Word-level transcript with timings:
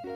tere, 0.00 0.08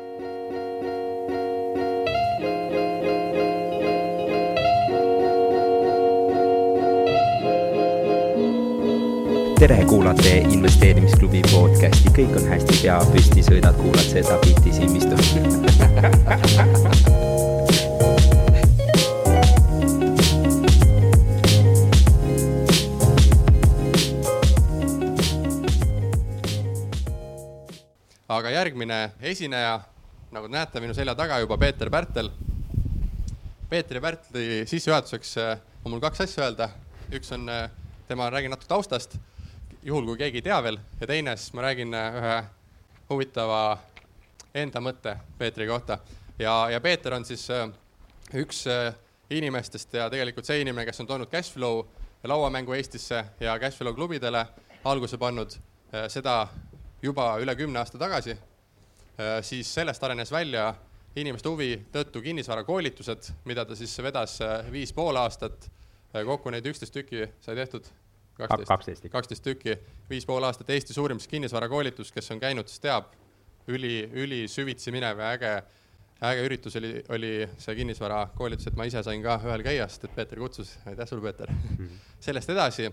kuulate 9.89 10.37
investeerimisklubi 10.49 11.43
podcasti, 11.51 12.09
kõik 12.17 12.33
on 12.41 12.49
hästi, 12.49 12.81
pea 12.81 12.97
püsti, 13.13 13.45
sõidad, 13.45 13.77
kuulad 13.77 14.09
seda 14.09 14.41
bitti 14.41 14.73
silmistu 14.73 15.21
aga 28.35 28.51
järgmine 28.51 28.99
esineja, 29.23 29.77
nagu 30.35 30.49
te 30.49 30.57
näete 30.57 30.81
minu 30.83 30.95
selja 30.97 31.15
taga 31.15 31.39
juba, 31.43 31.59
Peeter 31.59 31.91
Pärtel. 31.91 32.31
Peetri 33.71 34.01
Pärtli 34.01 34.65
sissejuhatuseks 34.67 35.37
äh, 35.39 35.61
on 35.85 35.95
mul 35.95 36.03
kaks 36.03 36.25
asja 36.25 36.45
öelda. 36.45 36.69
üks 37.15 37.31
on, 37.33 37.49
äh, 37.49 37.71
tema, 38.09 38.31
räägin 38.31 38.51
natuke 38.51 38.69
taustast, 38.69 39.17
juhul 39.83 40.07
kui 40.07 40.19
keegi 40.19 40.41
ei 40.41 40.43
tea 40.43 40.59
veel, 40.63 40.79
ja 41.01 41.07
teine, 41.07 41.37
siis 41.37 41.55
ma 41.55 41.63
räägin 41.63 41.95
äh, 41.95 42.19
ühe 42.21 42.37
huvitava 43.11 43.61
enda 44.55 44.81
mõtte 44.81 45.17
Peetri 45.39 45.67
kohta. 45.67 45.99
ja, 46.39 46.71
ja 46.71 46.81
Peeter 46.81 47.15
on 47.15 47.25
siis 47.25 47.47
üks 48.35 48.65
inimestest 49.31 49.95
ja 49.95 50.11
tegelikult 50.11 50.47
see 50.47 50.61
inimene, 50.61 50.87
kes 50.87 51.01
on 51.01 51.07
toonud 51.07 51.31
Cashflow 51.31 51.85
lauamängu 52.25 52.73
Eestisse 52.73 53.25
ja 53.41 53.59
Cashflow 53.59 53.95
klubidele 53.95 54.47
alguse 54.85 55.19
pannud 55.19 55.55
seda 56.09 56.49
juba 57.05 57.35
üle 57.43 57.55
kümne 57.59 57.83
aasta 57.83 58.01
tagasi, 58.01 58.37
äh, 59.19 59.39
siis 59.45 59.71
sellest 59.75 60.03
arenes 60.05 60.33
välja 60.33 60.71
inimeste 61.17 61.51
huvi 61.51 61.77
tõttu 61.95 62.23
kinnisvarakoolitused, 62.25 63.31
mida 63.47 63.65
ta 63.69 63.77
siis 63.79 63.93
vedas 64.03 64.39
äh, 64.43 64.65
viis 64.73 64.93
pool 64.95 65.17
aastat, 65.21 65.69
äh, 66.15 66.25
kokku 66.27 66.53
neid 66.55 66.67
üksteist 66.67 66.95
tükki 66.95 67.29
sai 67.45 67.59
tehtud. 67.61 67.87
kaksteist. 68.39 69.07
kaksteist 69.13 69.45
tükki, 69.45 69.77
viis 70.11 70.27
pool 70.27 70.43
aastat 70.43 70.71
Eesti 70.71 70.95
suurim 70.97 71.21
kinnisvarakoolitus, 71.31 72.11
kes 72.13 72.31
on 72.31 72.41
käinud, 72.41 72.69
siis 72.69 72.83
teab, 72.83 73.13
üli, 73.69 74.11
üli 74.13 74.49
süvitsi 74.49 74.93
minev 74.93 75.21
ja 75.23 75.31
äge, 75.37 75.53
äge 76.25 76.43
üritus 76.49 76.77
oli, 76.81 76.97
oli 77.15 77.33
see 77.59 77.77
kinnisvarakoolitus, 77.79 78.73
et 78.73 78.77
ma 78.77 78.89
ise 78.91 79.05
sain 79.07 79.23
ka 79.23 79.39
ühel 79.45 79.63
käia, 79.63 79.87
sest 79.89 80.09
et 80.09 80.17
Peeter 80.17 80.41
kutsus, 80.43 80.75
aitäh 80.87 81.09
sulle, 81.09 81.23
Peeter 81.23 81.53
mm. 81.53 81.77
-hmm. 81.77 82.03
sellest 82.21 82.51
edasi 82.51 82.91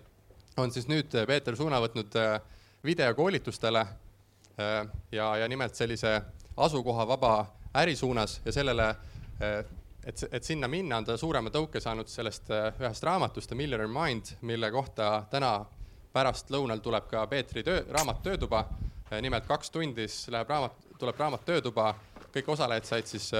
on 0.57 0.71
siis 0.71 0.87
nüüd 0.87 1.15
Peeter 1.27 1.55
suuna 1.55 1.79
võtnud 1.81 2.13
videokoolitustele 2.83 3.85
ja, 5.11 5.37
ja 5.37 5.47
nimelt 5.47 5.75
sellise 5.75 6.21
asukohavaba 6.57 7.45
äri 7.73 7.95
suunas 7.95 8.41
ja 8.45 8.51
sellele, 8.51 8.89
äh, 8.89 9.65
et, 10.05 10.23
et 10.31 10.43
sinna 10.43 10.67
minna, 10.67 10.97
on 10.97 11.05
ta 11.05 11.17
suurema 11.17 11.49
tõuke 11.49 11.79
saanud 11.81 12.09
sellest 12.09 12.51
äh, 12.51 12.71
ühest 12.81 13.03
raamatust 13.03 13.51
The 13.51 13.55
Millionaire 13.55 13.91
Mind, 13.91 14.35
mille 14.41 14.71
kohta 14.71 15.23
täna 15.31 15.53
pärastlõunal 16.13 16.81
tuleb 16.83 17.07
ka 17.07 17.25
Peetri 17.31 17.63
töö, 17.63 17.85
raamat 17.89 18.23
Töötuba. 18.23 18.65
nimelt 19.21 19.45
kaks 19.45 19.69
tundi, 19.71 20.07
siis 20.07 20.27
läheb 20.31 20.49
raamat, 20.49 20.75
tuleb 20.99 21.17
raamat 21.19 21.45
Töötuba, 21.45 21.93
kõik 22.33 22.47
osalejad 22.47 22.85
said 22.85 23.07
siis 23.07 23.31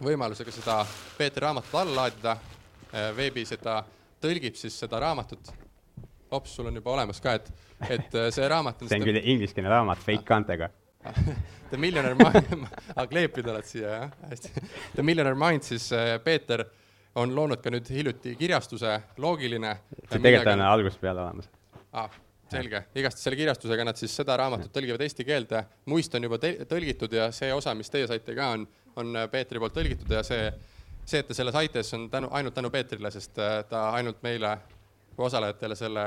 võimalusega 0.00 0.52
seda 0.52 0.86
Peetri 1.18 1.40
raamatut 1.44 1.74
alla 1.74 2.02
laadida 2.02 2.36
veebis, 3.16 3.52
et 3.52 3.60
ta 3.60 3.82
tõlgib 4.20 4.56
siis 4.56 4.78
seda 4.80 5.00
raamatut. 5.00 5.52
Ops, 6.36 6.54
sul 6.56 6.70
on 6.70 6.78
juba 6.80 6.94
olemas 6.96 7.20
ka, 7.22 7.38
et 7.38 7.50
et 7.88 8.14
äh, 8.14 8.28
see 8.34 8.48
raamat 8.48 8.82
on 8.82 8.88
see 8.92 9.00
on 9.00 9.08
küll 9.08 9.20
ingliskeelne 9.22 9.72
raamat, 9.72 10.02
fake 10.04 10.26
kaantega 10.28 10.70
The 11.70 11.76
Millionaire 11.76 12.14
Mind 12.14 12.66
ah, 12.96 13.06
kleepid 13.08 13.46
oled 13.48 13.66
siia, 13.66 13.90
jah, 13.94 14.16
hästi. 14.30 14.50
The 14.96 15.04
Millionaire 15.06 15.38
Mind 15.38 15.64
siis 15.64 15.90
äh, 15.96 16.16
Peeter 16.24 16.64
on 17.20 17.32
loonud 17.34 17.62
ka 17.62 17.72
nüüd 17.72 17.88
hiljuti 17.90 18.34
kirjastuse 18.38 18.96
Loogiline. 19.18 19.76
see 20.10 20.18
tegelikult 20.18 20.52
on 20.52 20.66
algusest 20.66 21.00
peale 21.02 21.24
olemas 21.24 21.48
ah,. 21.92 22.10
selge, 22.50 22.82
igastahes 22.94 23.24
selle 23.26 23.38
kirjastusega 23.38 23.86
nad 23.86 23.98
siis 23.98 24.14
seda 24.16 24.36
raamatut 24.38 24.72
tõlgivad 24.74 25.02
eesti 25.06 25.26
keelde, 25.26 25.62
muist 25.90 26.14
on 26.18 26.26
juba 26.26 26.38
tõlgitud 26.42 27.14
ja 27.14 27.30
see 27.34 27.52
osa, 27.54 27.74
mis 27.78 27.90
teie 27.90 28.08
saite 28.10 28.34
ka, 28.34 28.50
on, 28.56 28.66
on 29.00 29.22
äh, 29.22 29.30
Peetri 29.30 29.62
poolt 29.62 29.76
tõlgitud 29.78 30.10
ja 30.10 30.24
see, 30.26 30.50
see, 31.04 31.22
et 31.22 31.30
te 31.30 31.38
selle 31.38 31.54
saite, 31.54 31.84
siis 31.86 31.98
on 31.98 32.10
tänu, 32.10 32.30
ainult 32.34 32.58
tänu 32.58 32.70
Peetrile, 32.74 33.14
sest 33.14 33.38
ta 33.70 33.86
ainult 33.94 34.22
meile 34.26 34.56
kui 35.16 35.26
osalejatele 35.26 35.76
selle 35.76 36.04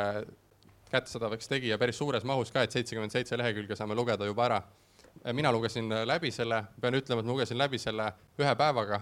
kättesaadavaks 0.93 1.49
tegi 1.49 1.71
ja 1.71 1.79
päris 1.81 1.97
suures 1.97 2.25
mahus 2.27 2.51
ka, 2.53 2.63
et 2.63 2.75
seitsekümmend 2.75 3.13
seitse 3.13 3.37
lehekülge 3.37 3.75
saame 3.75 3.95
lugeda 3.97 4.25
juba 4.29 4.45
ära. 4.45 4.61
mina 5.33 5.51
lugesin 5.51 5.89
läbi 6.05 6.31
selle, 6.31 6.63
pean 6.81 6.95
ütlema, 6.97 7.21
et 7.21 7.25
ma 7.25 7.31
lugesin 7.31 7.57
läbi 7.57 7.79
selle 7.79 8.11
ühe 8.39 8.55
päevaga, 8.55 9.01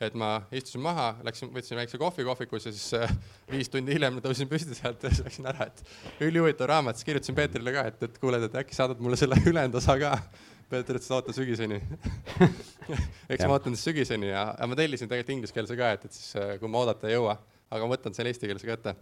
et 0.00 0.14
ma 0.16 0.30
istusin 0.56 0.80
maha, 0.84 1.10
läksin, 1.24 1.50
võtsin 1.52 1.76
väikse 1.76 1.98
kohvi 2.00 2.24
kohvikus 2.24 2.66
ja 2.66 2.72
siis 2.72 2.94
äh, 2.96 3.12
viis 3.50 3.68
tundi 3.68 3.92
hiljem 3.96 4.20
tõusin 4.24 4.48
püsti 4.48 4.76
sealt 4.76 5.02
ja 5.04 5.12
siis 5.12 5.26
läksin 5.26 5.48
ära, 5.52 5.68
et 5.68 6.24
ülihuvitav 6.24 6.70
raamat, 6.72 6.96
siis 6.96 7.08
kirjutasin 7.08 7.36
Peetrile 7.36 7.74
ka, 7.74 7.84
et, 7.92 8.02
et 8.08 8.16
kuule, 8.22 8.40
et 8.46 8.56
äkki 8.62 8.76
saadad 8.76 9.00
mulle 9.04 9.18
selle 9.20 9.36
ülejäänud 9.44 9.76
osa 9.80 9.98
ka. 10.00 10.14
Peeter 10.70 10.94
ütles, 10.94 11.08
et 11.08 11.14
oota 11.16 11.32
sügiseni 11.34 11.80
eks 13.32 13.42
ma 13.42 13.56
ootan 13.56 13.74
siis 13.74 13.88
sügiseni 13.88 14.28
ja, 14.28 14.44
ja 14.54 14.68
ma 14.70 14.76
tellisin 14.78 15.08
tegelikult 15.10 15.34
ingliskeelse 15.34 15.76
ka, 15.76 15.88
et, 15.96 16.04
et 16.06 16.14
siis 16.14 16.36
äh, 16.38 16.52
kui 16.62 16.70
ma 16.70 16.84
oodata 16.84 17.10
ei 17.10 17.16
jõua, 17.16 17.34
aga 17.70 17.86
ma 17.88 17.96
võtan 17.96 18.14
selle 18.14 18.30
eestikeelse 18.30 18.68
ka 18.68 18.76
ette. 18.78 18.94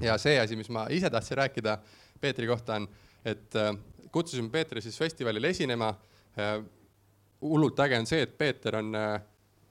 Ja 0.00 0.18
see 0.18 0.38
asi, 0.40 0.56
mis 0.56 0.70
ma 0.72 0.86
ise 0.90 1.10
tahtsin 1.10 1.36
rääkida 1.36 1.78
Peetri 2.20 2.46
kohta, 2.46 2.74
on, 2.74 2.88
et 3.24 3.56
äh, 3.56 3.74
kutsusime 4.12 4.50
Peetri 4.50 4.80
siis 4.80 4.98
festivalile 4.98 5.48
esinema. 5.48 5.94
Äh,. 6.38 6.62
hullult 7.42 7.80
äge 7.82 7.98
on 7.98 8.06
see, 8.06 8.22
et 8.22 8.36
Peeter 8.38 8.76
on 8.78 8.94
äh, 8.94 9.20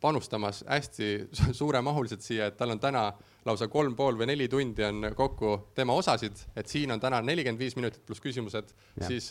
panustamas 0.02 0.66
hästi 0.68 1.30
suuremahuliselt 1.60 2.22
siia, 2.22 2.50
et 2.52 2.58
tal 2.58 2.74
on 2.74 2.80
täna 2.80 3.06
lausa 3.46 3.68
kolm 3.72 3.96
pool 3.96 4.18
või 4.20 4.28
neli 4.28 4.48
tundi 4.52 4.84
on 4.84 5.08
kokku 5.16 5.54
tema 5.76 5.94
osasid, 5.94 6.36
et 6.56 6.68
siin 6.68 6.92
on 6.92 7.00
täna 7.00 7.22
nelikümmend 7.22 7.60
viis 7.60 7.76
minutit 7.76 8.04
pluss 8.06 8.22
küsimused, 8.22 8.74
siis 9.08 9.30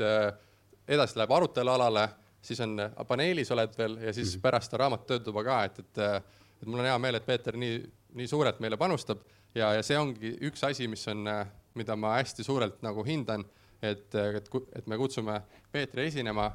edasi 0.89 1.19
läheb 1.19 1.35
arutelualale, 1.37 2.09
siis 2.43 2.63
on 2.65 2.79
paneelis 3.07 3.51
oled 3.53 3.77
veel 3.79 3.99
ja 3.99 4.13
siis 4.13 4.35
-hmm. 4.35 4.41
pärast 4.41 4.73
on 4.75 4.81
raamat 4.81 5.07
töötuba 5.07 5.45
ka, 5.45 5.65
et, 5.65 5.79
et, 5.79 5.99
et 6.63 6.67
mul 6.67 6.81
on 6.81 6.89
hea 6.89 6.99
meel, 6.99 7.15
et 7.15 7.27
Peeter 7.27 7.57
nii, 7.57 7.83
nii 8.15 8.27
suurelt 8.27 8.61
meile 8.61 8.77
panustab 8.77 9.21
ja, 9.55 9.73
ja 9.77 9.85
see 9.87 9.99
ongi 9.99 10.35
üks 10.49 10.63
asi, 10.67 10.89
mis 10.91 11.07
on, 11.11 11.27
äh, 11.31 11.45
mida 11.79 11.97
ma 11.99 12.17
hästi 12.19 12.45
suurelt 12.47 12.83
nagu 12.87 13.05
hindan, 13.07 13.45
et, 13.83 14.09
äh, 14.15 14.37
et, 14.41 14.51
et 14.77 14.91
me 14.91 14.99
kutsume 15.01 15.41
Peetri 15.73 16.09
esinema. 16.11 16.51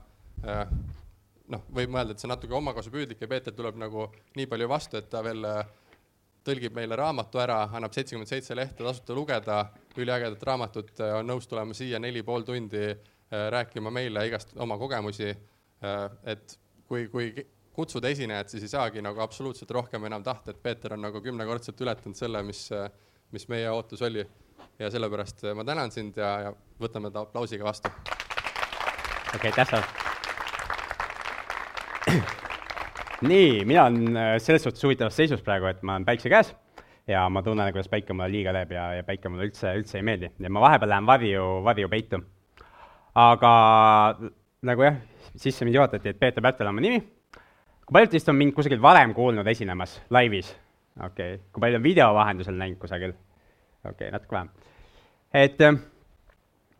Äh, 0.45 0.65
noh, 1.51 1.65
võib 1.73 1.93
mõelda, 1.93 2.15
et 2.15 2.21
see 2.21 2.27
on 2.29 2.33
natuke 2.33 2.55
omakasupüüdlik 2.57 3.21
ja 3.21 3.29
Peeter 3.29 3.53
tuleb 3.53 3.77
nagu 3.77 4.07
nii 4.37 4.47
palju 4.49 4.69
vastu, 4.69 4.97
et 4.97 5.09
ta 5.11 5.21
veel 5.25 5.45
tõlgib 6.45 6.73
meile 6.77 6.97
raamatu 6.97 7.41
ära, 7.41 7.59
annab 7.73 7.93
seitsekümmend 7.93 8.29
seitse 8.29 8.57
lehte 8.57 8.81
tasuta 8.81 9.13
lugeda, 9.17 9.59
üliägedat 9.97 10.41
raamatut, 10.45 10.91
on 11.19 11.29
nõus 11.29 11.45
tulema 11.49 11.73
siia 11.77 12.01
neli 12.01 12.23
pool 12.25 12.45
tundi 12.45 12.87
rääkima 13.29 13.93
meile 13.93 14.25
igast 14.27 14.53
oma 14.61 14.77
kogemusi. 14.77 15.29
et 16.25 16.57
kui, 16.87 17.07
kui 17.13 17.29
kutsuda 17.75 18.09
esinejat, 18.13 18.49
siis 18.49 18.63
ei 18.65 18.71
saagi 18.71 19.03
nagu 19.03 19.21
absoluutselt 19.23 19.71
rohkem 19.75 20.07
enam 20.07 20.23
tahta, 20.23 20.51
et 20.51 20.63
Peeter 20.63 20.93
on 20.95 21.01
nagu 21.05 21.21
kümnekordselt 21.21 21.81
ületanud 21.83 22.17
selle, 22.17 22.41
mis, 22.47 22.69
mis 23.35 23.47
meie 23.51 23.69
ootus 23.71 24.01
oli. 24.05 24.25
ja 24.79 24.89
sellepärast 24.91 25.43
ma 25.55 25.63
tänan 25.63 25.91
sind 25.91 26.17
ja, 26.19 26.29
ja 26.39 26.51
võtame 26.79 27.11
ta 27.11 27.21
aplausiga 27.23 27.63
vastu. 27.63 27.89
okei 29.35 29.49
okay,, 29.49 29.65
sulle. 29.65 29.83
nii, 33.31 33.65
mina 33.65 33.85
olen 33.85 34.17
äh, 34.17 34.35
selles 34.43 34.63
suhtes 34.63 34.83
huvitavas 34.83 35.15
seisus 35.15 35.41
praegu, 35.41 35.65
et 35.71 35.83
ma 35.83 35.95
olen 35.95 36.05
päikse 36.05 36.29
käes 36.29 36.53
ja 37.07 37.29
ma 37.29 37.43
tunnen, 37.43 37.71
kuidas 37.73 37.89
päike 37.91 38.13
mulle 38.13 38.31
liiga 38.31 38.53
teeb 38.55 38.71
ja, 38.75 38.93
ja 38.99 39.03
päike 39.07 39.29
mulle 39.29 39.49
üldse, 39.49 39.73
üldse 39.79 39.99
ei 39.99 40.05
meeldi 40.07 40.31
ja 40.39 40.49
ma 40.51 40.63
vahepeal 40.67 40.91
lähen 40.95 41.07
varju, 41.07 41.43
varju 41.65 41.89
peitu. 41.89 42.21
aga 43.15 43.51
nagu 44.65 44.87
jah, 44.87 44.95
sisse 45.35 45.65
mind 45.65 45.75
juhatati, 45.75 46.09
et 46.09 46.19
Peeter 46.19 46.43
Pärtel 46.43 46.67
on 46.71 46.75
mu 46.75 46.83
nimi 46.83 47.03
kui 47.85 47.93
paljud 47.93 48.13
teist 48.13 48.29
on 48.31 48.37
mind 48.39 48.55
kusagil 48.57 48.81
varem 48.81 49.13
kuulnud 49.13 49.47
esinemas 49.47 49.99
laivis? 50.13 50.51
okei 50.97 51.35
okay., 51.35 51.41
kui 51.51 51.61
palju 51.65 51.81
on 51.81 51.83
video 51.83 52.11
vahendusel 52.17 52.57
näinud 52.57 52.79
kusagil? 52.81 53.13
okei 53.85 53.91
okay,, 53.91 54.13
natuke 54.13 54.37
vähem. 54.37 54.49
et 55.33 55.61
äh, 55.61 55.77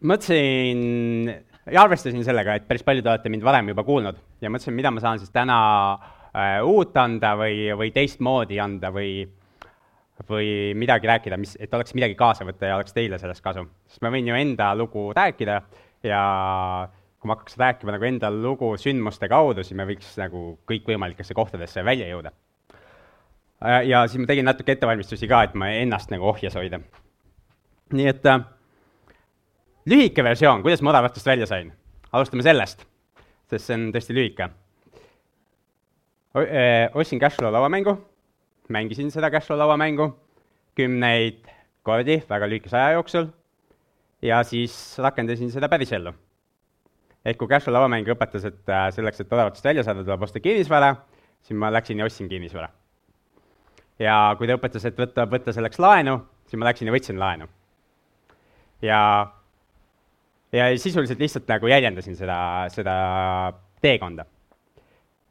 mõtlesin 0.02 1.30
ja 1.72 1.86
arvestasin 1.86 2.26
sellega, 2.26 2.58
et 2.58 2.68
päris 2.68 2.84
paljud 2.86 3.06
olete 3.06 3.30
mind 3.30 3.46
varem 3.46 3.72
juba 3.74 3.86
kuulnud 3.86 4.20
ja 4.42 4.52
mõtlesin, 4.52 4.76
mida 4.78 4.92
ma 4.94 5.04
saan 5.04 5.22
siis 5.22 5.34
täna 5.34 5.58
äh, 5.94 6.60
uut 6.66 6.98
anda 6.98 7.36
või, 7.40 7.70
või 7.78 7.92
teistmoodi 7.96 8.60
anda 8.62 8.92
või, 8.94 9.26
või 10.30 10.50
midagi 10.78 11.10
rääkida, 11.10 11.40
mis, 11.42 11.56
et 11.60 11.74
oleks 11.74 11.96
midagi 11.98 12.18
kaasa 12.20 12.48
võtta 12.48 12.70
ja 12.70 12.78
oleks 12.80 12.94
teile 12.98 13.20
sellest 13.22 13.46
kasu. 13.46 13.66
sest 13.90 14.06
ma 14.06 14.14
võin 14.14 14.30
ju 14.30 14.38
enda 14.38 14.74
lugu 14.78 15.10
rääkida 15.16 15.62
ja 16.06 16.22
kui 17.26 17.32
ma 17.32 17.40
hakkaks 17.40 17.58
rääkima 17.58 17.96
nagu 17.96 18.06
enda 18.06 18.30
lugu 18.30 18.68
sündmuste 18.78 19.26
kaudu, 19.32 19.64
siis 19.66 19.74
me 19.78 19.88
võiks 19.90 20.12
nagu 20.22 20.60
kõikvõimalikesse 20.70 21.34
kohtadesse 21.34 21.82
välja 21.86 22.06
jõuda. 22.12 22.32
Äh, 23.66 23.82
ja 23.90 24.04
siis 24.06 24.22
ma 24.22 24.30
tegin 24.30 24.46
natuke 24.46 24.76
ettevalmistusi 24.76 25.26
ka, 25.28 25.40
et 25.48 25.56
ma 25.58 25.72
ennast 25.74 26.12
nagu 26.14 26.28
ohjes 26.30 26.54
hoida. 26.54 26.80
nii 27.94 28.06
et 28.10 28.26
äh, 28.30 28.44
lühike 29.90 30.24
versioon, 30.24 30.62
kuidas 30.62 30.84
ma 30.86 30.92
odavatest 30.94 31.26
välja 31.26 31.48
sain. 31.50 31.72
alustame 32.12 32.44
sellest, 32.44 32.86
sest 33.50 33.66
see 33.66 33.74
on 33.74 33.88
tõesti 33.94 34.14
lühike. 34.14 34.50
ostsin 36.94 37.20
Cashflow 37.20 37.52
lauamängu, 37.52 37.96
mängisin 38.70 39.10
seda 39.12 39.32
Cashflow 39.32 39.58
lauamängu 39.58 40.12
kümneid 40.76 41.42
kordi 41.84 42.22
väga 42.30 42.46
lühikese 42.46 42.78
aja 42.78 43.00
jooksul 43.00 43.28
ja 44.22 44.44
siis 44.44 45.00
rakendasin 45.00 45.52
seda 45.52 45.70
pärisellu. 45.70 46.14
Ehk 47.26 47.40
kui 47.42 47.50
Cashflow 47.50 47.74
lauamäng 47.74 48.08
õpetas, 48.14 48.46
et 48.48 48.72
äh, 48.72 48.88
selleks, 48.94 49.24
et 49.24 49.34
odavatest 49.34 49.66
välja 49.66 49.84
saada, 49.86 50.04
tuleb 50.06 50.26
osta 50.28 50.42
kinnisvara, 50.44 50.94
siis 51.46 51.58
ma 51.60 51.72
läksin 51.74 52.02
ja 52.02 52.08
ostsin 52.10 52.30
kinnisvara. 52.30 52.70
ja 54.00 54.36
kui 54.38 54.48
ta 54.48 54.58
õpetas, 54.60 54.86
et 54.86 55.00
võtta, 55.00 55.26
võtta 55.32 55.54
selleks 55.56 55.80
laenu, 55.80 56.20
siis 56.46 56.60
ma 56.60 56.70
läksin 56.70 56.92
ja 56.92 56.96
võtsin 56.96 57.20
laenu. 57.20 57.50
ja, 58.86 59.00
ja 60.54 60.70
sisuliselt 60.78 61.20
lihtsalt 61.20 61.50
nagu 61.50 61.68
jäljendasin 61.68 62.16
seda, 62.16 62.38
seda 62.70 62.96
teekonda. 63.82 64.26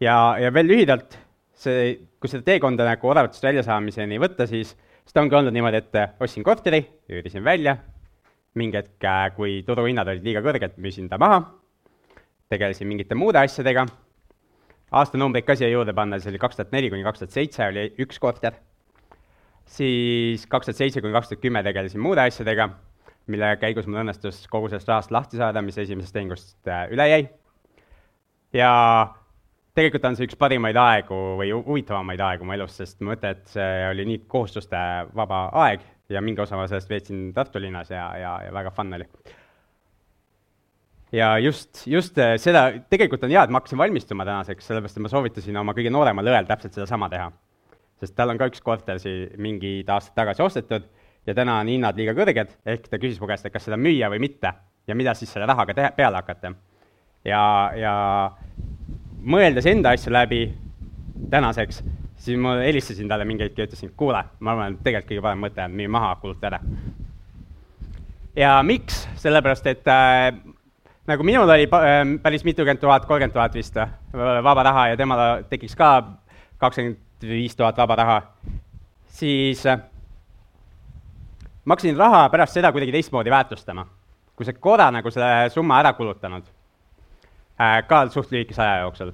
ja, 0.00 0.37
ja 0.41 0.52
veel 0.55 0.70
lühidalt, 0.73 1.19
see, 1.55 1.94
kui 2.19 2.32
seda 2.32 2.43
teekonda 2.43 2.88
nagu 2.88 3.14
odavatest 3.14 3.44
väljasaamiseni 3.44 4.19
võtta, 4.19 4.49
siis, 4.50 4.75
siis 4.75 5.14
ta 5.14 5.23
ongi 5.23 5.38
olnud 5.38 5.55
niimoodi, 5.55 5.85
et 5.85 6.23
ostsin 6.25 6.43
korteri, 6.43 6.82
üürisin 7.11 7.44
välja 7.44 7.79
mingi 8.55 8.79
hetk, 8.79 9.02
äh, 9.02 9.29
kui 9.37 9.62
turuhinnad 9.67 10.08
olid 10.08 10.26
liiga 10.26 10.43
kõrged, 10.44 10.76
müüsin 10.82 11.08
ta 11.11 11.19
maha, 11.19 11.43
tegelesin 12.52 12.88
mingite 12.88 13.17
muude 13.19 13.41
asjadega, 13.41 13.87
aastanumbreid 14.94 15.46
ka 15.46 15.56
siia 15.58 15.70
juurde 15.73 15.94
panna, 15.96 16.20
see 16.20 16.32
oli 16.32 16.41
kaks 16.43 16.61
tuhat 16.61 16.75
neli 16.75 16.91
kuni 16.93 17.05
kaks 17.06 17.25
tuhat 17.25 17.37
seitse 17.37 17.67
oli 17.67 17.87
üks 18.05 18.20
korter, 18.23 18.58
siis 19.76 20.46
kaks 20.50 20.70
tuhat 20.70 20.82
seitse 20.82 21.02
kuni 21.05 21.17
kaks 21.17 21.32
tuhat 21.32 21.43
kümme 21.43 21.64
tegelesin 21.67 22.02
muude 22.05 22.25
asjadega, 22.25 22.69
mille 23.32 23.55
käigus 23.61 23.88
mul 23.88 24.02
õnnestus 24.05 24.44
kogu 24.52 24.69
sellest 24.69 24.91
rahast 24.93 25.14
lahti 25.14 25.41
saada, 25.41 25.62
mis 25.64 25.79
esimesest 25.81 26.14
tehingust 26.14 26.69
äh, 26.69 26.87
üle 26.93 27.08
jäi. 27.08 27.23
ja 28.55 28.70
tegelikult 29.75 30.05
on 30.06 30.17
see 30.19 30.29
üks 30.29 30.38
parimaid 30.38 30.76
aegu 30.79 31.17
või 31.41 31.50
huvitavamaid 31.55 32.20
aegu 32.23 32.46
mu 32.46 32.55
elus, 32.55 32.76
sest 32.79 33.00
ma 33.00 33.14
mõtlen, 33.14 33.35
et 33.35 33.56
see 33.56 33.88
oli 33.88 34.06
nii 34.11 34.25
kohustuste 34.31 34.85
vaba 35.17 35.49
aeg 35.64 35.82
ja 36.12 36.20
mingi 36.23 36.43
osa 36.44 36.58
ma 36.58 36.69
sellest 36.69 36.91
veetsin 36.91 37.32
Tartu 37.35 37.62
linnas 37.62 37.91
ja, 37.91 38.06
ja, 38.20 38.37
ja 38.46 38.52
väga 38.55 38.70
fun 38.75 38.93
oli. 38.94 39.08
Ja 41.14 41.31
just, 41.38 41.87
just 41.87 42.19
äh, 42.19 42.34
seda, 42.43 42.66
tegelikult 42.90 43.25
on 43.26 43.32
hea, 43.32 43.44
et 43.44 43.52
ma 43.52 43.61
hakkasin 43.61 43.78
valmistuma 43.78 44.26
tänaseks, 44.26 44.66
sellepärast 44.69 44.99
et 44.99 45.05
ma 45.05 45.12
soovitasin 45.12 45.58
oma 45.61 45.75
kõige 45.76 45.93
nooremal 45.94 46.31
õel 46.32 46.49
täpselt 46.49 46.76
sedasama 46.76 47.08
teha. 47.12 47.31
sest 48.00 48.16
tal 48.19 48.32
on 48.32 48.38
ka 48.38 48.49
üks 48.50 48.61
korter 48.61 48.99
siin 49.00 49.31
mingid 49.40 49.88
aastad 49.88 50.16
tagasi 50.19 50.43
ostetud 50.43 50.88
ja 51.26 51.34
täna 51.34 51.61
on 51.62 51.70
hinnad 51.70 51.96
liiga 51.96 52.14
kõrged, 52.16 52.56
ehk 52.66 52.88
ta 52.90 52.99
küsis 52.99 53.20
mu 53.20 53.28
käest, 53.31 53.46
et 53.46 53.55
kas 53.55 53.64
seda 53.69 53.78
müüa 53.81 54.11
või 54.12 54.20
mitte 54.26 54.52
ja 54.87 54.94
mida 54.94 55.14
siis 55.14 55.32
selle 55.32 55.46
rahaga 55.46 55.75
teha, 55.75 55.93
peale 55.96 56.20
hakata. 56.20 56.52
ja, 57.25 57.44
ja 57.78 57.94
mõeldes 59.22 59.67
enda 59.70 59.94
asju 59.94 60.12
läbi 60.12 60.43
tänaseks, 61.31 61.82
siis 62.17 62.38
ma 62.40 62.58
helistasin 62.60 63.08
talle 63.08 63.25
mingi 63.25 63.46
hetk 63.46 63.58
ja 63.58 63.69
ütlesin, 63.69 63.94
kuule, 63.96 64.25
ma 64.40 64.52
arvan, 64.52 64.75
et 64.75 64.84
tegelikult 64.84 65.12
kõige 65.12 65.25
parem 65.28 65.46
mõte 65.46 65.64
on 65.64 65.78
müü 65.78 65.88
maha, 65.88 66.14
kuluta 66.20 66.50
ära. 66.50 66.60
ja 68.37 68.58
miks, 68.67 69.06
sellepärast 69.22 69.70
et 69.70 69.88
äh, 69.88 70.34
nagu 71.06 71.22
minul 71.22 71.48
oli 71.48 71.68
äh, 71.68 72.20
päris 72.22 72.44
mitukümmend 72.44 72.80
tuhat, 72.80 73.06
kolmkümmend 73.06 73.32
tuhat 73.32 73.54
vist 73.54 73.76
äh, 73.76 73.88
vaba 74.44 74.62
raha 74.62 74.88
ja 74.88 74.96
temal 74.96 75.42
tekiks 75.50 75.76
ka 75.76 76.04
kakskümmend 76.58 76.96
viis 77.24 77.56
tuhat 77.56 77.76
vaba 77.76 77.96
raha, 77.96 78.22
siis 79.06 79.66
äh, 79.66 79.78
ma 81.64 81.76
hakkasin 81.76 81.96
raha 81.96 82.28
pärast 82.32 82.56
seda 82.56 82.72
kuidagi 82.72 82.92
teistmoodi 82.92 83.30
väärtustama. 83.30 83.86
kui 84.34 84.46
sa 84.46 84.52
korra 84.52 84.90
nagu 84.90 85.10
selle 85.14 85.50
summa 85.50 85.78
ära 85.78 85.92
kulutanud 85.94 86.42
äh,, 87.60 87.86
ka 87.86 88.08
suht 88.10 88.32
lühikese 88.32 88.62
aja 88.62 88.80
jooksul 88.82 89.12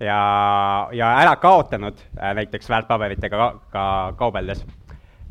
ja, 0.00 0.88
ja 0.92 1.10
ära 1.20 1.36
kaotanud 1.36 1.98
näiteks 2.34 2.70
väärtpaberitega 2.70 3.36
ka, 3.36 3.60
ka 3.70 4.14
kaubeldes, 4.16 4.64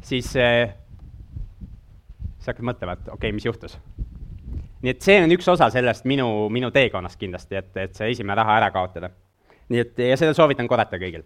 siis 0.02 0.30
sa 0.30 2.52
hakkad 2.52 2.66
mõtlema, 2.70 2.94
et 2.94 3.08
okei 3.08 3.16
okay,, 3.16 3.32
mis 3.32 3.46
juhtus. 3.46 3.80
Nii 4.84 4.92
et 4.92 5.06
see 5.06 5.22
on 5.24 5.32
üks 5.32 5.48
osa 5.48 5.70
sellest 5.72 6.08
minu, 6.10 6.28
minu 6.52 6.70
teekonnast 6.76 7.20
kindlasti, 7.20 7.56
et, 7.60 7.72
et 7.80 7.96
see 7.96 8.12
esimene 8.12 8.36
raha 8.40 8.58
ära 8.60 8.70
kaotada. 8.76 9.10
nii 9.72 9.80
et, 9.80 10.04
ja 10.12 10.18
seda 10.20 10.36
soovitan 10.36 10.68
korrata 10.68 11.00
kõigil. 11.00 11.24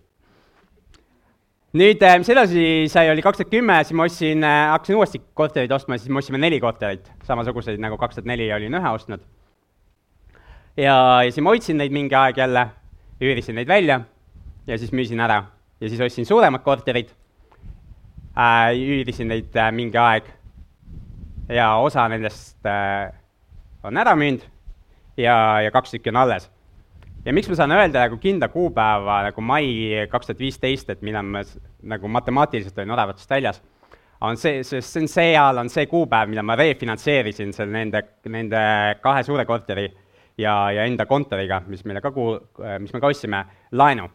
nüüd, 1.78 2.06
mis 2.22 2.30
edasi 2.34 2.68
sai, 2.94 3.10
oli 3.12 3.26
kaks 3.26 3.42
tuhat 3.42 3.54
kümme, 3.54 3.80
siis 3.84 3.98
ma 3.98 4.06
ostsin, 4.06 4.46
hakkasin 4.46 5.00
uuesti 5.00 5.22
korterit 5.34 5.74
ostma, 5.74 5.98
siis 5.98 6.14
me 6.14 6.22
ostsime 6.22 6.42
neli 6.42 6.62
korterit, 6.62 7.10
samasuguseid 7.26 7.82
nagu 7.82 7.98
kaks 7.98 8.20
tuhat 8.20 8.30
neli 8.30 8.52
olin 8.54 8.78
ühe 8.78 8.94
ostnud. 8.94 9.26
ja, 10.78 10.96
ja 11.26 11.32
siis 11.32 11.42
ma 11.42 11.56
hoidsin 11.56 11.82
neid 11.82 11.96
mingi 11.96 12.16
aeg 12.16 12.38
jälle 12.38 12.68
üürisin 13.22 13.58
neid 13.58 13.68
välja 13.68 14.02
ja 14.68 14.78
siis 14.78 14.94
müüsin 14.94 15.20
ära 15.24 15.44
ja 15.82 15.90
siis 15.90 16.02
ostsin 16.02 16.26
suuremad 16.26 16.62
korterid 16.62 17.10
äh,, 18.38 18.74
üürisin 18.78 19.34
neid 19.34 19.56
äh, 19.56 19.72
mingi 19.74 19.98
aeg 19.98 20.30
ja 21.50 21.76
osa 21.82 22.06
nendest 22.12 22.66
äh, 22.66 23.14
on 23.88 23.98
ära 23.98 24.16
müünud 24.20 24.46
ja, 25.18 25.36
ja 25.66 25.72
kaks 25.74 25.96
tükki 25.96 26.12
on 26.14 26.22
alles. 26.24 26.50
ja 27.26 27.34
miks 27.34 27.50
ma 27.50 27.58
saan 27.60 27.74
öelda 27.76 28.06
nagu 28.06 28.20
kindla 28.22 28.48
kuupäeva 28.52 29.22
nagu 29.30 29.42
mai 29.42 30.06
kaks 30.12 30.30
tuhat 30.30 30.40
viisteist, 30.40 30.90
et 30.90 31.02
millal 31.02 31.26
ma 31.26 31.44
nagu 31.84 32.08
matemaatiliselt 32.08 32.78
olin 32.78 32.96
odavatest 32.96 33.30
väljas, 33.30 33.62
on 34.22 34.38
see, 34.38 34.64
sest 34.64 34.94
see 34.94 35.04
on 35.04 35.12
see 35.12 35.30
ajal, 35.34 35.62
on 35.62 35.70
see 35.70 35.86
kuupäev, 35.90 36.30
millal 36.32 36.46
ma 36.48 36.56
refinantseerisin 36.58 37.54
seal 37.54 37.72
nende, 37.74 38.04
nende 38.32 38.62
kahe 39.04 39.24
suure 39.26 39.46
korteri 39.46 39.88
ja, 40.38 40.54
ja 40.72 40.86
enda 40.86 41.06
kontoriga, 41.06 41.62
mis 41.68 41.84
meile 41.86 42.02
ka 42.02 42.12
kuul-, 42.16 42.40
mis 42.82 42.94
me 42.94 43.02
ka 43.04 43.12
ostsime, 43.12 43.44
laenu. 43.72 44.10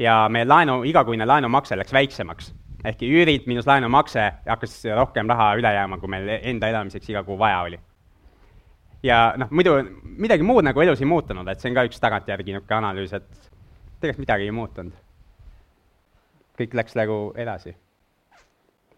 ja 0.00 0.24
meie 0.32 0.46
laenu, 0.48 0.80
igakuine 0.88 1.26
laenumakse 1.26 1.76
läks 1.76 1.92
väiksemaks. 1.92 2.54
ehk 2.84 3.02
üürid 3.04 3.46
miinus 3.46 3.66
laenumakse 3.68 4.30
hakkas 4.46 4.82
rohkem 4.96 5.28
raha 5.28 5.54
üle 5.60 5.72
jääma, 5.74 5.98
kui 6.00 6.08
meil 6.08 6.28
enda 6.40 6.68
elamiseks 6.68 7.10
iga 7.10 7.22
kuu 7.24 7.38
vaja 7.38 7.60
oli. 7.66 7.80
Ja 9.02 9.20
noh, 9.40 9.50
muidu 9.50 9.76
midagi 10.20 10.44
muud 10.46 10.64
nagu 10.66 10.82
elus 10.82 11.00
ei 11.00 11.08
muutunud, 11.08 11.48
et 11.48 11.60
see 11.60 11.70
on 11.70 11.78
ka 11.78 11.86
üks 11.88 12.02
tagantjärgi 12.02 12.52
niisugune 12.52 12.78
analüüs, 12.80 13.14
et 13.16 13.50
tegelikult 14.00 14.24
midagi 14.26 14.48
ei 14.48 14.56
muutunud. 14.56 15.06
kõik 16.60 16.74
läks 16.76 16.96
nagu 16.98 17.32
edasi. 17.36 17.74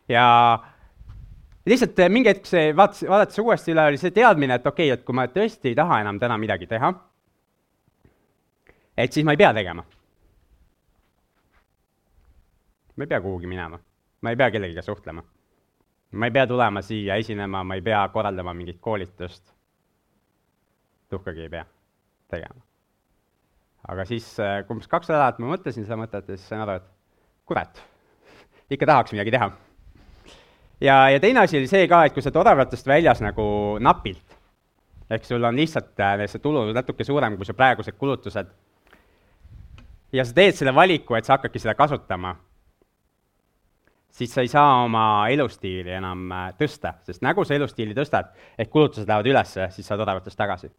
ja 0.08 0.24
lihtsalt 1.66 2.02
mingi 2.10 2.28
hetk 2.32 2.46
see, 2.46 2.72
vaatas, 2.76 3.04
vaadates 3.08 3.38
uuesti 3.38 3.72
üle, 3.72 3.86
oli 3.92 4.00
see 4.00 4.10
teadmine, 4.10 4.58
et 4.58 4.66
okei 4.66 4.90
okay,, 4.90 4.98
et 4.98 5.06
kui 5.06 5.14
ma 5.14 5.28
tõesti 5.30 5.70
ei 5.70 5.78
taha 5.78 6.00
enam 6.02 6.18
täna 6.18 6.38
midagi 6.38 6.66
teha, 6.66 6.92
et 8.96 9.12
siis 9.12 9.26
ma 9.26 9.36
ei 9.36 9.42
pea 9.44 9.52
tegema. 9.54 9.84
ma 12.96 13.04
ei 13.04 13.08
pea 13.08 13.20
kuhugi 13.24 13.46
minema, 13.46 13.78
ma 14.20 14.30
ei 14.30 14.36
pea 14.36 14.50
kellegagi 14.50 14.82
suhtlema. 14.82 15.22
ma 16.12 16.26
ei 16.26 16.32
pea 16.32 16.46
tulema 16.46 16.82
siia 16.82 17.16
esinema, 17.16 17.64
ma 17.64 17.74
ei 17.74 17.82
pea 17.82 18.08
korraldama 18.08 18.54
mingit 18.54 18.80
koolitust. 18.80 19.61
Tuhkagi 21.12 21.46
ei 21.46 21.52
pea 21.52 21.64
tegema. 22.32 22.60
aga 23.88 24.06
siis 24.08 24.28
eh, 24.40 24.62
umbes 24.70 24.88
kaks 24.90 25.10
nädalat 25.12 25.40
ma 25.42 25.52
mõtlesin 25.54 25.86
seda 25.86 26.00
mõtet 26.00 26.28
ja 26.28 26.38
siis 26.38 26.48
sain 26.48 26.64
aru, 26.64 26.78
et 26.80 26.88
kurat, 27.46 27.82
ikka 28.72 28.88
tahaks 28.88 29.14
midagi 29.14 29.34
teha 29.34 29.50
ja, 30.82 31.08
ja 31.10 31.20
teine 31.20 31.40
asi 31.40 31.58
oli 31.58 31.70
see 31.70 31.86
ka, 31.90 32.04
et 32.06 32.14
kui 32.14 32.22
sa 32.22 32.30
oled 32.30 32.42
odavatest 32.42 32.88
väljas 32.88 33.22
nagu 33.24 33.44
napilt, 33.82 34.36
ehk 35.12 35.26
sul 35.26 35.44
on 35.44 35.58
lihtsalt 35.58 36.00
äh, 36.00 36.24
see 36.30 36.42
tulu 36.42 36.68
natuke 36.74 37.06
suurem 37.06 37.36
kui 37.38 37.48
su 37.48 37.56
praegused 37.58 37.98
kulutused, 37.98 38.54
ja 40.12 40.24
sa 40.24 40.36
teed 40.36 40.58
selle 40.58 40.74
valiku, 40.76 41.16
et 41.16 41.28
sa 41.28 41.36
hakkadki 41.36 41.62
seda 41.62 41.76
kasutama, 41.78 42.34
siis 44.12 44.32
sa 44.34 44.44
ei 44.44 44.50
saa 44.52 44.82
oma 44.84 45.04
elustiili 45.32 45.94
enam 45.98 46.26
äh, 46.32 46.48
tõsta, 46.58 46.96
sest 47.06 47.24
nagu 47.24 47.44
sa 47.46 47.56
elustiili 47.56 47.96
tõstad, 47.96 48.32
ehk 48.58 48.72
kulutused 48.72 49.08
lähevad 49.08 49.30
üles, 49.32 49.58
siis 49.76 49.86
saad 49.88 50.02
odavatest 50.04 50.38
tagasi. 50.38 50.72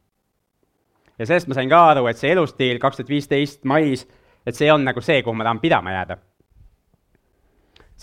Ja 1.20 1.26
sellest 1.26 1.48
ma 1.48 1.58
sain 1.58 1.70
ka 1.70 1.86
aru, 1.94 2.08
et 2.08 2.18
see 2.18 2.32
elustiil 2.34 2.80
kaks 2.80 3.00
tuhat 3.00 3.10
viisteist 3.10 3.64
mais, 3.64 4.08
et 4.46 4.56
see 4.56 4.72
on 4.72 4.86
nagu 4.86 5.02
see, 5.02 5.22
kuhu 5.24 5.36
ma 5.36 5.48
tahan 5.48 5.62
pidama 5.64 5.96
jääda 5.96 6.18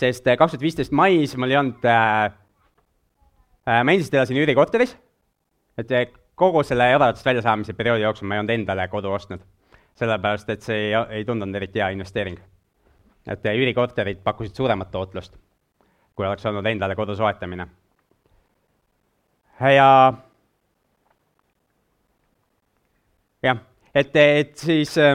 sest 0.01 0.27
äh, 0.27 0.37
kaks 0.39 0.55
tuhat 0.55 0.65
viisteist 0.65 0.93
mais 0.93 1.37
mul 1.37 1.53
ei 1.53 1.59
olnud 1.61 1.85
äh,, 1.85 2.33
äh, 3.69 3.83
ma 3.85 3.93
endiselt 3.95 4.15
elasin 4.15 4.41
üürikorteris, 4.41 4.95
et 5.79 5.93
äh, 5.93 6.07
kogu 6.41 6.63
selle 6.65 6.91
elatist 6.95 7.27
väljasaamise 7.27 7.75
perioodi 7.77 8.07
jooksul 8.07 8.29
ma 8.29 8.39
ei 8.39 8.45
olnud 8.45 8.55
endale 8.55 8.89
kodu 8.89 9.13
ostnud. 9.13 9.43
sellepärast, 10.01 10.49
et 10.49 10.63
see 10.65 10.77
ei, 10.87 10.93
ei 11.19 11.25
tundunud 11.29 11.59
eriti 11.59 11.83
hea 11.83 11.91
investeering. 11.97 12.39
et 13.29 13.45
üürikorterid 13.45 14.23
pakkusid 14.25 14.57
suuremat 14.57 14.91
tootlust, 14.91 15.37
kui 16.15 16.27
oleks 16.27 16.47
olnud 16.47 16.67
endale 16.67 16.97
kodu 16.97 17.17
soetamine. 17.17 17.69
ja 19.77 20.13
jah, 23.43 23.61
et, 23.95 24.17
et 24.17 24.57
siis 24.59 24.97
äh, 24.99 25.15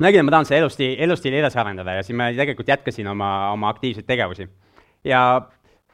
ma 0.00 0.08
nägin, 0.08 0.22
et 0.22 0.28
ma 0.28 0.34
tahan 0.36 0.48
seda 0.48 0.62
elustiili, 0.62 0.96
elustiili 1.04 1.40
edasi 1.40 1.58
arendada 1.60 1.98
ja 1.98 2.04
siis 2.04 2.16
ma 2.16 2.30
tegelikult 2.32 2.68
jätkasin 2.68 3.08
oma, 3.12 3.30
oma 3.52 3.68
aktiivseid 3.74 4.08
tegevusi. 4.08 4.48
ja 5.04 5.20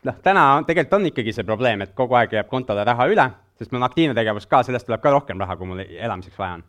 noh, 0.07 0.21
täna 0.23 0.47
tegelikult 0.67 1.01
on 1.01 1.11
ikkagi 1.11 1.35
see 1.35 1.47
probleem, 1.47 1.83
et 1.83 1.95
kogu 1.99 2.15
aeg 2.19 2.39
jääb 2.39 2.49
kontole 2.51 2.85
raha 2.87 3.09
üle, 3.11 3.27
sest 3.59 3.73
mul 3.73 3.83
on 3.83 3.89
aktiivne 3.89 4.15
tegevus 4.15 4.47
ka, 4.51 4.63
sellest 4.67 4.87
tuleb 4.87 5.03
ka 5.03 5.13
rohkem 5.15 5.43
raha, 5.43 5.57
kui 5.59 5.71
mul 5.71 5.85
elamiseks 5.87 6.39
vaja 6.39 6.61
on. 6.61 6.67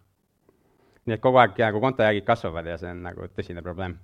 nii 1.07 1.15
et 1.15 1.23
kogu 1.23 1.39
aeg 1.39 1.59
nagu 1.61 1.79
kontojäägid 1.79 2.25
kasvavad 2.27 2.65
ja 2.67 2.77
see 2.77 2.91
on 2.91 3.03
nagu 3.05 3.29
tõsine 3.35 3.63
probleem. 3.63 3.97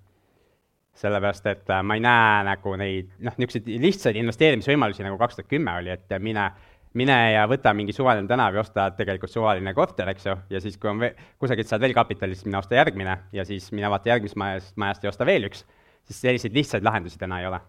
sellepärast, 0.94 1.46
et 1.50 1.70
äh, 1.74 1.82
ma 1.82 1.96
ei 1.98 2.02
näe 2.06 2.44
nagu 2.46 2.76
neid, 2.78 3.08
noh, 3.26 3.34
niisuguseid 3.42 3.82
lihtsaid 3.82 4.18
investeerimisvõimalusi, 4.22 5.02
nagu 5.02 5.18
kaks 5.18 5.40
tuhat 5.40 5.50
kümme 5.50 5.74
oli, 5.80 5.90
et 5.90 6.14
mine 6.22 6.52
mine 6.98 7.16
ja 7.34 7.46
võta 7.50 7.74
mingi 7.76 7.94
suvaline 7.96 8.30
tänav 8.30 8.56
ja 8.56 8.62
osta 8.62 8.88
tegelikult 8.98 9.32
suvaline 9.34 9.74
korter, 9.74 10.10
eks 10.14 10.28
ju, 10.28 10.36
ja 10.54 10.62
siis, 10.62 10.78
kui 10.82 10.92
on 10.92 11.02
ve-, 11.02 11.14
kusagilt 11.42 11.70
saad 11.70 11.82
veel 11.84 11.96
kapitali, 11.98 12.38
siis 12.38 12.48
mine 12.48 12.60
osta 12.60 12.78
järgmine 12.78 13.16
ja 13.34 13.46
siis 13.48 13.72
mine 13.74 13.90
vaata 13.92 14.14
järgmist 14.14 14.38
majast, 14.40 14.76
majast 14.80 15.06
ja 15.06 15.14
osta 15.14 15.28
veel 15.28 15.48
üks, 15.50 15.64
siis 16.08 16.22
selliseid 16.22 16.56
lihtsaid 16.58 16.86
lahendusi 16.86 17.20
täna 17.22 17.42
ei 17.42 17.50
ole. 17.50 17.62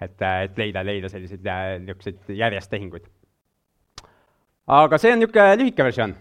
et, 0.00 0.20
et 0.20 0.58
leida, 0.60 0.82
leida 0.84 1.08
selliseid 1.08 1.46
niisuguseid 1.86 2.36
järjest 2.36 2.70
tehinguid. 2.70 3.06
aga 4.66 4.98
see 5.00 5.14
on 5.14 5.22
niisugune 5.22 5.56
lühike 5.62 5.86
versioon. 5.88 6.12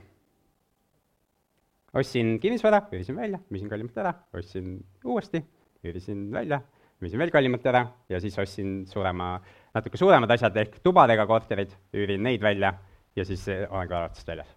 ostsin 1.94 2.40
kinnisvara, 2.40 2.86
üürisin 2.92 3.20
välja, 3.20 3.42
müüsin 3.52 3.70
kallimalt 3.70 3.98
ära, 4.00 4.14
ostsin 4.34 4.80
uuesti, 5.04 5.44
üürisin 5.84 6.32
välja, 6.32 6.62
müüsin 7.04 7.20
veel 7.20 7.36
kallimalt 7.36 7.68
ära 7.68 7.86
ja 8.10 8.20
siis 8.24 8.40
ostsin 8.40 8.86
suurema 8.88 9.42
natuke 9.76 10.00
suuremad 10.00 10.32
asjad 10.32 10.56
ehk 10.62 10.78
tubadega 10.84 11.26
korterid, 11.28 11.72
üürin 11.96 12.24
neid 12.24 12.42
välja 12.44 12.74
ja 13.16 13.26
siis 13.28 13.48
eh, 13.52 13.66
olen 13.70 13.88
ka 13.90 13.98
arvutusest 14.00 14.28
väljas. 14.32 14.50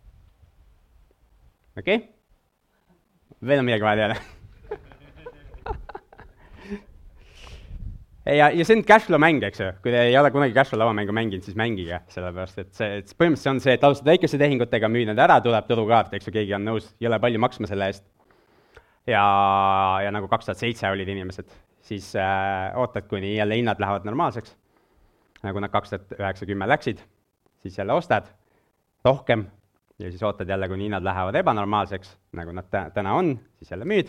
okei 1.79 1.97
okay?? 1.97 2.09
veel 3.47 3.59
on 3.63 3.67
midagi 3.69 3.87
vaja 3.87 3.99
teada 4.03 4.17
ja, 8.39 8.47
ja 8.51 8.65
see 8.65 8.77
on 8.79 8.85
cashflow 8.87 9.21
mäng, 9.23 9.43
eks 9.47 9.61
ju, 9.63 9.69
kui 9.83 9.91
te 9.95 9.99
ei 10.11 10.17
ole 10.19 10.31
kunagi 10.35 10.57
cashflow 10.57 10.81
lavamängu 10.83 11.13
mänginud, 11.15 11.45
siis 11.47 11.59
mängige, 11.59 11.97
sellepärast 12.15 12.59
et 12.63 12.73
see, 12.79 12.91
et 13.03 13.09
põhimõtteliselt 13.15 13.57
on 13.57 13.63
see, 13.65 13.75
et 13.79 13.85
alustad 13.87 14.11
väikeste 14.11 14.39
tehingutega, 14.43 14.87
müü 14.93 15.05
need 15.09 15.21
ära, 15.23 15.37
tuleb 15.45 15.65
turukaart, 15.71 16.15
eks 16.19 16.27
ju, 16.31 16.35
keegi 16.39 16.57
on 16.59 16.65
nõus 16.71 16.87
jõle 17.03 17.19
palju 17.23 17.39
maksma 17.43 17.67
selle 17.71 17.85
eest. 17.91 18.05
ja, 19.07 19.25
ja 20.05 20.11
nagu 20.15 20.27
kaks 20.31 20.45
tuhat 20.51 20.63
seitse 20.63 20.85
olid 20.91 21.09
inimesed, 21.15 21.49
siis 21.91 22.07
äh, 22.19 22.79
ootad, 22.79 23.05
kuni 23.11 23.37
jälle 23.37 23.55
hinnad 23.59 23.79
lähevad 23.83 24.07
normaalseks 24.07 24.51
nagu 25.47 25.61
nad 25.63 25.71
kaks 25.73 25.95
tuhat 25.95 26.19
üheksa, 26.19 26.47
kümme 26.49 26.69
läksid, 26.69 27.03
siis 27.63 27.79
jälle 27.79 27.93
ostad 27.93 28.31
rohkem 29.05 29.47
ja 29.99 30.11
siis 30.11 30.23
ootad 30.23 30.49
jälle, 30.49 30.69
kuni 30.69 30.85
hinnad 30.85 31.05
lähevad 31.05 31.35
ebanormaalseks, 31.35 32.17
nagu 32.39 32.53
nad 32.53 32.71
täna 32.95 33.15
on, 33.15 33.39
siis 33.59 33.71
jälle 33.71 33.85
müüd. 33.85 34.09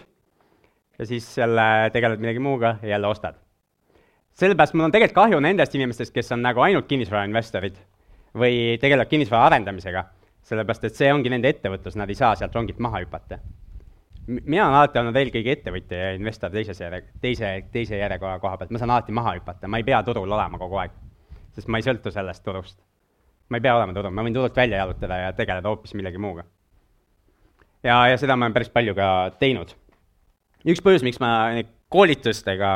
ja 0.99 1.05
siis 1.05 1.37
jälle 1.37 1.89
tegeled 1.93 2.19
millegi 2.19 2.39
muuga 2.39 2.75
ja 2.81 2.87
jälle 2.87 3.07
ostad. 3.07 3.35
sellepärast 4.33 4.73
mul 4.73 4.83
on 4.83 4.91
tegelikult 4.91 5.15
kahju 5.15 5.39
nendest 5.39 5.75
inimestest, 5.75 6.13
kes 6.13 6.31
on 6.31 6.41
nagu 6.41 6.61
ainult 6.61 6.87
kinnisvarainvestorid 6.87 7.77
või 8.35 8.77
tegelevad 8.81 9.09
kinnisvara 9.09 9.45
arendamisega, 9.45 10.03
sellepärast 10.43 10.83
et 10.83 10.95
see 10.95 11.13
ongi 11.13 11.29
nende 11.29 11.49
ettevõtlus, 11.49 11.95
nad 11.95 12.09
ei 12.09 12.15
saa 12.15 12.35
sealt 12.35 12.55
rongilt 12.55 12.79
maha 12.79 13.01
hüpata. 13.05 13.39
mina 14.27 14.67
olen 14.67 14.77
alati 14.77 14.99
olnud 14.99 15.15
eelkõige 15.15 15.51
ettevõtja 15.51 15.97
ja 15.97 16.13
investor 16.13 16.51
teises 16.51 16.79
järje, 16.79 17.03
teise, 17.21 17.63
teise 17.71 17.97
järjekorra 17.97 18.39
koha 18.39 18.57
pealt, 18.57 18.71
ma 18.71 18.77
saan 18.77 18.89
alati 18.89 19.11
maha 19.11 19.35
hüpata, 19.39 19.67
ma 19.67 19.77
ei 19.77 19.83
pea 19.83 20.03
turul 20.03 20.31
olema 20.31 20.57
kogu 20.57 20.77
aeg 20.77 20.91
sest 21.55 21.69
ma 21.71 21.79
ei 21.79 21.85
sõltu 21.85 22.11
sellest 22.13 22.43
turust. 22.45 22.79
ma 23.49 23.57
ei 23.57 23.65
pea 23.65 23.75
olema 23.75 23.95
turul, 23.95 24.13
ma 24.13 24.23
võin 24.25 24.35
turult 24.35 24.55
välja 24.55 24.83
jalutada 24.83 25.17
ja 25.23 25.33
tegeleda 25.33 25.69
hoopis 25.69 25.95
millegi 25.97 26.21
muuga. 26.21 26.45
ja, 27.83 28.01
ja 28.11 28.17
seda 28.17 28.35
ma 28.35 28.47
olen 28.47 28.55
päris 28.57 28.71
palju 28.73 28.95
ka 28.95 29.09
teinud. 29.39 29.73
üks 30.65 30.83
põhjus, 30.85 31.05
miks 31.05 31.19
ma 31.23 31.31
koolitustega, 31.89 32.73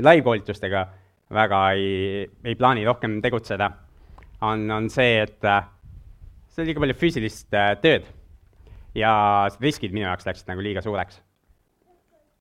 live-koolitustega 0.00 0.86
väga 1.30 1.60
ei, 1.78 2.26
ei 2.44 2.56
plaani 2.58 2.84
rohkem 2.84 3.20
tegutseda, 3.22 3.70
on, 4.42 4.64
on 4.74 4.88
see, 4.90 5.20
et 5.22 5.46
äh, 5.46 5.68
see 6.50 6.64
on 6.64 6.70
liiga 6.70 6.82
palju 6.82 6.96
füüsilist 6.98 7.54
äh, 7.54 7.74
tööd 7.82 8.08
ja 8.98 9.12
riskid 9.60 9.94
minu 9.94 10.08
jaoks 10.08 10.26
läksid 10.26 10.48
nagu 10.50 10.64
liiga 10.64 10.82
suureks. 10.82 11.20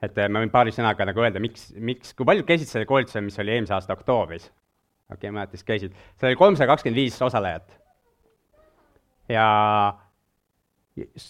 et 0.01 0.17
äh, 0.17 0.31
ma 0.31 0.41
võin 0.41 0.50
paari 0.50 0.74
sõnaga 0.74 1.05
nagu 1.05 1.22
öelda, 1.22 1.43
miks, 1.43 1.69
miks, 1.75 2.15
kui 2.17 2.25
paljud 2.25 2.48
käisid 2.48 2.72
sellel 2.72 2.89
koolitusel, 2.89 3.27
mis 3.27 3.38
oli 3.43 3.53
eelmise 3.53 3.77
aasta 3.77 3.93
oktoobris 3.93 4.50
okei 5.09 5.17
okay,, 5.17 5.31
ma 5.31 5.39
ei 5.39 5.41
mäleta, 5.41 5.57
kes 5.57 5.65
käisid, 5.65 5.97
seal 6.17 6.29
oli 6.29 6.37
kolmsada 6.37 6.69
kakskümmend 6.69 7.01
viis 7.01 7.17
osalejat. 7.21 7.75
ja 9.29 9.45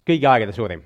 kõigi 0.07 0.27
aegade 0.27 0.55
suurim. 0.55 0.83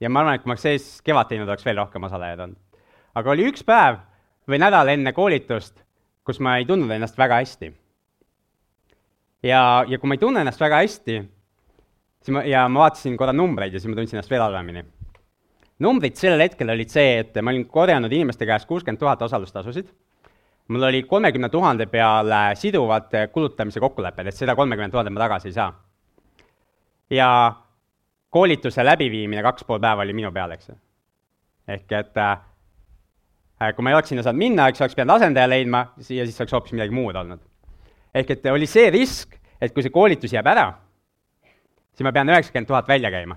ja 0.00 0.10
ma 0.10 0.20
arvan, 0.20 0.36
et 0.36 0.42
kui 0.42 0.50
ma 0.50 0.56
oleks 0.56 0.66
sees 0.68 0.88
kevad 1.04 1.30
teinud, 1.30 1.48
oleks 1.48 1.64
veel 1.64 1.80
rohkem 1.80 2.04
osalejaid 2.08 2.44
olnud. 2.44 2.80
aga 3.14 3.34
oli 3.34 3.48
üks 3.48 3.64
päev 3.64 4.00
või 4.48 4.60
nädal 4.60 4.92
enne 4.92 5.12
koolitust, 5.16 5.84
kus 6.24 6.40
ma 6.40 6.58
ei 6.58 6.68
tundnud 6.68 6.90
ennast 6.92 7.18
väga 7.18 7.40
hästi. 7.40 7.72
ja, 9.42 9.62
ja 9.88 9.98
kui 9.98 10.08
ma 10.08 10.18
ei 10.18 10.24
tunne 10.24 10.44
ennast 10.44 10.60
väga 10.60 10.82
hästi, 10.84 11.18
siis 12.20 12.36
ma, 12.36 12.44
ja 12.44 12.66
ma 12.68 12.86
vaatasin 12.86 13.16
korra 13.16 13.32
numbreid 13.32 13.72
ja 13.72 13.80
siis 13.80 13.88
ma 13.88 13.96
tundsin 13.96 14.20
ennast 14.20 14.30
veel 14.30 14.44
halvemini. 14.44 14.84
numbrid 15.80 16.20
sellel 16.20 16.44
hetkel 16.44 16.76
olid 16.76 16.92
see, 16.92 17.20
et 17.24 17.40
ma 17.40 17.54
olin 17.54 17.64
korjanud 17.66 18.12
inimeste 18.12 18.46
käest 18.46 18.68
kuuskümmend 18.68 19.00
tuhat 19.00 19.22
osalustasusid 19.22 19.88
mul 20.68 20.82
oli 20.82 21.02
kolmekümne 21.02 21.48
tuhande 21.48 21.86
peale 21.86 22.54
siduvad 22.54 23.10
kulutamise 23.32 23.80
kokkulepped, 23.80 24.26
et 24.26 24.36
seda 24.36 24.54
kolmekümmend 24.56 24.92
tuhandet 24.92 25.12
ma 25.12 25.20
tagasi 25.20 25.48
ei 25.48 25.52
saa. 25.52 25.72
ja 27.10 27.52
koolituse 28.30 28.84
läbiviimine 28.84 29.42
kaks 29.42 29.64
pool 29.64 29.80
päeva 29.80 30.02
oli 30.02 30.12
minu 30.12 30.32
peal, 30.32 30.50
eks 30.50 30.68
ju. 30.68 30.76
ehk 31.68 31.92
et 31.92 32.16
äh, 32.16 33.74
kui 33.76 33.82
ma 33.82 33.90
ei 33.90 33.98
oleks 33.98 34.08
sinna 34.08 34.22
saanud 34.22 34.38
minna, 34.38 34.68
eks 34.68 34.80
oleks 34.80 34.94
pidanud 34.94 35.16
asendaja 35.16 35.50
leidma 35.50 35.86
ja 35.98 36.24
siis 36.26 36.40
oleks 36.40 36.52
hoopis 36.52 36.72
midagi 36.72 36.94
muud 36.94 37.16
olnud. 37.16 37.40
ehk 38.14 38.30
et 38.30 38.46
oli 38.46 38.66
see 38.66 38.90
risk, 38.90 39.36
et 39.60 39.74
kui 39.74 39.82
see 39.82 39.94
koolitus 39.94 40.32
jääb 40.32 40.46
ära, 40.46 40.72
siis 41.92 42.06
ma 42.06 42.12
pean 42.12 42.28
üheksakümmend 42.28 42.70
tuhat 42.70 42.88
välja 42.88 43.10
käima. 43.10 43.36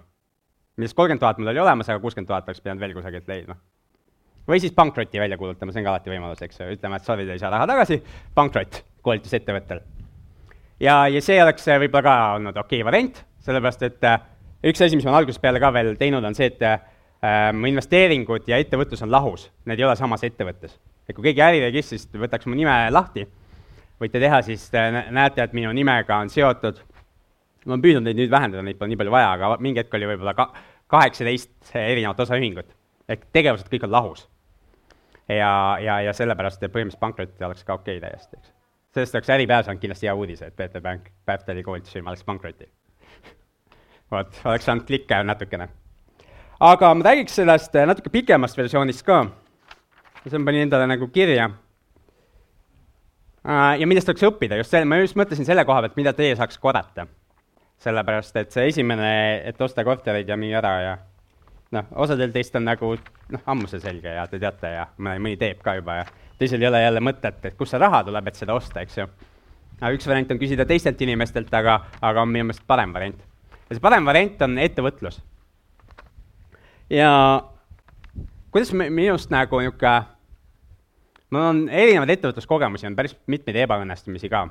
millest 0.78 0.96
kolmkümmend 0.96 1.20
tuhat 1.20 1.38
mul 1.38 1.54
oli 1.54 1.60
olemas, 1.60 1.90
aga 1.90 2.00
kuuskümmend 2.00 2.28
tuhat 2.28 2.48
oleks 2.48 2.62
pidanud 2.62 2.80
veel 2.80 2.94
kusagilt 2.94 3.28
leidma 3.28 3.60
või 4.48 4.60
siis 4.62 4.74
pankroti 4.76 5.20
välja 5.20 5.38
kuulutama, 5.38 5.74
see 5.74 5.82
on 5.82 5.88
ka 5.88 5.94
alati 5.96 6.12
võimalus, 6.14 6.42
eks 6.46 6.60
ju, 6.62 6.70
ütleme, 6.78 7.00
et 7.00 7.08
sorry, 7.08 7.26
te 7.26 7.36
ei 7.36 7.42
saa 7.42 7.52
raha 7.54 7.68
tagasi, 7.70 8.00
pankrot 8.38 8.82
koolitusettevõttel. 9.06 9.82
ja, 10.80 11.08
ja 11.08 11.22
see 11.22 11.42
oleks 11.44 11.68
äh, 11.68 11.80
võib-olla 11.82 12.04
ka 12.06 12.16
olnud 12.40 12.58
okei 12.58 12.82
okay 12.82 12.88
variant, 12.88 13.22
sellepärast 13.46 13.86
et 13.88 14.04
äh, 14.06 14.20
üks 14.72 14.82
asi, 14.82 14.98
mis 14.98 15.06
ma 15.06 15.14
olen 15.14 15.24
algusest 15.24 15.42
peale 15.42 15.62
ka 15.62 15.72
veel 15.74 15.96
teinud, 15.98 16.26
on 16.26 16.38
see, 16.38 16.52
et 16.54 16.62
äh, 16.66 16.78
mu 17.54 17.70
investeeringud 17.72 18.50
ja 18.50 18.60
ettevõtlus 18.62 19.02
on 19.06 19.14
lahus, 19.14 19.50
need 19.66 19.82
ei 19.82 19.88
ole 19.88 19.96
samas 19.98 20.24
ettevõttes. 20.28 20.78
et 21.10 21.16
kui 21.16 21.24
keegi 21.30 21.42
äriregistrist 21.42 22.14
võtaks 22.18 22.46
mu 22.50 22.58
nime 22.58 22.76
lahti, 22.92 23.26
võite 24.02 24.22
teha, 24.22 24.42
siis 24.46 24.70
te 24.70 24.84
näete, 24.94 25.42
et 25.42 25.54
minu 25.54 25.72
nimega 25.74 26.18
on 26.22 26.30
seotud, 26.30 26.82
ma 27.66 27.74
olen 27.74 27.82
püüdnud 27.82 28.06
neid 28.06 28.20
nüüd 28.20 28.32
vähendada, 28.34 28.62
neid 28.66 28.78
pole 28.78 28.94
nii 28.94 29.02
palju 29.02 29.14
vaja, 29.14 29.34
aga 29.38 29.58
mingi 29.62 29.82
hetk 29.82 29.94
oli 29.98 30.10
võib-olla 30.10 30.34
ka 30.38 30.50
kaheksateist 30.94 31.74
erinevat 31.82 32.20
osaühingut. 32.20 32.74
ehk 33.10 33.26
tegevused 33.34 33.70
kõik 33.70 33.86
on 33.86 33.92
lahus 33.94 34.26
ja, 35.30 35.78
ja, 35.82 36.00
ja 36.10 36.14
sellepärast 36.14 36.64
põhimõtteliselt 36.64 37.02
pankrot 37.02 37.46
oleks 37.50 37.64
ka 37.64 37.80
okei 37.80 37.98
okay 37.98 38.10
täiesti, 38.10 38.38
eks. 38.38 38.56
sellest 38.94 39.20
oleks 39.20 39.36
Äripäev 39.38 39.68
saanud 39.68 39.82
kindlasti 39.82 40.10
hea 40.10 40.16
uudise, 40.16 40.50
et 40.52 40.56
Peeter 40.56 40.82
Pank, 40.82 41.12
Päevtali 41.26 41.64
koolitusfirma 41.64 42.14
läks 42.14 42.28
pankrotti 42.28 42.70
vot, 44.12 44.40
oleks 44.46 44.68
saanud 44.68 44.86
klikke 44.88 45.22
natukene. 45.24 45.68
aga 46.60 46.94
ma 46.94 47.10
räägiks 47.10 47.36
sellest 47.42 47.74
natuke 47.86 48.10
pikemast 48.10 48.58
versioonist 48.58 49.06
ka. 49.06 49.26
see 50.28 50.40
ma 50.40 50.46
panin 50.46 50.66
endale 50.66 50.88
nagu 50.88 51.08
kirja. 51.08 51.50
Äh, 53.46 53.80
ja 53.80 53.88
millest 53.88 54.10
oleks 54.10 54.24
õppida, 54.26 54.58
just 54.58 54.74
see, 54.74 54.86
ma 54.86 54.98
just 54.98 55.18
mõtlesin 55.18 55.46
selle 55.46 55.66
koha 55.66 55.84
pealt, 55.86 55.98
mida 56.00 56.14
teie 56.14 56.36
saaks 56.36 56.58
korrata. 56.58 57.08
sellepärast, 57.86 58.36
et 58.40 58.52
see 58.52 58.70
esimene, 58.72 59.42
et 59.46 59.62
osta 59.62 59.84
kortereid 59.84 60.30
ja 60.30 60.38
müü 60.40 60.56
ära 60.58 60.72
ja 60.82 60.98
noh, 61.74 61.86
osadel 61.96 62.34
teist 62.34 62.56
on 62.58 62.66
nagu 62.68 62.92
noh, 62.96 63.44
ammu 63.46 63.70
see 63.70 63.82
selge 63.84 64.14
ja 64.18 64.26
te 64.30 64.40
teate 64.42 64.72
ja 64.76 64.86
mõni, 64.98 65.22
mõni 65.24 65.40
teeb 65.40 65.62
ka 65.66 65.76
juba 65.80 66.00
ja 66.02 66.06
teisel 66.40 66.62
ei 66.62 66.70
ole 66.70 66.82
jälle 66.84 67.02
mõtet, 67.04 67.40
et 67.44 67.58
kust 67.58 67.74
see 67.74 67.82
raha 67.82 68.04
tuleb, 68.06 68.28
et 68.30 68.40
seda 68.40 68.58
osta, 68.58 68.84
eks 68.84 69.00
ju. 69.00 69.08
aga 69.80 69.94
üks 69.96 70.08
variant 70.10 70.36
on 70.36 70.42
küsida 70.42 70.66
teistelt 70.68 71.02
inimestelt, 71.02 71.54
aga, 71.54 71.80
aga 72.02 72.24
on 72.24 72.32
minu 72.32 72.50
meelest 72.50 72.66
parem 72.68 72.94
variant. 72.94 73.24
ja 73.70 73.78
see 73.78 73.84
parem 73.84 74.06
variant 74.06 74.46
on 74.48 74.60
ettevõtlus. 74.62 75.22
ja 76.90 77.10
kuidas 78.52 78.76
minust 78.76 79.34
nagu 79.34 79.64
niisugune, 79.64 79.96
mul 81.32 81.50
on 81.50 81.66
erinevaid 81.70 82.18
ettevõtluskogemusi, 82.18 82.88
on 82.88 82.96
päris 82.96 83.18
mitmeid 83.28 83.64
ebaõnnestumisi 83.66 84.30
ka. 84.30 84.46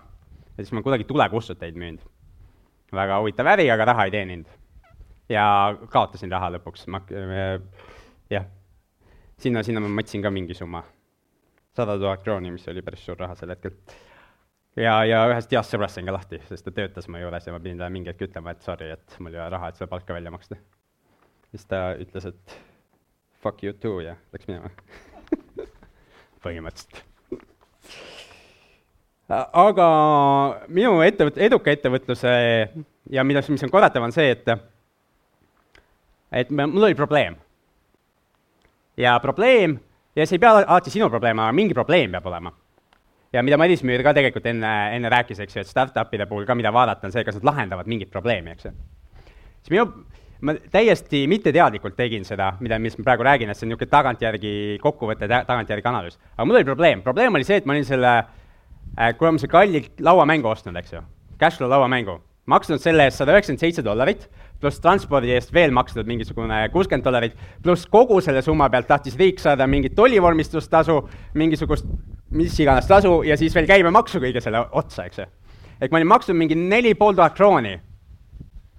ja 0.57 0.65
siis 0.65 0.75
ma 0.75 0.83
kuidagi 0.83 1.07
tulekustuteid 1.09 1.79
müünud. 1.79 2.03
väga 2.95 3.23
huvitav 3.23 3.55
äri, 3.55 3.71
aga 3.71 3.93
raha 3.93 4.11
ei 4.11 4.19
teeninud 4.19 4.64
ja 5.29 5.45
kaotasin 5.93 6.33
raha 6.33 6.51
lõpuks, 6.57 6.87
ma 6.93 7.01
äh,, 7.13 7.61
jah, 8.33 8.47
sinna, 9.41 9.63
sinna 9.67 9.83
ma 9.85 9.91
mõtlesin 9.93 10.25
ka 10.25 10.33
mingi 10.35 10.57
summa, 10.57 10.83
sada 11.77 11.97
tuhat 12.01 12.25
krooni, 12.25 12.53
mis 12.55 12.67
oli 12.71 12.85
päris 12.85 13.05
suur 13.07 13.19
raha 13.21 13.37
sel 13.39 13.55
hetkel. 13.55 13.77
ja, 14.77 14.99
ja 15.09 15.25
ühest 15.31 15.53
heast 15.53 15.75
sõbrast 15.75 15.99
sain 15.99 16.09
ka 16.09 16.17
lahti, 16.17 16.41
sest 16.49 16.67
ta 16.67 16.75
töötas 16.75 17.09
mu 17.09 17.23
juures 17.23 17.47
ja 17.47 17.55
ma 17.55 17.63
pidin 17.63 17.81
talle 17.81 17.95
mingi 17.95 18.13
hetk 18.13 18.29
ütlema, 18.29 18.55
et 18.55 18.63
sorry, 18.67 18.93
et 18.95 19.19
mul 19.21 19.35
ei 19.35 19.41
ole 19.41 19.51
raha, 19.57 19.71
et 19.71 19.81
seda 19.81 19.91
palka 19.91 20.17
välja 20.17 20.35
maksta. 20.35 20.61
siis 21.51 21.67
ta 21.71 21.87
ütles, 22.01 22.29
et 22.29 22.61
fuck 23.43 23.65
you 23.65 23.73
too 23.73 24.01
ja 24.01 24.17
läks 24.33 24.49
minema. 24.49 24.71
Põhimõtteliselt. 26.45 27.05
Aga 29.35 29.87
minu 30.69 30.99
ettevõt-, 31.01 31.39
eduka 31.41 31.73
ettevõtluse 31.73 32.33
ja 33.11 33.25
mida, 33.25 33.41
mis 33.49 33.63
on 33.65 33.73
korratav, 33.73 34.05
on 34.05 34.13
see, 34.13 34.35
et 34.35 34.49
et 36.35 36.51
mul 36.51 36.83
oli 36.83 36.95
probleem. 36.95 37.37
ja 38.97 39.19
probleem, 39.21 39.79
ja 40.17 40.27
see 40.27 40.37
ei 40.39 40.43
pea 40.43 40.53
alati 40.63 40.91
sinu 40.91 41.09
probleem, 41.11 41.39
aga 41.43 41.53
mingi 41.53 41.75
probleem 41.75 42.13
peab 42.15 42.27
olema. 42.31 42.53
ja 43.33 43.43
mida 43.43 43.59
Madis 43.59 43.83
Müür 43.83 44.03
ka 44.03 44.15
tegelikult 44.15 44.47
enne, 44.47 44.73
enne 44.97 45.11
rääkis, 45.11 45.41
eks 45.43 45.57
ju, 45.57 45.63
et 45.65 45.71
startup'ide 45.71 46.27
puhul 46.31 46.47
ka, 46.47 46.55
mida 46.55 46.73
vaadata, 46.73 47.07
on 47.07 47.15
see, 47.15 47.25
kas 47.27 47.39
nad 47.41 47.49
lahendavad 47.51 47.91
mingit 47.91 48.11
probleemi, 48.11 48.55
eks 48.55 48.69
ju. 48.69 48.75
siis 49.63 49.75
minu, 49.75 49.89
ma 50.45 50.55
täiesti 50.71 51.25
mitteteadlikult 51.31 51.97
tegin 51.97 52.27
seda, 52.27 52.53
mida, 52.61 52.79
mis 52.79 52.99
ma 52.99 53.09
praegu 53.11 53.27
räägin, 53.27 53.51
et 53.51 53.59
see 53.59 53.67
on 53.67 53.75
niisugune 53.75 53.91
tagantjärgi 53.91 54.55
kokkuvõte, 54.83 55.31
tagantjärgi 55.31 55.91
analüüs. 55.91 56.21
aga 56.37 56.47
mul 56.47 56.61
oli 56.61 56.71
probleem, 56.71 57.03
probleem 57.03 57.35
oli 57.35 57.49
see, 57.49 57.63
et 57.63 57.67
ma 57.67 57.75
olin 57.75 57.89
selle 57.89 58.15
äh, 58.19 59.11
kuramuse 59.19 59.51
kalli 59.51 59.87
lauamängu 59.99 60.51
ostnud, 60.55 60.79
eks 60.83 60.95
ju, 60.99 61.03
Cashflow 61.39 61.71
lauamängu 61.71 62.21
maksnud 62.51 62.83
selle 62.83 63.09
eest 63.09 63.21
sada 63.21 63.35
üheksakümmend 63.35 63.63
seitse 63.63 63.85
dollarit, 63.85 64.27
pluss 64.61 64.81
transpordi 64.81 65.33
eest 65.35 65.53
veel 65.55 65.73
maksnud 65.75 66.09
mingisugune 66.09 66.61
kuuskümmend 66.73 67.05
dollarit, 67.05 67.35
pluss 67.63 67.89
kogu 67.91 68.21
selle 68.25 68.43
summa 68.43 68.69
pealt 68.73 68.89
tahtis 68.89 69.17
riik 69.21 69.43
saada 69.43 69.67
mingit 69.71 69.95
tollivormistustasu, 69.99 70.99
mingisugust 71.35 71.89
mis 72.35 72.57
iganes 72.61 72.89
tasu 72.91 73.23
ja 73.27 73.37
siis 73.41 73.55
veel 73.55 73.69
käibemaksu 73.69 74.23
kõige 74.23 74.43
selle 74.45 74.65
otsa, 74.73 75.07
eks 75.09 75.23
ju. 75.23 75.29
et 75.81 75.93
ma 75.93 76.01
olin 76.01 76.13
maksnud 76.15 76.39
mingi 76.39 76.59
neli 76.59 76.95
pool 76.99 77.15
tuhat 77.15 77.37
krooni 77.37 77.77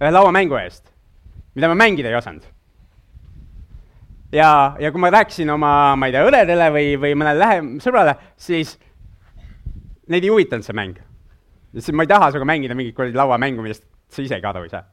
ühe 0.00 0.12
lauamängu 0.12 0.58
eest, 0.60 0.90
mida 1.54 1.70
ma 1.72 1.78
mängida 1.78 2.10
ei 2.10 2.18
osanud. 2.18 2.44
ja, 4.32 4.76
ja 4.80 4.92
kui 4.92 5.00
ma 5.00 5.12
rääkisin 5.14 5.50
oma, 5.50 5.96
ma 5.96 6.08
ei 6.08 6.16
tea, 6.16 6.26
õdedele 6.28 6.70
või, 6.74 6.94
või 7.00 7.14
mõnele 7.14 7.44
lähem 7.44 7.76
sõbrale, 7.84 8.16
siis 8.36 8.78
neid 10.08 10.24
ei 10.24 10.32
huvitanud 10.32 10.66
see 10.66 10.76
mäng 10.76 11.06
ma 11.92 12.02
ei 12.02 12.08
taha 12.08 12.30
sinuga 12.30 12.48
mängida 12.48 12.74
mingit 12.74 12.94
kuradi 12.96 13.16
lauamängu, 13.16 13.62
millest 13.62 13.84
sa 14.08 14.22
isegi 14.22 14.46
aru 14.46 14.64
ei 14.64 14.72
saa. 14.72 14.84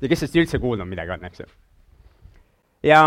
Ja 0.00 0.08
kes 0.08 0.22
sellest 0.22 0.38
üldse 0.40 0.60
kuulnud 0.62 0.88
midagi 0.88 1.14
on, 1.14 1.24
eks 1.28 1.42
ju. 1.42 1.48
ja 2.90 3.02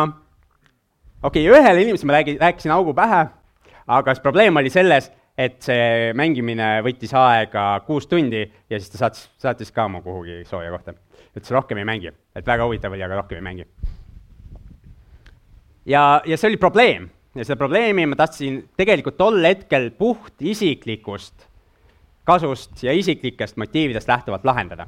okei 1.23 1.47
okay,, 1.47 1.49
ühele 1.49 1.85
inimesele 1.85 2.11
ma 2.11 2.17
räägi-, 2.19 2.37
rääkisin 2.41 2.73
augu 2.75 2.93
pähe, 2.97 3.25
aga 3.87 4.13
siis 4.13 4.23
probleem 4.23 4.61
oli 4.61 4.71
selles, 4.73 5.09
et 5.37 5.57
see 5.65 6.11
mängimine 6.17 6.75
võttis 6.85 7.13
aega 7.17 7.81
kuus 7.87 8.05
tundi 8.07 8.43
ja 8.43 8.77
siis 8.77 8.91
ta 8.93 9.01
saatis, 9.01 9.25
saatis 9.41 9.73
ka 9.73 9.87
mu 9.89 10.03
kuhugi 10.05 10.43
sooja 10.45 10.69
kohta. 10.71 10.93
ütles 11.33 11.51
rohkem 11.51 11.81
ei 11.81 11.89
mängi, 11.89 12.13
et 12.35 12.45
väga 12.45 12.67
huvitav 12.67 12.93
oli, 12.93 13.03
aga 13.03 13.17
rohkem 13.21 13.41
ei 13.41 13.47
mängi. 13.49 13.65
ja, 15.85 16.21
ja 16.25 16.37
see 16.37 16.53
oli 16.53 16.61
probleem 16.61 17.09
ja 17.33 17.45
seda 17.45 17.57
probleemi 17.57 18.05
ma 18.05 18.15
tahtsin 18.19 18.61
tegelikult 18.77 19.17
tol 19.17 19.41
hetkel 19.41 19.89
puht 19.97 20.41
isiklikust 20.41 21.47
kasust 22.23 22.83
ja 22.83 22.93
isiklikest 22.95 23.57
motiividest 23.57 24.07
lähtuvalt 24.07 24.45
lahendada. 24.45 24.87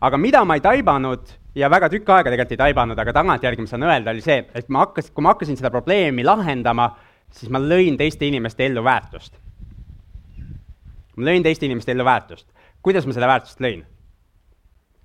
Aga 0.00 0.18
mida 0.18 0.44
ma 0.44 0.54
ei 0.54 0.62
taibanud 0.62 1.30
ja 1.58 1.70
väga 1.70 1.88
tükk 1.90 2.10
aega 2.14 2.30
tegelikult 2.30 2.54
ei 2.54 2.62
taibanud, 2.62 2.98
aga 2.98 3.12
tagantjärgi 3.16 3.64
ma 3.64 3.70
saan 3.70 3.86
öelda, 3.88 4.14
oli 4.14 4.22
see, 4.22 4.42
et 4.54 4.68
ma 4.68 4.84
hakkasin, 4.86 5.12
kui 5.14 5.26
ma 5.26 5.34
hakkasin 5.34 5.58
seda 5.58 5.70
probleemi 5.74 6.24
lahendama, 6.26 6.92
siis 7.34 7.50
ma 7.52 7.60
lõin 7.62 7.98
teiste 7.98 8.26
inimeste 8.28 8.66
ellu 8.66 8.84
väärtust. 8.84 9.38
ma 11.16 11.30
lõin 11.30 11.42
teiste 11.42 11.66
inimeste 11.66 11.92
ellu 11.92 12.04
väärtust. 12.04 12.46
kuidas 12.82 13.06
ma 13.06 13.16
seda 13.16 13.26
väärtust 13.26 13.60
lõin? 13.60 13.82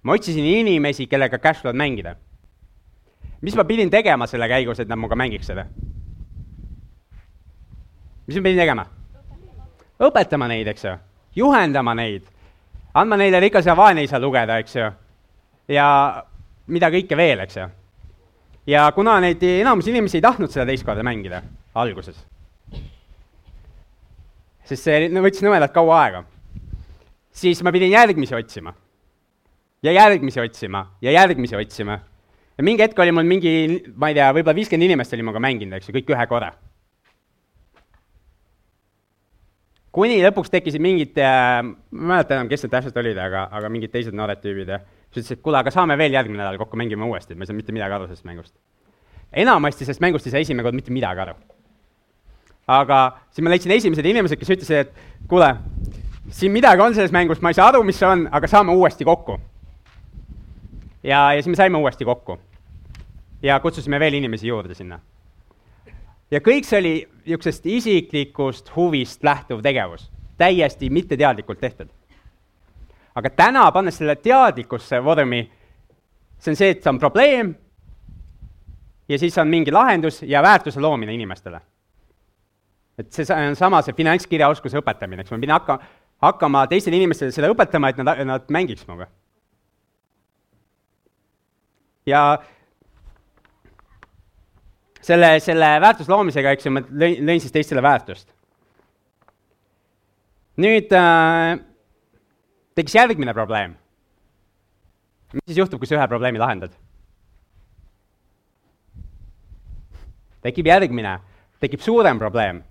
ma 0.03 0.13
otsisin 0.13 0.45
inimesi, 0.45 1.07
kellega 1.07 1.39
cashflow'd 1.39 1.77
mängida. 1.77 2.15
mis 3.41 3.55
ma 3.55 3.63
pidin 3.63 3.89
tegema 3.89 4.27
selle 4.27 4.47
käigus, 4.47 4.79
et 4.79 4.87
nad 4.87 4.97
minuga 4.97 5.15
mängiks 5.15 5.47
seda? 5.47 5.65
mis 8.27 8.37
ma 8.37 8.43
pidin 8.43 8.61
tegema? 8.61 8.85
õpetama 9.99 10.47
neid, 10.47 10.67
eks 10.67 10.85
ju, 10.85 10.97
juhendama 11.35 11.95
neid, 11.95 12.29
andma 12.93 13.17
neile 13.17 13.39
rikas 13.41 13.65
ja 13.65 13.75
vaene 13.77 14.03
isa 14.05 14.19
lugeda, 14.21 14.57
eks 14.61 14.75
ju, 14.77 14.89
ja 15.73 15.87
mida 16.73 16.89
kõike 16.93 17.17
veel, 17.17 17.41
eks 17.45 17.57
ju. 17.57 17.65
ja 18.69 18.85
kuna 18.95 19.17
neid 19.23 19.41
enamus 19.43 19.89
inimesi 19.89 20.19
ei 20.19 20.25
tahtnud 20.25 20.53
seda 20.53 20.67
teist 20.69 20.85
korda 20.85 21.03
mängida 21.05 21.41
alguses, 21.75 22.19
sest 24.69 24.85
see 24.85 25.09
võttis 25.09 25.43
nõmedalt 25.45 25.73
kaua 25.75 25.99
aega, 26.03 26.23
siis 27.33 27.63
ma 27.65 27.73
pidin 27.73 27.91
järgmisi 27.91 28.35
otsima. 28.37 28.73
ja 29.83 29.91
järgmisi 29.91 30.39
otsima 30.39 30.87
ja 31.01 31.11
järgmisi 31.11 31.55
otsima. 31.55 31.99
ja 32.57 32.63
mingi 32.63 32.85
hetk 32.85 32.99
oli 32.99 33.11
mul 33.11 33.25
mingi, 33.25 33.55
ma 33.95 34.09
ei 34.09 34.19
tea, 34.19 34.29
võib-olla 34.33 34.55
viiskümmend 34.55 34.91
inimest 34.91 35.13
oli 35.13 35.25
minuga 35.25 35.39
mänginud, 35.39 35.79
eks 35.79 35.89
ju, 35.89 35.97
kõik 35.97 36.13
ühe 36.13 36.27
korra 36.29 36.53
kuni 39.93 40.17
lõpuks 40.23 40.51
tekkisid 40.53 40.81
mingid 40.81 41.17
äh,, 41.21 41.61
ma 41.61 42.01
ei 42.01 42.09
mäleta 42.09 42.37
enam, 42.37 42.49
kes 42.51 42.65
need 42.65 42.73
täpselt 42.73 42.97
olid, 42.99 43.17
aga, 43.21 43.45
aga 43.53 43.69
mingid 43.73 43.93
teised 43.93 44.15
noored 44.17 44.41
tüübid 44.41 44.71
ja 44.73 44.79
siis 45.13 45.27
ütlesid, 45.27 45.37
et 45.37 45.43
kuule, 45.45 45.59
aga 45.61 45.73
saame 45.73 45.97
veel 45.99 46.15
järgmine 46.15 46.41
nädal 46.41 46.57
kokku, 46.61 46.79
mängime 46.79 47.05
uuesti, 47.05 47.37
ma 47.37 47.45
ei 47.45 47.51
saanud 47.51 47.61
mitte 47.61 47.75
midagi 47.75 47.97
aru 47.97 48.09
sellest 48.09 48.27
mängust. 48.29 48.53
enamasti 49.43 49.85
sellest 49.85 50.01
mängust 50.01 50.27
ei 50.27 50.33
saa 50.33 50.45
esimene 50.45 50.65
kord 50.65 50.77
mitte 50.77 50.93
midagi 50.93 51.25
aru. 51.27 51.37
aga 52.79 52.99
siis 53.29 53.45
ma 53.45 53.53
leidsin 53.53 53.75
esimesed 53.77 54.09
inimesed, 54.13 54.41
kes 54.41 54.53
ütlesid, 54.57 54.87
et 54.87 55.27
kuule, 55.29 55.53
siin 56.29 56.51
midagi 56.51 56.81
on 56.81 56.97
selles 56.97 57.13
mängus, 57.13 57.41
ma 57.41 57.53
ei 57.53 57.61
saa 57.61 57.69
aru, 57.69 57.83
mis 57.85 58.01
see 58.01 58.09
on, 58.09 58.27
aga 58.31 58.49
saame 58.49 58.73
uuesti 58.73 59.05
kokku. 59.05 59.37
ja, 61.03 61.29
ja 61.33 61.41
siis 61.41 61.53
me 61.53 61.59
saime 61.59 61.77
uuesti 61.77 62.05
kokku. 62.05 62.39
ja 63.43 63.59
kutsusime 63.59 63.99
veel 63.99 64.17
inimesi 64.23 64.47
juurde 64.47 64.73
sinna 64.73 64.99
ja 66.33 66.41
kõik 66.41 66.65
see 66.65 66.79
oli 66.81 66.93
niisugusest 67.23 67.65
isiklikust 67.69 68.71
huvist 68.75 69.23
lähtuv 69.23 69.61
tegevus, 69.63 70.09
täiesti 70.37 70.89
mitteteadlikult 70.89 71.59
tehtud. 71.59 71.89
aga 73.15 73.29
täna, 73.29 73.71
pannes 73.71 73.97
selle 73.97 74.15
teadlikkusse 74.15 75.03
vormi, 75.03 75.43
see 76.39 76.51
on 76.51 76.57
see, 76.57 76.69
et 76.73 76.81
see 76.81 76.89
on 76.89 76.99
probleem 76.99 77.53
ja 79.09 79.19
siis 79.19 79.37
on 79.37 79.47
mingi 79.47 79.71
lahendus 79.71 80.23
ja 80.23 80.41
väärtuse 80.41 80.81
loomine 80.81 81.13
inimestele. 81.13 81.61
et 82.97 83.11
see 83.11 83.25
on 83.49 83.55
sama, 83.55 83.81
see 83.81 83.93
finantskirjaoskuse 83.93 84.81
õpetamine, 84.81 85.21
eks 85.21 85.31
ma 85.31 85.37
pidin 85.37 85.53
hakka, 85.53 85.79
hakkama 86.21 86.67
teistele 86.67 86.97
inimestele 86.97 87.31
seda 87.31 87.49
õpetama, 87.53 87.89
et 87.89 88.01
nad, 88.01 88.25
nad 88.25 88.49
mängiks 88.49 88.87
minuga. 88.87 89.07
ja 92.05 92.43
selle, 95.03 95.35
selle 95.43 95.69
väärtuse 95.83 96.11
loomisega, 96.11 96.53
eks 96.55 96.67
ju, 96.67 96.73
ma 96.73 96.83
lõin, 96.87 97.19
lõin 97.27 97.41
siis 97.43 97.53
teistele 97.53 97.83
väärtust. 97.83 98.29
nüüd 100.63 100.91
äh, 100.93 101.57
tekkis 102.77 102.95
järgmine 102.95 103.33
probleem. 103.33 103.75
mis 105.33 105.47
siis 105.47 105.57
juhtub, 105.57 105.79
kui 105.81 105.89
sa 105.89 105.97
ühe 105.97 106.07
probleemi 106.07 106.41
lahendad? 106.41 106.75
tekib 110.43 110.67
järgmine, 110.67 111.17
tekib 111.63 111.81
suurem 111.81 112.19
probleem. 112.19 112.63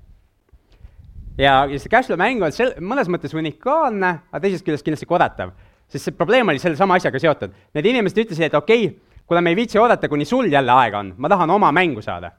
ja, 1.38 1.64
ja 1.66 1.78
see 1.78 1.92
cashflow 1.92 2.20
mäng 2.20 2.42
on 2.44 2.52
sel-, 2.54 2.78
mõnes 2.80 3.08
mõttes 3.12 3.36
unikaalne, 3.36 4.18
aga 4.30 4.42
teisest 4.44 4.64
küljest 4.64 4.84
kindlasti 4.84 5.08
korratav, 5.08 5.52
sest 5.88 6.08
see 6.08 6.16
probleem 6.16 6.48
oli 6.48 6.60
sellesama 6.60 6.96
asjaga 6.96 7.20
seotud. 7.20 7.56
Need 7.74 7.88
inimesed 7.92 8.24
ütlesid, 8.24 8.48
et 8.48 8.56
okei 8.56 8.86
okay,, 8.88 9.12
kuule, 9.26 9.40
me 9.40 9.50
ei 9.50 9.56
viitsi 9.56 9.78
oodata, 9.78 10.08
kuni 10.08 10.24
sul 10.24 10.50
jälle 10.52 10.72
aega 10.72 10.98
on, 10.98 11.14
ma 11.16 11.28
tahan 11.28 11.50
oma 11.50 11.72
mängu 11.72 12.02
saada. 12.02 12.32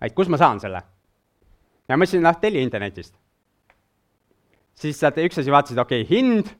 et 0.00 0.14
kus 0.14 0.28
ma 0.28 0.36
saan 0.36 0.60
selle? 0.60 0.82
ja 1.88 1.96
ma 1.96 2.04
ütlesin, 2.04 2.24
noh, 2.24 2.36
telli 2.40 2.62
internetist. 2.62 3.14
siis 4.74 4.98
sealt 4.98 5.18
üks 5.22 5.38
asi 5.40 5.52
vaatasid, 5.52 5.78
okei 5.78 6.02
okay,, 6.02 6.10
hind, 6.10 6.50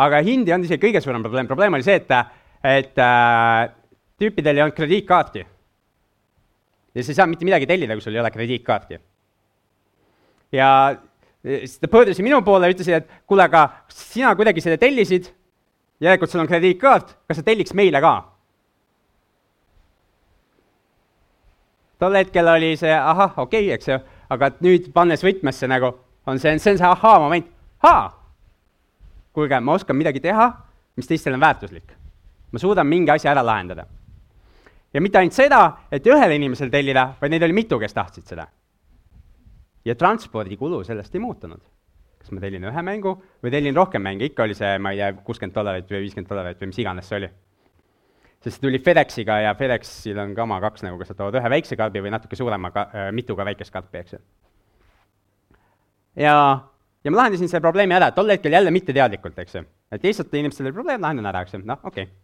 aga 0.00 0.22
hind 0.24 0.48
ei 0.48 0.54
olnud 0.56 0.68
isegi 0.70 0.86
kõige 0.86 1.02
suurem 1.04 1.24
probleem, 1.24 1.50
probleem 1.50 1.78
oli 1.78 1.86
see, 1.86 1.98
et, 2.00 2.12
et 2.64 3.02
äh, 3.02 3.68
tüüpidel 4.20 4.58
ei 4.58 4.64
olnud 4.66 4.76
krediitkaarti. 4.76 5.46
ja 6.94 7.04
sa 7.04 7.12
ei 7.12 7.18
saa 7.18 7.28
mitte 7.28 7.48
midagi 7.48 7.68
tellida, 7.68 7.96
kui 7.96 8.04
sul 8.04 8.16
ei 8.16 8.22
ole 8.22 8.30
krediitkaarti. 8.30 9.00
ja 10.52 10.68
siis 11.42 11.78
ta 11.82 11.88
pöördus 11.90 12.22
minu 12.22 12.42
poole 12.46 12.70
ja 12.70 12.74
ütles, 12.76 12.88
et 12.88 13.08
kuule, 13.26 13.44
aga 13.50 13.68
sina 13.90 14.34
kuidagi 14.38 14.62
selle 14.64 14.78
tellisid, 14.78 15.28
järelikult 16.02 16.30
sul 16.30 16.42
on 16.42 16.50
krediitkaart, 16.50 17.16
kas 17.28 17.42
sa 17.42 17.46
telliks 17.46 17.74
meile 17.74 18.00
ka? 18.00 18.31
Tol 22.02 22.18
hetkel 22.18 22.48
oli 22.50 22.74
see 22.78 22.92
ahah, 22.92 23.36
okei 23.38 23.68
okay,, 23.68 23.76
eks 23.76 23.88
ju, 23.90 23.98
aga 24.34 24.50
nüüd 24.64 24.90
pannes 24.94 25.22
võtmesse 25.22 25.68
nagu, 25.70 25.92
on 26.26 26.40
see, 26.42 26.54
see 26.58 26.74
on 26.74 26.80
see 26.80 26.88
ahaa-moment, 26.88 27.50
haa, 27.84 28.04
kuulge, 29.36 29.60
ma 29.62 29.76
oskan 29.78 29.98
midagi 29.98 30.22
teha, 30.24 30.48
mis 30.98 31.08
teistel 31.08 31.38
on 31.38 31.44
väärtuslik. 31.44 31.98
ma 32.52 32.60
suudan 32.60 32.86
mingi 32.86 33.10
asja 33.10 33.30
ära 33.32 33.44
lahendada. 33.46 33.86
ja 34.94 35.00
mitte 35.00 35.18
ainult 35.18 35.36
seda, 35.36 35.62
et 35.90 36.06
ühele 36.06 36.36
inimesele 36.36 36.70
tellida, 36.70 37.12
vaid 37.20 37.32
neid 37.32 37.46
oli 37.46 37.56
mitu, 37.62 37.78
kes 37.78 37.94
tahtsid 37.94 38.26
seda. 38.34 38.46
ja 39.84 39.94
transpordikulu 39.94 40.82
sellest 40.84 41.14
ei 41.14 41.20
muutunud. 41.20 41.62
kas 42.18 42.30
ma 42.32 42.40
tellin 42.40 42.64
ühe 42.64 42.82
mängu 42.82 43.14
või 43.42 43.50
tellin 43.50 43.76
rohkem 43.76 44.02
mänge, 44.02 44.26
ikka 44.30 44.42
oli 44.42 44.58
see, 44.58 44.78
ma 44.78 44.90
ei 44.90 44.98
tea, 44.98 45.12
kuuskümmend 45.22 45.54
dollarit 45.54 45.90
või 45.90 46.04
viiskümmend 46.06 46.30
dollarit 46.30 46.60
või 46.60 46.74
mis 46.74 46.82
iganes 46.82 47.08
see 47.08 47.22
oli 47.22 47.30
sest 48.42 48.62
tuli 48.62 48.80
FedExiga 48.82 49.38
ja 49.44 49.54
FedExil 49.58 50.18
on 50.18 50.34
kama 50.34 50.58
kaks 50.64 50.84
nagu, 50.86 50.98
kas 51.00 51.12
nad 51.12 51.20
toovad 51.20 51.38
ühe 51.38 51.52
väikse 51.56 51.78
karbi 51.78 52.02
või 52.02 52.12
natuke 52.14 52.38
suurema 52.38 52.72
ka-, 52.74 52.88
äh, 52.90 53.10
mituga 53.14 53.46
väikest 53.46 53.74
karpi, 53.74 54.02
eks 54.02 54.16
ju. 54.16 54.20
ja, 56.24 56.34
ja 57.04 57.12
ma 57.12 57.22
lahendasin 57.22 57.50
selle 57.50 57.62
probleemi 57.64 57.96
ära, 57.98 58.10
tol 58.16 58.34
hetkel 58.34 58.54
jälle 58.58 58.74
mitteteadlikult, 58.74 59.38
eks 59.44 59.60
ju. 59.60 59.64
et 59.94 60.08
lihtsalt 60.08 60.34
inimestel 60.34 60.68
oli 60.68 60.76
probleem, 60.80 61.00
lahendan 61.04 61.30
ära, 61.30 61.44
eks 61.46 61.56
ju, 61.56 61.62
noh, 61.68 61.80
okei 61.86 62.08
okay. 62.08 62.18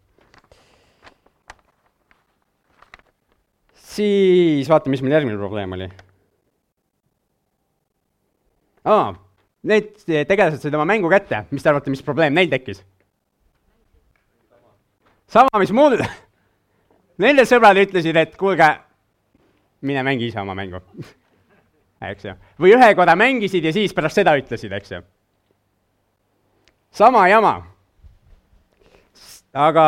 siis 3.99 4.69
vaatame, 4.71 4.97
mis 4.97 5.07
meil 5.07 5.19
järgmine 5.21 5.39
probleem 5.39 5.79
oli. 5.79 5.91
aa, 8.89 9.11
need 9.71 9.95
tegelased 10.03 10.63
said 10.63 10.75
oma 10.75 10.87
mängu 10.89 11.11
kätte, 11.13 11.45
mis 11.55 11.63
te 11.63 11.71
arvate, 11.71 11.95
mis 11.95 12.03
probleem 12.03 12.35
neil 12.35 12.51
tekkis? 12.51 12.83
Sama, 15.29 15.61
mis 15.61 15.73
mul 15.73 15.99
Nende 17.19 17.43
sõbrad 17.51 17.79
ütlesid, 17.81 18.15
et 18.15 18.37
kuulge, 18.39 18.67
mine 19.83 20.05
mängi 20.07 20.29
ise 20.31 20.39
oma 20.41 20.55
mängu 20.55 20.79
eks 22.11 22.29
ju. 22.29 22.35
või 22.63 22.75
ühe 22.77 22.91
korra 22.95 23.17
mängisid 23.19 23.65
ja 23.65 23.73
siis 23.75 23.95
pärast 23.95 24.21
seda 24.21 24.37
ütlesid, 24.39 24.73
eks 24.73 24.93
ju. 24.93 25.01
sama 26.91 27.27
jama. 27.29 27.55
aga 29.53 29.87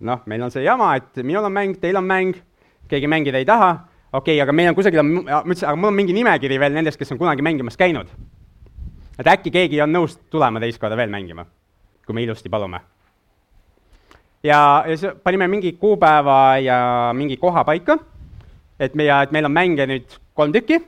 noh, 0.00 0.22
meil 0.26 0.42
on 0.42 0.52
see 0.52 0.64
jama, 0.64 0.94
et 0.96 1.22
minul 1.22 1.44
on 1.44 1.52
mäng, 1.52 1.76
teil 1.80 1.96
on 2.00 2.08
mäng, 2.08 2.38
keegi 2.88 3.10
mängida 3.10 3.40
ei 3.40 3.48
taha, 3.48 3.72
okei 4.12 4.36
okay,, 4.36 4.40
aga 4.42 4.52
meil 4.52 4.72
on 4.72 4.78
kusagil, 4.78 5.02
ma 5.02 5.42
ütlesin, 5.42 5.68
aga 5.68 5.76
mul 5.76 5.92
on 5.92 6.00
mingi 6.00 6.16
nimekiri 6.16 6.58
veel 6.60 6.76
nendest, 6.76 7.00
kes 7.00 7.12
on 7.12 7.20
kunagi 7.20 7.44
mängimas 7.44 7.76
käinud. 7.76 8.08
et 9.18 9.26
äkki 9.26 9.52
keegi 9.52 9.80
on 9.82 9.92
nõus 9.92 10.16
tulema 10.30 10.60
teist 10.60 10.80
korda 10.80 10.96
veel 10.96 11.12
mängima, 11.12 11.46
kui 12.06 12.14
me 12.16 12.24
ilusti 12.24 12.48
palume. 12.48 12.80
Ja, 14.44 14.84
ja 14.86 14.96
siis 14.96 15.16
panime 15.24 15.48
mingi 15.48 15.72
kuupäeva 15.80 16.58
ja 16.62 16.78
mingi 17.16 17.36
koha 17.36 17.64
paika, 17.64 17.98
et 18.80 18.94
meie, 18.94 19.12
et 19.22 19.32
meil 19.32 19.48
on 19.48 19.52
mänge 19.52 19.86
nüüd 19.88 20.18
kolm 20.34 20.52
tükki 20.54 20.80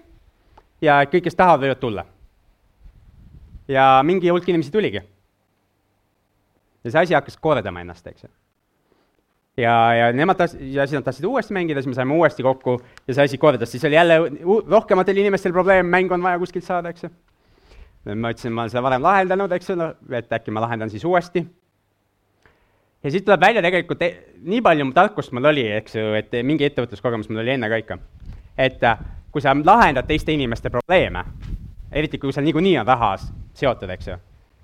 ja 0.84 1.02
kõik, 1.08 1.26
kes 1.26 1.38
tahavad, 1.38 1.64
võivad 1.64 1.82
tulla. 1.82 2.06
ja 3.68 4.02
mingi 4.04 4.30
hulk 4.30 4.48
inimesi 4.48 4.72
tuligi. 4.72 5.02
ja 6.84 6.90
see 6.90 7.00
asi 7.02 7.14
hakkas 7.14 7.36
kordama 7.36 7.80
ennast, 7.80 8.06
eks 8.06 8.24
ju 8.24 8.30
ja, 9.56 9.74
ja 9.94 10.12
nemad 10.12 10.36
tahtsid, 10.36 10.60
ja 10.74 10.86
siis 10.86 10.98
nad 10.98 11.06
tahtsid 11.06 11.24
uuesti 11.24 11.54
mängida, 11.56 11.80
siis 11.80 11.90
me 11.90 11.98
saime 11.98 12.14
uuesti 12.14 12.44
kokku 12.44 12.76
ja 13.08 13.14
see 13.14 13.24
asi 13.24 13.38
kordas, 13.38 13.70
siis 13.72 13.84
oli 13.84 13.94
jälle 13.94 14.18
rohkematel 14.68 15.16
inimestel 15.16 15.52
probleem, 15.52 15.86
mängu 15.86 16.14
on 16.14 16.22
vaja 16.22 16.38
kuskilt 16.38 16.64
saada, 16.64 16.92
eks 16.92 17.06
ju. 17.06 17.10
ma 18.14 18.30
ütlesin, 18.30 18.52
ma 18.52 18.62
olen 18.62 18.70
seda 18.70 18.82
varem 18.84 19.02
lahendanud, 19.02 19.52
eks 19.52 19.70
ju, 19.70 19.76
et 20.14 20.32
äkki 20.32 20.54
ma 20.54 20.62
lahendan 20.62 20.90
siis 20.92 21.04
uuesti. 21.04 21.46
Ja 23.04 23.11
siit 23.11 23.24
tuleb 23.24 23.40
välja 23.40 23.62
tegelikult 23.62 24.02
e 24.02 24.11
nii 24.46 24.62
palju 24.62 24.87
tarkust 24.94 25.32
mul 25.37 25.50
oli, 25.52 25.66
eks 25.78 25.96
ju, 25.98 26.14
et 26.18 26.32
mingi 26.42 26.66
ettevõtluskogemus 26.68 27.28
mul 27.30 27.42
oli 27.44 27.54
enne 27.56 27.68
ka 27.68 27.80
ikka. 27.82 27.98
et 28.59 28.85
äh, 28.85 28.98
kui 29.32 29.42
sa 29.42 29.52
lahendad 29.64 30.06
teiste 30.09 30.32
inimeste 30.32 30.70
probleeme, 30.70 31.24
eriti 31.92 32.18
kui 32.18 32.32
seal 32.32 32.46
niikuinii 32.46 32.78
on 32.80 32.87
raha 32.87 33.16
seotud, 33.54 33.90
eks 33.90 34.09
ju, 34.09 34.16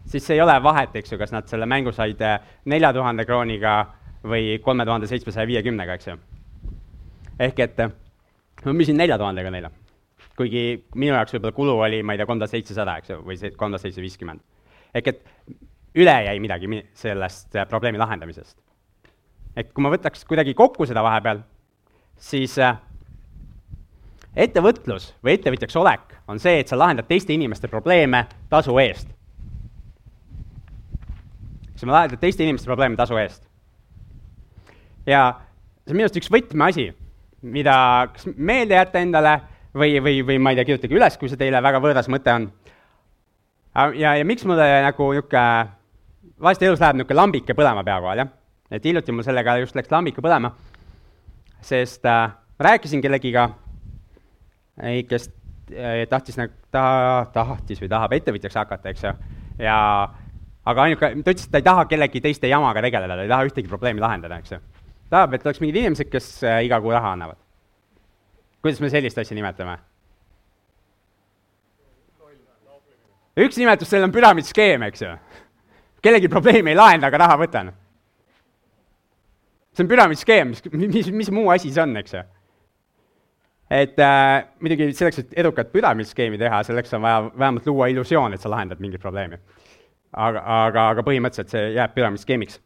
siis 0.07 0.31
ei 0.31 0.40
ole 0.40 0.55
vahet, 0.62 0.97
eks 0.97 1.12
ju, 1.12 1.18
kas 1.18 1.33
nad 1.33 1.49
selle 1.49 1.66
mängu 1.66 1.92
said 1.92 2.23
nelja 2.64 2.92
tuhande 2.92 3.27
krooniga 3.29 3.75
või 4.25 4.59
kolme 4.64 4.87
tuhande 4.88 5.07
seitsmesaja 5.11 5.47
viiekümnega, 5.47 5.99
eks 5.99 6.09
ju. 6.09 6.16
ehk 7.38 7.61
et 7.61 7.85
ma 8.64 8.73
müüsin 8.73 8.97
nelja 8.97 9.18
tuhandega 9.18 9.51
neile. 9.51 9.71
kuigi 10.37 10.85
minu 10.95 11.12
jaoks 11.12 11.35
võib-olla 11.35 11.53
kulu 11.53 11.77
oli, 11.85 12.03
ma 12.03 12.14
ei 12.14 12.18
tea, 12.18 12.27
kolm 12.27 12.40
tuhat 12.40 12.51
seitsesada, 12.51 12.97
eks 12.99 13.11
ju, 13.11 13.21
või 13.27 13.37
see 13.37 13.51
kolm 13.51 13.75
tuhat 13.75 13.85
seitsesada 13.85 14.07
viiskümmend. 14.07 14.40
ehk 14.95 15.09
et 15.12 15.23
üle 15.94 16.14
jäi 16.26 16.38
midagi 16.40 16.83
sellest 16.94 17.57
äh, 17.57 17.68
probleemi 17.68 17.98
lahendamisest. 17.98 18.59
et 19.57 19.72
kui 19.72 19.85
ma 19.85 19.92
võtaks 19.92 20.24
kuidagi 20.24 20.55
kokku 20.55 20.87
seda 20.88 21.02
vahepeal, 21.05 21.42
siis 22.16 22.57
äh, 22.59 22.76
ettevõtlus 24.37 25.12
või 25.24 25.37
ettevõtjaks 25.37 25.76
olek 25.76 26.16
on 26.28 26.40
see, 26.40 26.61
et 26.61 26.68
sa 26.68 26.78
lahendad 26.78 27.09
teiste 27.09 27.35
inimeste 27.35 27.68
probleeme 27.68 28.26
tasu 28.48 28.78
eest. 28.78 29.09
sa 31.76 31.87
lahendad 31.87 32.20
teiste 32.20 32.42
inimeste 32.42 32.70
probleeme 32.70 32.96
tasu 32.96 33.16
eest 33.16 33.52
ja 35.07 35.22
see 35.85 35.92
on 35.92 35.98
minu 35.98 36.07
arust 36.07 36.18
üks 36.20 36.31
võtmeasi, 36.31 36.88
mida 37.42 37.76
kas 38.14 38.28
meelde 38.37 38.76
jätta 38.76 39.02
endale 39.02 39.37
või, 39.74 39.96
või, 40.05 40.20
või 40.26 40.38
ma 40.38 40.52
ei 40.52 40.61
tea, 40.61 40.68
kirjutage 40.68 40.98
üles, 40.98 41.18
kui 41.18 41.31
see 41.31 41.40
teile 41.40 41.62
väga 41.64 41.81
võõras 41.83 42.11
mõte 42.12 42.35
on. 42.35 42.48
ja, 43.98 44.14
ja 44.18 44.24
miks 44.28 44.46
mulle 44.46 44.68
nagu 44.87 45.12
niisugune, 45.12 45.46
vahest 46.43 46.63
elus 46.63 46.81
läheb 46.83 46.99
niisugune 46.99 47.19
lambike 47.21 47.57
põlema 47.59 47.85
pea 47.87 47.99
kohal, 48.01 48.25
jah. 48.25 48.33
et 48.71 48.85
hiljuti 48.85 49.13
mul 49.13 49.27
sellega 49.27 49.59
just 49.63 49.77
läks 49.79 49.93
lambike 49.93 50.25
põlema, 50.25 50.53
sest 51.63 52.07
äh, 52.09 52.33
rääkisin 52.63 53.03
kellegiga, 53.05 53.49
kes 55.09 55.29
äh, 55.73 56.03
tahtis 56.11 56.41
nagu, 56.41 56.55
ta 56.73 56.85
tahtis 57.35 57.83
või 57.83 57.93
tahab 57.93 58.19
ettevõtjaks 58.19 58.61
hakata, 58.63 58.93
eks 58.93 59.07
ju, 59.07 59.15
ja 59.63 59.79
aga 60.65 60.87
ainuke, 60.89 61.15
ta 61.23 61.35
ütles, 61.35 61.49
et 61.49 61.53
ta 61.55 61.63
ei 61.63 61.71
taha 61.71 61.89
kellegi 61.91 62.23
teiste 62.25 62.51
jamaga 62.51 62.85
tegeleda, 62.85 63.19
ta 63.19 63.27
ei 63.27 63.35
taha 63.35 63.51
ühtegi 63.51 63.71
probleemi 63.71 64.03
lahendada, 64.03 64.39
eks 64.43 64.57
ju 64.57 64.63
tahab, 65.13 65.37
et 65.37 65.47
oleks 65.47 65.61
mingid 65.63 65.81
inimesed, 65.83 66.09
kes 66.13 66.29
äh, 66.47 66.63
iga 66.67 66.81
kuu 66.81 66.93
raha 66.95 67.15
annavad. 67.17 67.41
kuidas 68.63 68.81
me 68.81 68.91
sellist 68.91 69.19
asja 69.19 69.37
nimetame? 69.37 69.77
üks 73.43 73.57
nimetus 73.59 73.91
sellel 73.91 74.09
on 74.09 74.15
püramiidskeem, 74.15 74.85
eks 74.89 75.05
ju. 75.05 75.13
Kellegi 76.03 76.29
probleemi 76.29 76.73
ei 76.73 76.79
lahenda, 76.79 77.09
aga 77.09 77.23
raha 77.25 77.38
võtan. 77.45 77.73
see 79.73 79.85
on 79.85 79.88
püramiidskeem, 79.88 80.53
mis, 80.53 80.62
mis, 80.95 81.11
mis 81.12 81.31
muu 81.31 81.51
asi 81.51 81.73
see 81.73 81.83
on, 81.83 81.97
eks 81.97 82.15
ju. 82.15 82.25
et 83.71 83.99
äh, 83.99 84.45
muidugi 84.61 84.91
selleks, 84.93 85.23
et 85.23 85.38
edukat 85.45 85.73
püramiidskeemi 85.73 86.38
teha, 86.38 86.62
selleks 86.62 86.93
on 86.95 87.03
vaja 87.03 87.23
vähemalt 87.31 87.67
luua 87.67 87.88
illusioon, 87.88 88.35
et 88.35 88.41
sa 88.41 88.51
lahendad 88.51 88.81
mingit 88.81 89.01
probleemi. 89.01 89.38
aga, 90.12 90.43
aga, 90.67 90.88
aga 90.88 91.07
põhimõtteliselt 91.07 91.57
see 91.57 91.73
jääb 91.79 91.95
püramiidskeemiks 91.97 92.61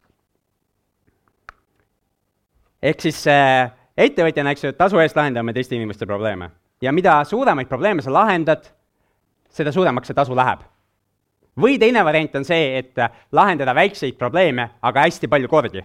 ehk 2.81 3.01
siis 3.01 3.19
äh, 3.31 3.71
ettevõtjana, 3.97 4.53
eks 4.53 4.65
ju, 4.67 4.73
tasu 4.77 5.01
eest 5.01 5.17
lahendame 5.17 5.53
teiste 5.55 5.75
inimeste 5.75 6.05
probleeme. 6.05 6.49
ja 6.81 6.91
mida 6.93 7.23
suuremaid 7.25 7.67
probleeme 7.67 8.01
sa 8.01 8.13
lahendad, 8.13 8.67
seda 9.49 9.71
suuremaks 9.71 10.07
see 10.07 10.15
tasu 10.15 10.35
läheb. 10.35 10.61
Või 11.61 11.79
teine 11.79 12.03
variant 12.05 12.35
on 12.35 12.45
see, 12.45 12.77
et 12.79 12.97
äh, 13.01 13.11
lahendada 13.31 13.75
väikseid 13.75 14.17
probleeme, 14.17 14.69
aga 14.81 15.05
hästi 15.07 15.27
palju 15.27 15.47
kordi. 15.47 15.83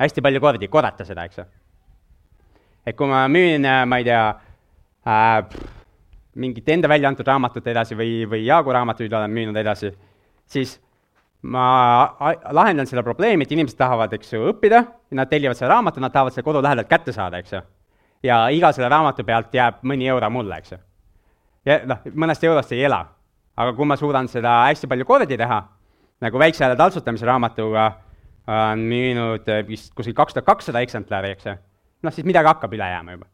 hästi 0.00 0.22
palju 0.22 0.40
kordi, 0.40 0.68
korrata 0.68 1.04
seda, 1.04 1.24
eks 1.24 1.38
ju. 1.38 1.44
et 2.86 2.96
kui 2.96 3.06
ma 3.06 3.26
müün, 3.28 3.64
äh, 3.64 3.86
ma 3.86 3.98
ei 3.98 4.04
tea 4.04 4.22
äh,, 5.06 5.66
mingit 6.34 6.68
enda 6.68 6.88
välja 6.88 7.08
antud 7.08 7.26
raamatut 7.26 7.66
edasi 7.66 7.96
või, 7.96 8.24
või 8.28 8.44
Jaagu 8.46 8.72
raamatuid 8.72 9.12
olen 9.12 9.30
müünud 9.30 9.56
edasi, 9.56 9.90
siis 10.46 10.78
ma 11.42 12.16
lahendan 12.52 12.86
seda 12.86 13.02
probleemi, 13.02 13.44
et 13.44 13.52
inimesed 13.52 13.78
tahavad, 13.78 14.12
eks 14.12 14.34
ju, 14.34 14.42
õppida, 14.52 14.82
nad 15.16 15.30
tellivad 15.30 15.56
selle 15.56 15.72
raamatu, 15.72 16.02
nad 16.02 16.12
tahavad 16.12 16.34
selle 16.34 16.44
kodu 16.46 16.62
lähedalt 16.62 16.88
kätte 16.88 17.12
saada, 17.16 17.40
eks 17.40 17.52
ju. 17.56 17.62
ja 18.22 18.42
iga 18.52 18.72
selle 18.76 18.88
raamatu 18.92 19.24
pealt 19.24 19.54
jääb 19.54 19.80
mõni 19.82 20.08
euro 20.08 20.30
mulle, 20.30 20.60
eks 20.60 20.72
ju. 20.72 20.78
ja 21.64 21.80
noh, 21.88 22.04
mõnest 22.14 22.44
eurost 22.44 22.72
ei 22.76 22.84
ela. 22.84 23.04
Aga 23.60 23.74
kui 23.76 23.88
ma 23.88 23.96
suudan 24.00 24.28
seda 24.30 24.60
hästi 24.68 24.88
palju 24.90 25.06
kordi 25.08 25.38
teha, 25.40 25.58
nagu 26.24 26.40
väikse 26.40 26.64
hääle 26.64 26.78
taltsutamise 26.80 27.28
raamatuga 27.28 27.88
on 28.50 28.86
müünud 28.90 29.50
vist 29.68 29.92
kuskil 29.96 30.16
kaks 30.16 30.36
tuhat 30.36 30.48
kakssada 30.48 30.82
eksemplari, 30.84 31.34
eks 31.36 31.50
ju, 31.50 31.58
noh, 32.06 32.14
siis 32.14 32.26
midagi 32.28 32.50
hakkab 32.50 32.72
üle 32.76 32.88
jääma 32.94 33.18
juba. 33.18 33.28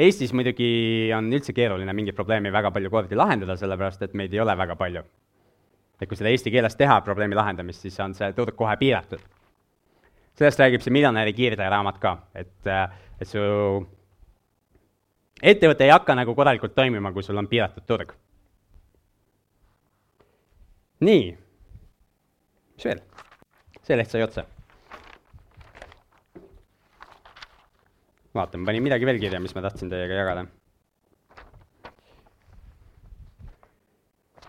Eestis 0.00 0.32
muidugi 0.36 1.10
on 1.16 1.32
üldse 1.34 1.52
keeruline 1.56 1.92
mingit 1.96 2.16
probleemi 2.16 2.52
väga 2.54 2.70
palju 2.72 2.92
kordi 2.92 3.18
lahendada, 3.18 3.56
sellepärast 3.58 4.06
et 4.06 4.14
meid 4.16 4.32
ei 4.32 4.40
ole 4.40 4.54
väga 4.56 4.76
palju 4.78 5.02
et 6.00 6.08
kui 6.08 6.16
seda 6.16 6.32
eesti 6.32 6.52
keeles 6.52 6.76
teha, 6.78 7.00
probleemi 7.04 7.36
lahendamist, 7.36 7.84
siis 7.84 7.98
on 8.00 8.14
see 8.16 8.32
turg 8.36 8.56
kohe 8.56 8.76
piiratud. 8.80 9.20
sellest 10.40 10.60
räägib 10.62 10.80
see 10.80 10.92
miljonäri 10.94 11.34
kiirtee 11.36 11.66
raamat 11.68 11.98
ka, 12.00 12.14
et, 12.34 12.68
et 13.20 13.28
su 13.28 13.40
ettevõte 15.42 15.84
ei 15.84 15.92
hakka 15.92 16.16
nagu 16.16 16.34
korralikult 16.34 16.74
toimima, 16.74 17.12
kui 17.12 17.22
sul 17.22 17.36
on 17.36 17.48
piiratud 17.48 17.84
turg. 17.86 18.14
Nii, 21.00 21.26
mis 22.76 22.88
veel? 22.88 23.02
see 23.82 23.96
leht 23.96 24.12
sai 24.12 24.24
otsa. 24.24 24.46
vaatame, 28.34 28.64
panin 28.66 28.84
midagi 28.84 29.08
veel 29.08 29.18
kirja, 29.22 29.40
mis 29.42 29.54
ma 29.56 29.64
tahtsin 29.64 29.90
teiega 29.90 30.20
jagada 30.20 30.46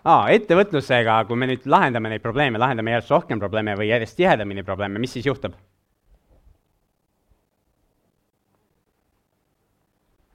aa, 0.02 0.30
ettevõtlusega, 0.34 1.18
kui 1.28 1.38
me 1.38 1.48
nüüd 1.50 1.66
lahendame 1.70 2.10
neid 2.12 2.22
probleeme, 2.24 2.60
lahendame 2.62 2.94
järjest 2.94 3.12
rohkem 3.14 3.42
probleeme 3.42 3.76
või 3.78 3.90
järjest 3.90 4.18
tihedamini 4.18 4.64
probleeme, 4.66 5.02
mis 5.02 5.14
siis 5.16 5.26
juhtub? 5.28 5.54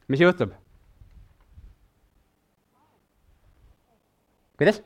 mis 0.08 0.24
juhtub? 0.24 0.54
kuidas? 4.58 4.80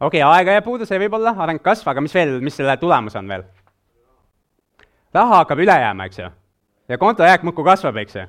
Okei 0.00 0.22
okay,, 0.22 0.38
aega 0.38 0.58
jääb 0.58 0.64
puudu, 0.64 0.88
see 0.88 0.98
võib 1.02 1.14
olla, 1.20 1.34
areng 1.46 1.62
kasv, 1.62 1.88
aga 1.92 2.04
mis 2.04 2.14
veel, 2.14 2.38
mis 2.44 2.56
selle 2.56 2.76
tulemus 2.80 3.16
on 3.20 3.28
veel? 3.28 3.46
raha 5.14 5.42
hakkab 5.42 5.62
üle 5.62 5.80
jääma, 5.84 6.10
eks 6.10 6.22
ju. 6.22 6.28
ja 6.88 6.98
konto 6.98 7.26
jääk 7.26 7.46
muudkui 7.46 7.66
kasvab, 7.66 8.02
eks 8.04 8.20
ju 8.20 8.26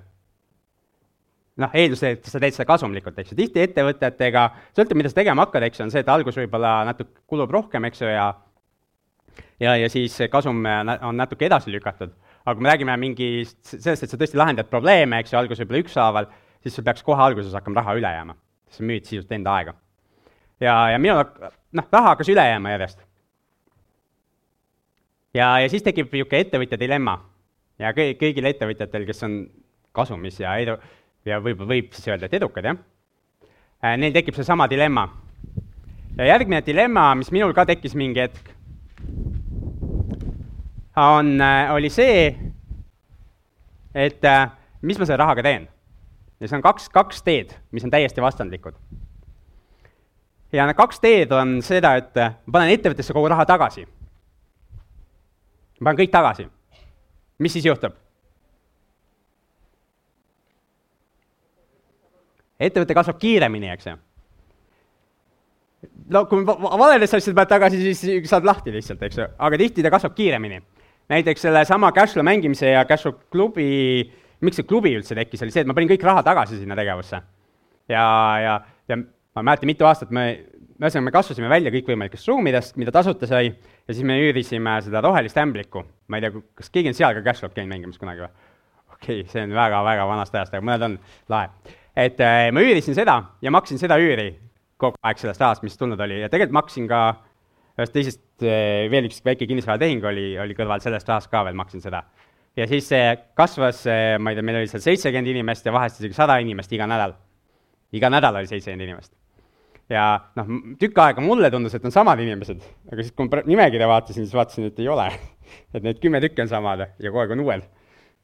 noh, 1.62 1.74
eeldus, 1.78 2.04
et 2.08 2.28
sa 2.30 2.40
teed 2.42 2.56
seda 2.56 2.68
kasumlikult, 2.70 3.18
eks 3.22 3.34
ju, 3.34 3.38
tihti 3.38 3.64
ettevõtetega, 3.66 4.46
sõltub, 4.78 5.00
mida 5.00 5.12
sa 5.12 5.20
tegema 5.20 5.46
hakkad, 5.46 5.66
eks 5.68 5.82
ju, 5.82 5.88
on 5.88 5.94
see, 5.94 6.04
et 6.04 6.12
algus 6.12 6.40
võib-olla 6.40 6.80
natuke 6.88 7.22
kulub 7.30 7.52
rohkem, 7.54 7.86
eks 7.90 8.04
ju, 8.04 8.10
ja 8.12 8.32
ja, 9.62 9.76
ja 9.78 9.90
siis 9.92 10.16
kasum 10.32 10.64
on 10.66 11.20
natuke 11.20 11.46
edasi 11.48 11.72
lükatud. 11.72 12.14
aga 12.42 12.56
kui 12.58 12.64
me 12.66 12.72
räägime 12.72 12.98
mingist, 12.98 13.60
sellest, 13.70 14.04
et 14.04 14.10
sa 14.10 14.18
tõesti 14.18 14.40
lahendad 14.40 14.70
probleeme, 14.70 15.20
eks 15.22 15.34
ju, 15.34 15.40
alguses 15.40 15.62
võib-olla 15.62 15.84
ükshaaval, 15.86 16.30
siis 16.64 16.76
sul 16.76 16.86
peaks 16.88 17.06
kohe 17.06 17.22
alguses 17.22 17.54
hakkama 17.54 17.82
raha 17.82 17.96
üle 18.00 18.14
jääma. 18.16 18.36
sa 18.72 18.84
müüd 18.88 19.04
sisuliselt 19.06 19.32
enda 19.36 19.54
aega. 19.54 19.74
ja, 20.60 20.76
ja 20.96 21.00
minul, 21.00 21.24
noh, 21.72 21.88
raha 21.92 22.14
hakkas 22.14 22.30
üle 22.34 22.46
jääma 22.48 22.76
järjest. 22.76 23.00
ja, 25.34 25.60
ja 25.60 25.70
siis 25.70 25.84
tekib 25.84 26.12
niisugune 26.12 26.46
ettevõtja 26.46 26.80
dilemma 26.80 27.18
ja 27.80 27.94
kõi-, 27.98 28.16
kõigil 28.20 28.50
ettevõtjatel, 28.52 29.06
kes 29.08 29.24
on 29.28 29.42
kasumis 29.96 30.40
ja 30.40 30.56
edu, 30.62 30.78
ja 31.28 31.42
võib-olla 31.44 31.74
võib 31.76 31.92
siis 31.96 32.08
öelda, 32.12 32.28
et 32.28 32.38
edukad, 32.40 32.68
jah, 32.68 32.80
äh, 33.84 33.98
neil 34.00 34.16
tekib 34.16 34.38
seesama 34.38 34.70
dilemma. 34.72 35.10
ja 36.18 36.26
järgmine 36.34 36.62
dilemma, 36.66 37.14
mis 37.16 37.32
minul 37.32 37.54
ka 37.54 37.66
tekkis 37.66 37.96
mingi 37.96 38.20
hetk, 38.20 38.52
on, 40.96 41.38
äh, 41.42 41.72
oli 41.74 41.90
see, 41.90 42.36
et 43.96 44.26
äh, 44.26 44.50
mis 44.82 45.00
ma 45.00 45.06
selle 45.06 45.24
rahaga 45.24 45.44
teen. 45.44 45.68
ja 46.40 46.48
see 46.48 46.58
on 46.58 46.66
kaks, 46.66 46.90
kaks 46.90 47.24
teed, 47.24 47.56
mis 47.72 47.84
on 47.86 47.92
täiesti 47.94 48.22
vastandlikud. 48.22 48.76
Ja 50.52 50.68
need 50.68 50.78
kaks 50.78 51.00
teed 51.04 51.32
on 51.36 51.60
seda, 51.66 51.96
et 52.00 52.16
ma 52.16 52.60
panen 52.60 52.76
ettevõttesse 52.76 53.16
kogu 53.16 53.32
raha 53.32 53.46
tagasi. 53.48 53.86
ma 55.80 55.90
panen 55.90 56.00
kõik 56.04 56.14
tagasi. 56.14 56.48
mis 57.40 57.54
siis 57.54 57.66
juhtub? 57.66 57.96
ettevõte 62.62 62.94
kasvab 62.94 63.20
kiiremini, 63.22 63.72
eks 63.74 63.88
ju. 63.90 63.96
no 66.14 66.26
kui 66.30 66.44
valedesse 66.46 67.18
asjadesse 67.18 67.38
paned 67.38 67.50
tagasi, 67.56 67.94
siis 67.94 68.30
saad 68.30 68.46
lahti 68.46 68.74
lihtsalt, 68.76 69.02
eks 69.08 69.18
ju, 69.18 69.28
aga 69.40 69.62
tihti 69.64 69.86
ta 69.86 69.94
kasvab 69.94 70.18
kiiremini. 70.18 70.62
näiteks 71.10 71.42
sellesama 71.48 71.92
Cashflow 71.92 72.24
mängimise 72.24 72.76
ja 72.76 72.86
Cashflow 72.86 73.18
klubi, 73.32 74.12
miks 74.42 74.60
see 74.60 74.68
klubi 74.68 74.94
üldse 74.98 75.16
tekkis, 75.16 75.42
oli 75.42 75.52
see, 75.52 75.64
et 75.64 75.68
ma 75.68 75.74
panin 75.74 75.90
kõik 75.90 76.06
raha 76.06 76.24
tagasi 76.24 76.60
sinna 76.60 76.76
tegevusse. 76.76 77.24
ja, 77.90 78.06
ja, 78.44 78.60
ja 78.88 79.02
ma 79.36 79.44
ei 79.44 79.50
mäleta, 79.50 79.70
mitu 79.70 79.88
aastat 79.88 80.14
me, 80.16 80.26
ühesõnaga 80.82 81.08
me 81.08 81.16
kasvasime 81.16 81.50
välja 81.52 81.74
kõikvõimalikest 81.74 82.32
ruumidest, 82.32 82.78
mida 82.82 82.94
tasuta 82.96 83.30
sai, 83.30 83.52
ja 83.88 83.96
siis 83.96 84.06
me 84.08 84.18
üürisime 84.20 84.78
seda 84.86 85.04
rohelist 85.06 85.38
ämblikku. 85.38 85.86
ma 86.08 86.18
ei 86.20 86.26
tea, 86.26 86.42
kas 86.58 86.72
keegi 86.74 86.92
on 86.92 86.98
seal 86.98 87.18
ka 87.18 87.26
Cashflow'd 87.30 87.56
käinud 87.56 87.72
mängimas 87.74 88.02
kunagi 88.02 88.26
või? 88.26 88.50
okei 88.94 89.22
okay,, 89.22 89.30
see 89.32 89.46
on 89.46 89.54
väga-väga 89.56 90.08
vanast 90.10 90.36
ajast, 90.36 90.54
aga 90.54 90.66
mõned 90.68 90.90
on 90.90 90.98
lahe 91.32 91.78
et 91.96 92.20
äh, 92.24 92.50
ma 92.54 92.64
üürisin 92.64 92.96
seda 92.96 93.18
ja 93.44 93.52
maksin 93.52 93.80
seda 93.82 93.98
üüri 94.00 94.32
kogu 94.82 94.98
aeg 95.06 95.20
sellest 95.22 95.42
rahast, 95.42 95.64
mis 95.66 95.78
tulnud 95.78 96.00
oli 96.02 96.22
ja 96.22 96.30
tegelikult 96.32 96.58
maksin 96.62 96.88
ka 96.90 97.02
ühest 97.78 97.94
teisest, 97.96 98.24
äh, 98.44 98.88
veel 98.92 99.10
üks 99.10 99.22
väike 99.26 99.48
kinnisvaratehing 99.50 100.04
oli, 100.08 100.28
oli 100.42 100.58
kõrval 100.58 100.84
sellest 100.84 101.10
rahast 101.12 101.32
ka 101.32 101.44
veel 101.48 101.58
maksin 101.58 101.84
seda. 101.84 102.04
ja 102.56 102.68
siis 102.68 102.88
see 102.92 103.16
kasvas, 103.38 103.84
äh, 103.88 104.16
ma 104.20 104.32
ei 104.32 104.40
tea, 104.40 104.48
meil 104.48 104.62
oli 104.62 104.72
seal 104.72 104.84
seitsekümmend 104.84 105.34
inimest 105.36 105.68
ja 105.68 105.76
vahest 105.76 106.00
isegi 106.00 106.16
sada 106.16 106.40
inimest 106.44 106.72
iga 106.72 106.88
nädal. 106.88 107.18
iga 107.92 108.10
nädal 108.10 108.40
oli 108.40 108.48
seitsekümmend 108.48 108.88
inimest. 108.88 109.14
Ja 109.92 110.06
noh, 110.40 110.56
tükk 110.80 111.04
aega 111.04 111.24
mulle 111.24 111.52
tundus, 111.52 111.76
et 111.76 111.86
on 111.86 111.94
samad 111.94 112.20
inimesed, 112.24 112.64
aga 112.92 113.04
siis, 113.04 113.14
kui 113.16 113.28
ma 113.28 113.44
nimekirja 113.44 113.92
vaatasin, 113.92 114.24
siis 114.24 114.38
vaatasin, 114.38 114.72
et 114.72 114.80
ei 114.80 114.90
ole. 114.92 115.10
et 115.76 115.84
need 115.84 116.00
kümme 116.02 116.24
tükki 116.24 116.46
on 116.46 116.52
samad 116.52 116.88
ja 116.88 117.12
kogu 117.12 117.26
aeg 117.26 117.36
on 117.36 117.46
uued. 117.46 117.70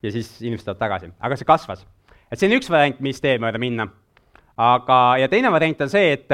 ja 0.04 0.12
siis 0.14 0.30
inimesed 0.42 0.66
tulevad 0.66 0.84
tagasi, 0.86 1.14
aga 1.20 1.38
see 1.38 1.48
kasvas 1.50 1.86
et 2.32 2.40
see 2.40 2.50
on 2.50 2.58
üks 2.58 2.70
variant, 2.72 3.00
mis 3.04 3.22
tee 3.24 3.38
mööda 3.42 3.60
minna. 3.62 3.88
aga, 4.58 4.98
ja 5.22 5.28
teine 5.30 5.52
variant 5.54 5.82
on 5.86 5.90
see, 5.90 6.12
et 6.16 6.28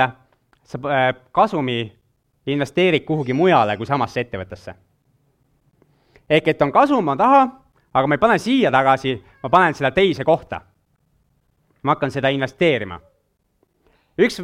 sa 0.64 0.80
äh, 0.90 1.10
kasumi 1.32 1.82
investeerid 2.48 3.04
kuhugi 3.06 3.34
mujale 3.34 3.78
kui 3.78 3.86
samasse 3.86 4.24
ettevõttesse. 4.24 4.74
ehk 6.30 6.48
et 6.48 6.62
on 6.62 6.72
kasum, 6.72 7.08
on 7.08 7.20
raha, 7.20 7.44
aga 7.94 8.08
ma 8.08 8.16
ei 8.16 8.20
pane 8.26 8.40
siia 8.40 8.72
tagasi, 8.72 9.16
ma 9.44 9.50
panen 9.50 9.74
seda 9.74 9.92
teise 9.92 10.24
kohta. 10.24 10.62
ma 11.84 11.96
hakkan 11.96 12.12
seda 12.12 12.30
investeerima. 12.30 13.00
Üks 14.20 14.40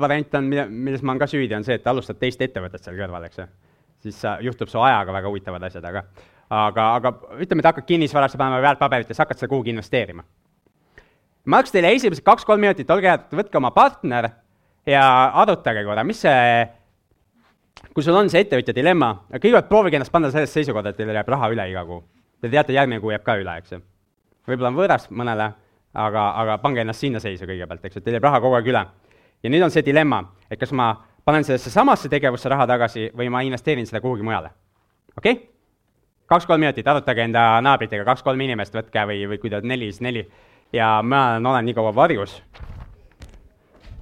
variant 0.00 0.38
on, 0.38 0.48
mida, 0.52 0.68
milles 0.68 1.02
ma 1.02 1.14
olen 1.14 1.24
ka 1.24 1.30
süüdi, 1.30 1.54
on 1.56 1.66
see, 1.66 1.78
et 1.80 1.86
alustad 1.90 2.20
teist 2.20 2.42
ettevõtet 2.44 2.84
seal 2.84 2.96
kõrval, 2.98 3.28
eks 3.28 3.42
ju. 3.42 3.48
siis 4.08 4.22
juhtub 4.44 4.68
su 4.68 4.80
ajaga 4.82 5.12
väga 5.16 5.32
huvitavad 5.32 5.68
asjad, 5.70 5.84
aga 5.88 6.04
aga, 6.54 6.88
aga 7.00 7.12
ütleme, 7.40 7.64
et 7.64 7.70
hakkad 7.72 7.86
kinnisvarasse 7.88 8.38
panema 8.38 8.60
väärtpaberitesse, 8.62 9.22
hakkad 9.22 9.40
seda 9.40 9.50
kuhugi 9.50 9.72
investeerima 9.72 10.24
ma 11.44 11.60
annaks 11.60 11.74
teile 11.74 11.92
esimesed 11.94 12.24
kaks-kolm 12.24 12.62
minutit, 12.62 12.90
olge 12.90 13.10
head, 13.10 13.26
võtke 13.36 13.60
oma 13.60 13.70
partner 13.76 14.30
ja 14.88 15.04
arutage 15.42 15.84
korra, 15.84 16.04
mis 16.06 16.22
see, 16.24 16.62
kui 17.92 18.04
sul 18.04 18.16
on 18.16 18.30
see 18.32 18.44
ettevõtja 18.44 18.74
dilemma, 18.76 19.10
kõigepealt 19.34 19.68
proovige 19.68 20.00
ennast 20.00 20.12
panna 20.14 20.32
selles 20.32 20.54
seisukohta, 20.56 20.94
et 20.94 21.00
teil 21.00 21.12
jääb 21.12 21.32
raha 21.34 21.50
üle 21.52 21.66
iga 21.70 21.84
kuu. 21.88 22.00
Te 22.40 22.50
teate, 22.52 22.74
järgmine 22.76 23.00
kuu 23.02 23.12
jääb 23.12 23.24
ka 23.26 23.36
üle, 23.40 23.58
eks 23.60 23.76
ju. 23.76 23.80
võib-olla 24.48 24.72
on 24.72 24.78
võõras 24.78 25.08
mõnele, 25.12 25.50
aga, 26.06 26.24
aga 26.42 26.58
pange 26.64 26.84
ennast 26.84 27.04
sinna 27.04 27.20
seisu 27.20 27.48
kõigepealt, 27.48 27.84
eks 27.84 27.98
ju, 27.98 28.02
et 28.02 28.08
teil 28.08 28.18
jääb 28.18 28.28
raha 28.28 28.40
kogu 28.44 28.58
aeg 28.58 28.72
üle. 28.72 28.84
Ja 29.44 29.50
nüüd 29.52 29.64
on 29.64 29.72
see 29.72 29.84
dilemma, 29.84 30.22
et 30.50 30.60
kas 30.60 30.72
ma 30.72 30.94
panen 31.24 31.44
sellesse 31.44 31.70
samasse 31.70 32.08
tegevusse 32.08 32.48
raha 32.48 32.66
tagasi 32.68 33.10
või 33.16 33.28
ma 33.32 33.42
investeerin 33.44 33.86
seda 33.86 34.00
kuhugi 34.00 34.24
mujale. 34.24 34.50
okei 35.18 35.32
okay?? 35.32 35.50
kaks-kolm 36.26 36.60
minutit, 36.60 36.86
arutage 36.88 37.20
enda 37.20 37.60
naabritega, 37.60 38.04
kaks-kolm 38.08 38.40
inimest 38.40 38.74
võtke 38.74 39.04
või, 39.06 39.26
või 39.28 39.38
kui 39.38 39.50
te 39.50 39.58
olete 39.58 39.68
neli, 39.68 39.92
siis 39.92 40.00
neli 40.00 40.24
ja 40.72 40.98
ma 41.02 41.36
olen 41.36 41.64
nii 41.68 41.74
kaua 41.76 41.94
varjus. 41.94 42.42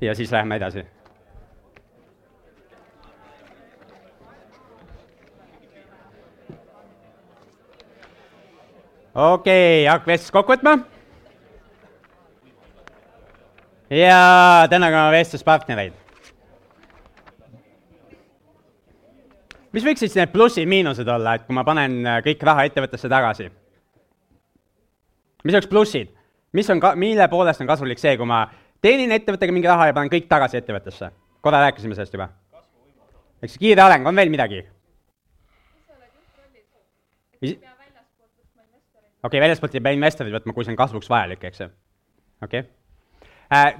ja 0.00 0.14
siis 0.14 0.32
läheme 0.32 0.56
edasi. 0.56 0.86
okei 9.14 9.82
okay,, 9.82 9.90
hakka 9.90 10.06
vestlust 10.06 10.32
kokku 10.32 10.54
võtma. 10.54 10.91
Ja 13.92 14.66
tänaga 14.70 15.10
vestluspartnereid. 15.12 15.92
mis 19.72 19.84
võiksid 19.84 20.10
siis 20.10 20.18
need 20.18 20.32
plussid-miinused 20.32 21.08
olla, 21.08 21.34
et 21.36 21.46
kui 21.48 21.56
ma 21.56 21.64
panen 21.64 22.00
kõik 22.24 22.42
raha 22.44 22.64
ettevõttesse 22.68 23.08
tagasi? 23.08 23.50
mis 25.44 25.54
oleks 25.54 25.68
plussid? 25.68 26.12
mis 26.52 26.70
on 26.70 26.80
ka, 26.80 26.94
mille 26.96 27.28
poolest 27.28 27.60
on 27.60 27.68
kasulik 27.68 28.00
see, 28.00 28.16
kui 28.16 28.28
ma 28.28 28.46
teenin 28.80 29.12
ettevõttega 29.12 29.52
mingi 29.52 29.68
raha 29.68 29.90
ja 29.90 29.96
panen 29.96 30.12
kõik 30.12 30.28
tagasi 30.28 30.60
ettevõttesse? 30.62 31.10
korra 31.40 31.60
rääkisime 31.66 31.94
sellest 31.94 32.16
juba. 32.16 32.30
eks 33.42 33.58
kiire 33.60 33.84
areng, 33.84 34.08
on 34.08 34.16
veel 34.16 34.32
midagi? 34.32 34.64
okei 37.42 37.58
okay,, 39.22 39.40
väljaspoolt 39.40 39.74
ei 39.74 39.84
pea 39.84 40.00
investorid 40.00 40.40
võtma, 40.40 40.54
kui 40.56 40.64
see 40.64 40.72
on 40.72 40.80
kasvuks 40.80 41.12
vajalik, 41.12 41.44
eks 41.44 41.66
ju. 41.66 41.74
okei 42.40 42.64
okay. 42.64 42.81
Äh,. 43.52 43.74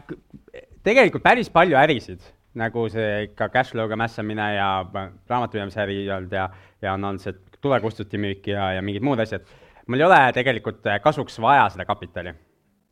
tegelikult 0.83 1.23
päris 1.23 1.51
palju 1.51 1.79
ärisid, 1.79 2.21
nagu 2.59 2.89
see 2.93 3.29
ikka 3.29 3.49
cash 3.55 3.75
flow'ga 3.75 3.97
mässamine 3.97 4.55
ja 4.57 4.69
raamatupidamise 4.93 5.83
äri 5.85 5.99
olnud 6.11 6.33
ja, 6.33 6.49
ja 6.83 6.95
on 6.95 7.05
olnud 7.11 7.23
see 7.23 7.35
tulekustuti 7.63 8.19
müük 8.19 8.49
ja, 8.51 8.73
ja 8.77 8.83
mingid 8.83 9.05
muud 9.07 9.21
asjad. 9.23 9.47
mul 9.87 10.01
ei 10.01 10.07
ole 10.07 10.23
tegelikult 10.35 10.89
kasuks 11.03 11.39
vaja 11.41 11.69
seda 11.75 11.87
kapitali 11.87 12.35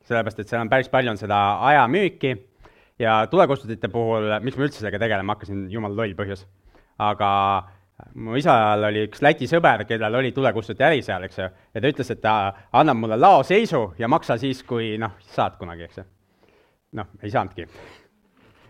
sellepärast 0.07 0.41
et 0.41 0.49
seal 0.51 0.63
on 0.63 0.71
päris 0.71 0.89
palju 0.91 1.13
on 1.13 1.19
seda 1.19 1.37
ajamüüki 1.71 2.33
ja 3.01 3.25
tulekustutite 3.31 3.89
puhul, 3.91 4.29
miks 4.45 4.57
ma 4.57 4.67
üldse 4.67 4.81
sellega 4.81 4.99
tegelema 5.01 5.35
hakkasin, 5.35 5.67
jumal 5.73 5.95
loll 5.97 6.15
põhjus. 6.17 6.45
aga 7.01 7.29
mu 8.21 8.35
isal 8.37 8.83
oli 8.89 9.05
üks 9.07 9.21
Läti 9.25 9.47
sõber, 9.49 9.85
kellel 9.89 10.15
oli 10.19 10.31
tulekustuti 10.35 10.83
äri 10.85 11.01
seal, 11.05 11.25
eks 11.25 11.39
ju, 11.39 11.47
ja 11.73 11.81
ta 11.81 11.93
ütles, 11.93 12.11
et 12.13 12.21
ta 12.21 12.33
annab 12.77 12.97
mulle 12.97 13.17
laoseisu 13.17 13.83
ja 13.99 14.09
maksa 14.09 14.37
siis, 14.41 14.63
kui 14.63 14.95
noh, 15.01 15.17
saad 15.33 15.57
kunagi, 15.61 15.87
eks 15.89 16.01
ju. 16.01 16.05
Noh, 16.97 17.09
ei 17.23 17.31
saanudki. 17.31 17.67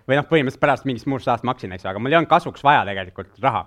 või 0.08 0.18
noh, 0.18 0.26
põhimõtteliselt 0.30 0.62
pärast 0.62 0.88
mingist 0.90 1.08
muust 1.10 1.30
rahast 1.30 1.46
maksin, 1.48 1.72
eks 1.76 1.86
ju, 1.86 1.92
aga 1.92 2.02
mul 2.02 2.14
ei 2.14 2.20
olnud 2.20 2.32
kasvuks 2.32 2.64
vaja 2.66 2.84
tegelikult 2.88 3.38
raha. 3.42 3.66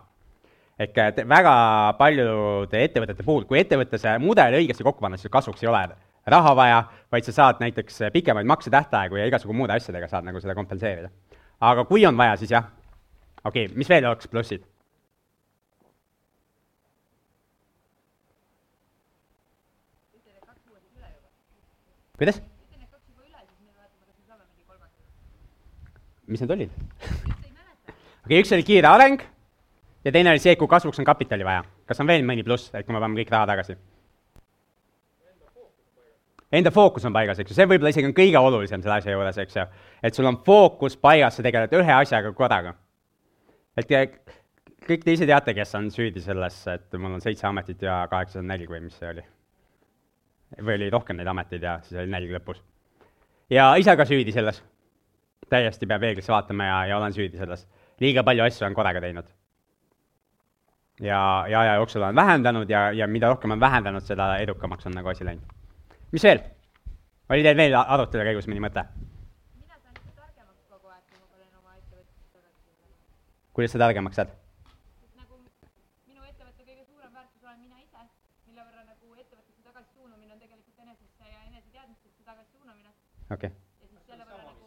ehk 0.78 0.98
et 0.98 1.22
väga 1.28 1.54
paljude 1.98 2.82
ettevõtete 2.88 3.22
puhul, 3.22 3.44
kui 3.50 3.60
ettevõtte 3.60 3.98
see 3.98 4.18
mudel 4.18 4.58
õigesti 4.60 4.86
kokku 4.86 5.04
panna, 5.04 5.20
siis 5.20 5.32
kasvuks 5.32 5.62
ei 5.62 5.70
ole 5.70 5.86
raha 6.26 6.54
vaja, 6.56 6.84
vaid 7.12 7.26
sa 7.26 7.32
saad 7.32 7.60
näiteks 7.60 7.98
pikemaid 8.12 8.46
maksetähtaegu 8.48 9.16
ja 9.16 9.26
igasugu 9.28 9.52
muude 9.52 9.76
asjadega 9.76 10.08
saad 10.08 10.24
nagu 10.24 10.40
seda 10.40 10.54
kompenseerida. 10.54 11.10
aga 11.60 11.84
kui 11.84 12.06
on 12.06 12.16
vaja, 12.16 12.36
siis 12.36 12.50
jah. 12.50 12.70
okei 13.44 13.66
okay,, 13.66 13.76
mis 13.76 13.88
veel 13.88 14.06
oleks 14.06 14.28
plussid? 14.28 14.64
kuidas? 22.18 22.42
Mis 26.26 26.42
need 26.42 26.54
olid? 26.54 26.76
okei 28.26 28.40
üks 28.40 28.52
oli 28.56 28.66
kiire 28.66 28.90
areng 28.90 29.24
ja 30.04 30.12
teine 30.12 30.34
oli 30.34 30.42
see, 30.42 30.56
kui 30.60 30.70
kasvuks 30.70 31.00
on 31.00 31.08
kapitali 31.08 31.44
vaja. 31.44 31.64
kas 31.86 32.00
on 32.00 32.08
veel 32.08 32.24
mõni 32.26 32.44
pluss, 32.46 32.70
et 32.74 32.86
kui 32.86 32.94
me 32.94 33.00
paneme 33.00 33.20
kõik 33.22 33.32
raha 33.34 33.50
tagasi? 33.54 33.76
enda 36.54 36.70
fookus 36.70 37.04
on 37.08 37.14
paigas, 37.14 37.40
eks 37.42 37.50
ju, 37.50 37.56
see 37.56 37.66
võib-olla 37.66 37.90
isegi 37.90 38.08
on 38.08 38.14
kõige 38.16 38.40
olulisem 38.40 38.82
selle 38.82 39.00
asja 39.00 39.14
juures, 39.14 39.38
eks 39.42 39.56
ju. 39.58 39.66
et 40.06 40.16
sul 40.16 40.28
on 40.30 40.38
fookus 40.46 40.96
paigas, 41.00 41.38
sa 41.38 41.44
tegeled 41.46 41.72
ühe 41.80 41.94
asjaga 41.96 42.32
korraga. 42.36 42.74
et 43.80 43.90
kõik 44.84 45.04
te 45.04 45.16
ise 45.16 45.26
teate, 45.28 45.54
kes 45.56 45.74
on 45.78 45.88
süüdi 45.92 46.22
selles, 46.22 46.60
et 46.70 46.98
mul 47.00 47.16
on 47.16 47.24
seitse 47.24 47.46
ametit 47.48 47.82
ja 47.82 48.04
kaheksasada 48.10 48.46
neli 48.46 48.68
või 48.70 48.84
mis 48.84 49.00
see 49.00 49.10
oli. 49.10 49.24
või 50.60 50.78
oli 50.78 50.90
rohkem 50.92 51.18
neid 51.18 51.30
ameteid 51.32 51.62
ja 51.62 51.78
siis 51.82 51.98
oli 51.98 52.12
nälg 52.12 52.36
lõpus. 52.36 52.62
ja 53.50 53.72
ise 53.80 53.96
ka 53.96 54.06
süüdi 54.08 54.32
selles. 54.32 54.62
Täiesti 55.50 55.86
peab 55.86 56.00
peeglisse 56.00 56.32
vaatama 56.32 56.64
ja, 56.64 56.76
ja 56.90 56.98
olen 56.98 57.12
süüdi 57.12 57.38
selles. 57.38 57.66
liiga 58.00 58.22
palju 58.22 58.44
asju 58.44 58.64
olen 58.64 58.74
korraga 58.74 59.00
teinud. 59.00 59.26
ja, 61.00 61.44
ja 61.48 61.60
aja 61.60 61.74
jooksul 61.74 62.02
olen 62.02 62.16
vähendanud 62.16 62.70
ja, 62.70 62.90
ja 62.92 63.06
mida 63.06 63.28
rohkem 63.28 63.50
olen 63.50 63.60
vähendanud, 63.60 64.02
seda 64.02 64.36
edukamaks 64.38 64.86
on 64.86 64.92
nagu 64.92 65.08
asi 65.08 65.24
läinud. 65.24 65.44
mis 66.12 66.24
veel? 66.24 66.40
oli 67.28 67.42
teil 67.42 67.56
veel 67.56 67.76
arutelu 67.80 68.24
käigus 68.30 68.48
mõni 68.48 68.62
mõte? 68.68 68.86
kuidas 73.54 73.72
sa 73.72 73.78
targemaks 73.78 74.16
saad? 74.18 74.32
nagu 75.16 75.38
nagu 75.38 75.38
okei 83.30 83.48
okay. 83.48 83.60
ja 83.80 83.86
siis 83.88 84.02
selle 84.06 84.24
võrra 84.28 84.44
nagu 84.44 84.66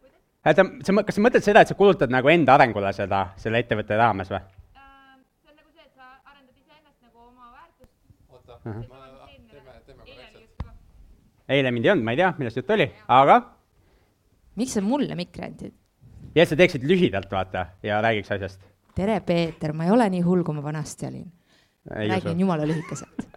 kuidas 0.00 0.31
oota, 0.46 0.64
sa, 0.86 0.94
kas 1.06 1.18
sa 1.18 1.24
mõtled 1.24 1.44
seda, 1.44 1.62
et 1.62 1.70
sa 1.70 1.76
kulutad 1.78 2.12
nagu 2.12 2.30
enda 2.32 2.56
arengule 2.56 2.92
seda, 2.96 3.24
selle 3.40 3.62
ettevõtte 3.62 3.98
raames 3.98 4.32
või? 4.32 4.40
ähm, 4.78 5.20
see 5.42 5.52
on 5.52 5.58
nagu 5.58 5.70
see, 5.70 5.84
et 5.86 5.92
sa 5.94 6.08
arendad 6.30 6.56
iseennast 6.56 6.98
nagu 7.06 7.28
oma 7.28 7.52
väärtust. 7.54 7.92
oota, 8.32 8.58
ma, 8.64 9.04
teeme, 9.52 9.76
teeme 9.86 10.08
korrektselt. 10.08 10.72
eile 11.56 11.74
mind 11.74 11.86
ei 11.86 11.94
olnud, 11.94 12.08
ma 12.08 12.16
ei 12.16 12.22
tea, 12.22 12.32
millest 12.40 12.60
jutt 12.62 12.74
oli, 12.78 12.88
aga 13.20 13.38
miks 14.60 14.76
sa 14.78 14.84
mulle 14.84 15.18
mikri 15.18 15.46
andsid? 15.46 15.76
ja 16.34 16.44
et 16.44 16.50
sa 16.50 16.58
teeksid 16.58 16.86
lühidalt, 16.88 17.30
vaata, 17.30 17.68
ja 17.86 18.00
räägiks 18.04 18.34
asjast. 18.34 18.66
tere, 18.98 19.20
Peeter, 19.26 19.76
ma 19.76 19.86
ei 19.86 19.94
ole 19.94 20.10
nii 20.16 20.26
hull, 20.26 20.42
kui 20.46 20.58
ma 20.58 20.64
vanasti 20.64 21.08
olin. 21.08 21.30
räägin 21.92 22.40
jumala 22.40 22.66
lühikeselt. 22.68 23.31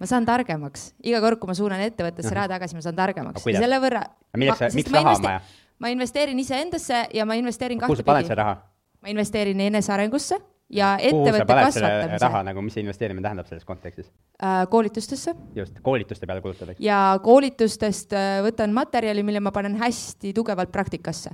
Ma 0.00 0.08
saan 0.08 0.26
targemaks, 0.28 0.90
iga 1.04 1.20
kord, 1.24 1.40
kui 1.40 1.50
ma 1.50 1.54
suunan 1.56 1.82
ettevõttesse 1.86 2.34
raha 2.36 2.50
tagasi, 2.56 2.76
ma 2.76 2.84
saan 2.84 2.98
targemaks 2.98 3.46
selle 3.46 3.78
võrra. 3.82 4.02
milleks 4.36 4.64
sa, 4.64 4.72
miks 4.76 4.92
raha 4.92 5.14
on 5.16 5.24
vaja? 5.24 5.40
ma 5.78 5.92
investeerin 5.92 6.38
iseendasse 6.40 7.06
ja 7.14 7.26
ma 7.28 7.36
investeerin 7.38 7.80
kuhu 7.80 7.96
sa 7.96 8.04
paned 8.04 8.26
kahtepidi. 8.26 8.42
raha? 8.42 8.58
ma 9.02 9.12
investeerin 9.12 9.60
enesearengusse 9.68 10.38
ja 10.74 10.96
ettevõtte 10.98 11.38
selle 11.38 11.48
raha 11.48 11.70
kasvatamise 11.70 12.42
nagu, 12.48 12.64
mis 12.66 12.76
see 12.76 12.84
investeerimine 12.84 13.24
tähendab 13.24 13.48
selles 13.48 13.64
kontekstis? 13.68 14.10
äh, 14.42 14.64
koolitustesse 14.70 15.34
just, 15.56 15.80
koolituste 15.86 16.26
peale 16.26 16.42
kulutad, 16.44 16.74
eks 16.74 16.82
ja 16.82 17.00
koolitustest 17.22 18.14
äh, 18.16 18.38
võtan 18.46 18.74
materjali, 18.76 19.24
mille 19.26 19.42
ma 19.44 19.54
panen 19.54 19.78
hästi 19.80 20.34
tugevalt 20.36 20.72
praktikasse. 20.74 21.30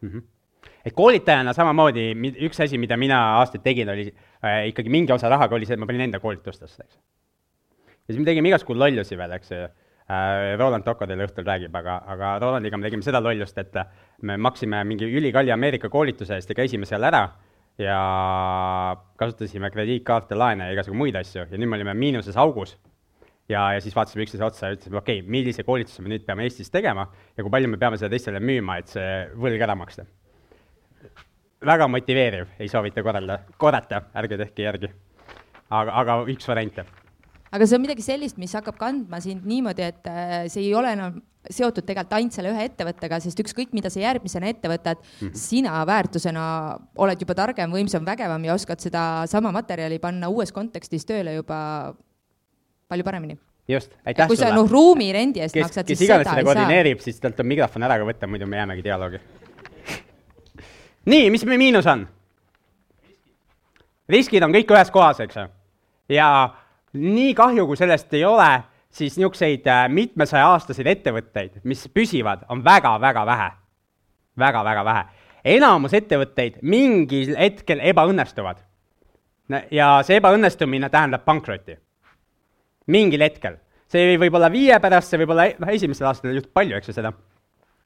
mm. 0.00 0.08
-hmm. 0.08 0.70
et 0.84 0.94
koolitajana 0.94 1.52
samamoodi, 1.52 2.12
üks 2.48 2.62
asi, 2.64 2.78
mida 2.78 2.96
mina 2.96 3.20
aastaid 3.42 3.66
tegin, 3.66 3.88
oli 3.88 4.08
äh, 4.08 4.68
ikkagi 4.72 4.88
mingi 4.88 5.12
osa 5.12 5.28
rahaga 5.28 5.56
oli 5.56 5.66
see, 5.66 5.74
et 5.74 5.80
ma 5.80 5.86
panin 5.86 6.08
enda 6.08 6.20
koolitustesse, 6.20 6.84
eks. 6.84 7.00
Ja 8.08 8.14
siis 8.14 8.22
me 8.22 8.28
tegime 8.28 8.48
igasugu 8.48 8.74
lollusi 8.78 9.18
veel, 9.20 9.36
eks 9.36 9.52
ju 9.52 9.60
äh,. 9.64 10.56
Roland 10.56 10.86
Tocco 10.86 11.06
teile 11.06 11.26
õhtul 11.28 11.44
räägib, 11.44 11.74
aga, 11.76 11.98
aga 12.14 12.32
Rolandiga 12.40 12.80
me 12.80 12.88
tegime 12.88 13.04
seda 13.04 13.20
lollust, 13.20 13.58
et 13.60 13.76
me 14.24 14.38
maksime 14.40 14.80
mingi 14.88 15.04
ülikalli 15.04 15.52
Ameerika 15.52 15.90
koolituse 15.92 16.38
eest 16.38 16.48
ja 16.48 16.56
käisime 16.56 16.88
seal 16.88 17.04
ära 17.04 17.26
ja 17.78 17.98
kasutasime 19.20 19.70
krediitkaarte, 19.70 20.34
laene 20.34 20.70
ja 20.70 20.78
igasugu 20.78 20.96
muid 20.96 21.18
asju 21.20 21.44
ja 21.44 21.58
nüüd 21.58 21.68
me 21.68 21.76
olime 21.76 21.94
miinuses 21.94 22.40
augus 22.40 22.78
ja, 23.48 23.72
ja 23.74 23.80
siis 23.80 23.96
vaatasime 23.96 24.24
üksteise 24.26 24.44
otsa 24.44 24.70
ja 24.70 24.76
ütlesime, 24.76 24.98
okei 25.00 25.20
okay,, 25.20 25.30
millise 25.30 25.64
koolituse 25.64 26.02
me 26.02 26.12
nüüd 26.12 26.24
peame 26.26 26.46
Eestis 26.48 26.72
tegema 26.72 27.06
ja 27.36 27.44
kui 27.44 27.52
palju 27.52 27.70
me 27.72 27.80
peame 27.80 28.00
seda 28.00 28.10
teistele 28.12 28.40
müüma, 28.42 28.78
et 28.80 28.92
see 28.92 29.10
võlg 29.38 29.64
ära 29.64 29.76
maksta. 29.78 30.06
väga 31.64 31.88
motiveeriv, 31.90 32.54
ei 32.58 32.68
soovita 32.70 33.02
korralda, 33.02 33.40
korrata, 33.58 34.02
ärge 34.14 34.38
tehke 34.38 34.62
järgi. 34.62 34.90
aga, 35.70 35.92
aga 36.02 36.18
üks 36.32 36.48
variante. 36.48 36.84
Aga 37.52 37.66
see 37.66 37.78
on 37.78 37.84
midagi 37.84 38.04
sellist, 38.04 38.38
mis 38.40 38.54
hakkab 38.56 38.78
kandma 38.80 39.20
sind 39.24 39.46
niimoodi, 39.48 39.88
et 39.88 40.08
äh, 40.10 40.46
see 40.52 40.66
ei 40.66 40.74
ole 40.76 40.92
enam 40.96 41.18
seotud 41.48 41.86
tegelikult 41.86 42.16
ainult 42.18 42.36
selle 42.36 42.52
ühe 42.52 42.64
ettevõttega, 42.68 43.20
sest 43.24 43.40
ükskõik, 43.40 43.72
mida 43.76 43.90
sa 43.92 44.02
järgmisena 44.02 44.50
ette 44.50 44.68
võtad 44.68 44.98
mm, 45.00 45.20
-hmm. 45.20 45.38
sina 45.38 45.80
väärtusena 45.88 46.44
oled 47.00 47.22
juba 47.22 47.36
targem, 47.38 47.72
võimsam, 47.72 48.04
vägevam 48.06 48.44
ja 48.44 48.54
oskad 48.54 48.82
sedasama 48.84 49.52
materjali 49.54 50.00
panna 50.02 50.28
uues 50.28 50.52
kontekstis 50.52 51.06
tööle 51.08 51.38
juba 51.38 51.94
palju 52.88 53.04
paremini. 53.04 53.38
just, 53.68 53.92
aitäh 54.04 54.28
kui 54.28 54.36
sa 54.36 54.48
sulle 54.48 54.60
noh, 54.60 54.70
ruumirendi 54.70 55.40
eest 55.40 55.54
kes, 55.54 55.62
maksad, 55.62 55.86
siis 55.86 55.98
seda 55.98 56.20
ei 56.20 56.24
saa. 56.24 56.44
koordineerib, 56.44 57.00
siis 57.00 57.20
talt 57.20 57.40
on 57.40 57.46
mikrofon 57.46 57.82
ära 57.82 57.98
ka 57.98 58.04
võtta, 58.04 58.26
muidu 58.26 58.46
me 58.46 58.56
jäämegi 58.56 58.84
dialoogi. 58.84 59.20
nii, 61.12 61.30
mis 61.30 61.44
miinus 61.44 61.86
on? 61.86 62.06
riskid 64.08 64.42
on 64.42 64.52
kõik 64.52 64.72
ühes 64.72 64.90
kohas, 64.90 65.20
eks 65.20 65.36
ju. 65.36 65.46
ja 66.16 66.28
nii 66.98 67.34
kahju, 67.34 67.66
kui 67.66 67.76
sellest 67.76 68.12
ei 68.14 68.24
ole, 68.24 68.50
siis 68.90 69.16
niisuguseid 69.18 69.66
äh, 69.66 69.86
mitmesaja-aastaseid 69.92 70.86
ettevõtteid, 70.94 71.60
mis 71.64 71.86
püsivad, 71.94 72.44
on 72.48 72.64
väga-väga 72.64 73.26
vähe 73.26 73.48
väga,. 73.48 73.56
väga-väga 74.38 74.84
vähe. 74.84 75.04
enamus 75.44 75.94
ettevõtteid 75.94 76.58
mingil 76.62 77.36
hetkel 77.38 77.80
ebaõnnestuvad. 77.80 78.56
ja 79.70 80.02
see 80.02 80.16
ebaõnnestumine 80.20 80.90
tähendab 80.90 81.24
pankrotti 81.24 81.78
mingil 82.86 83.22
hetkel. 83.22 83.58
see 83.88 84.16
võib 84.18 84.34
olla 84.34 84.50
viie 84.52 84.78
pärast, 84.80 85.08
see 85.08 85.18
võib 85.18 85.30
olla, 85.32 85.48
noh, 85.58 85.68
esimestel 85.68 86.06
aastatel 86.06 86.34
ei 86.34 86.36
juhtu 86.36 86.50
palju, 86.54 86.76
eks 86.76 86.88
ju 86.88 86.92
seda. 86.92 87.12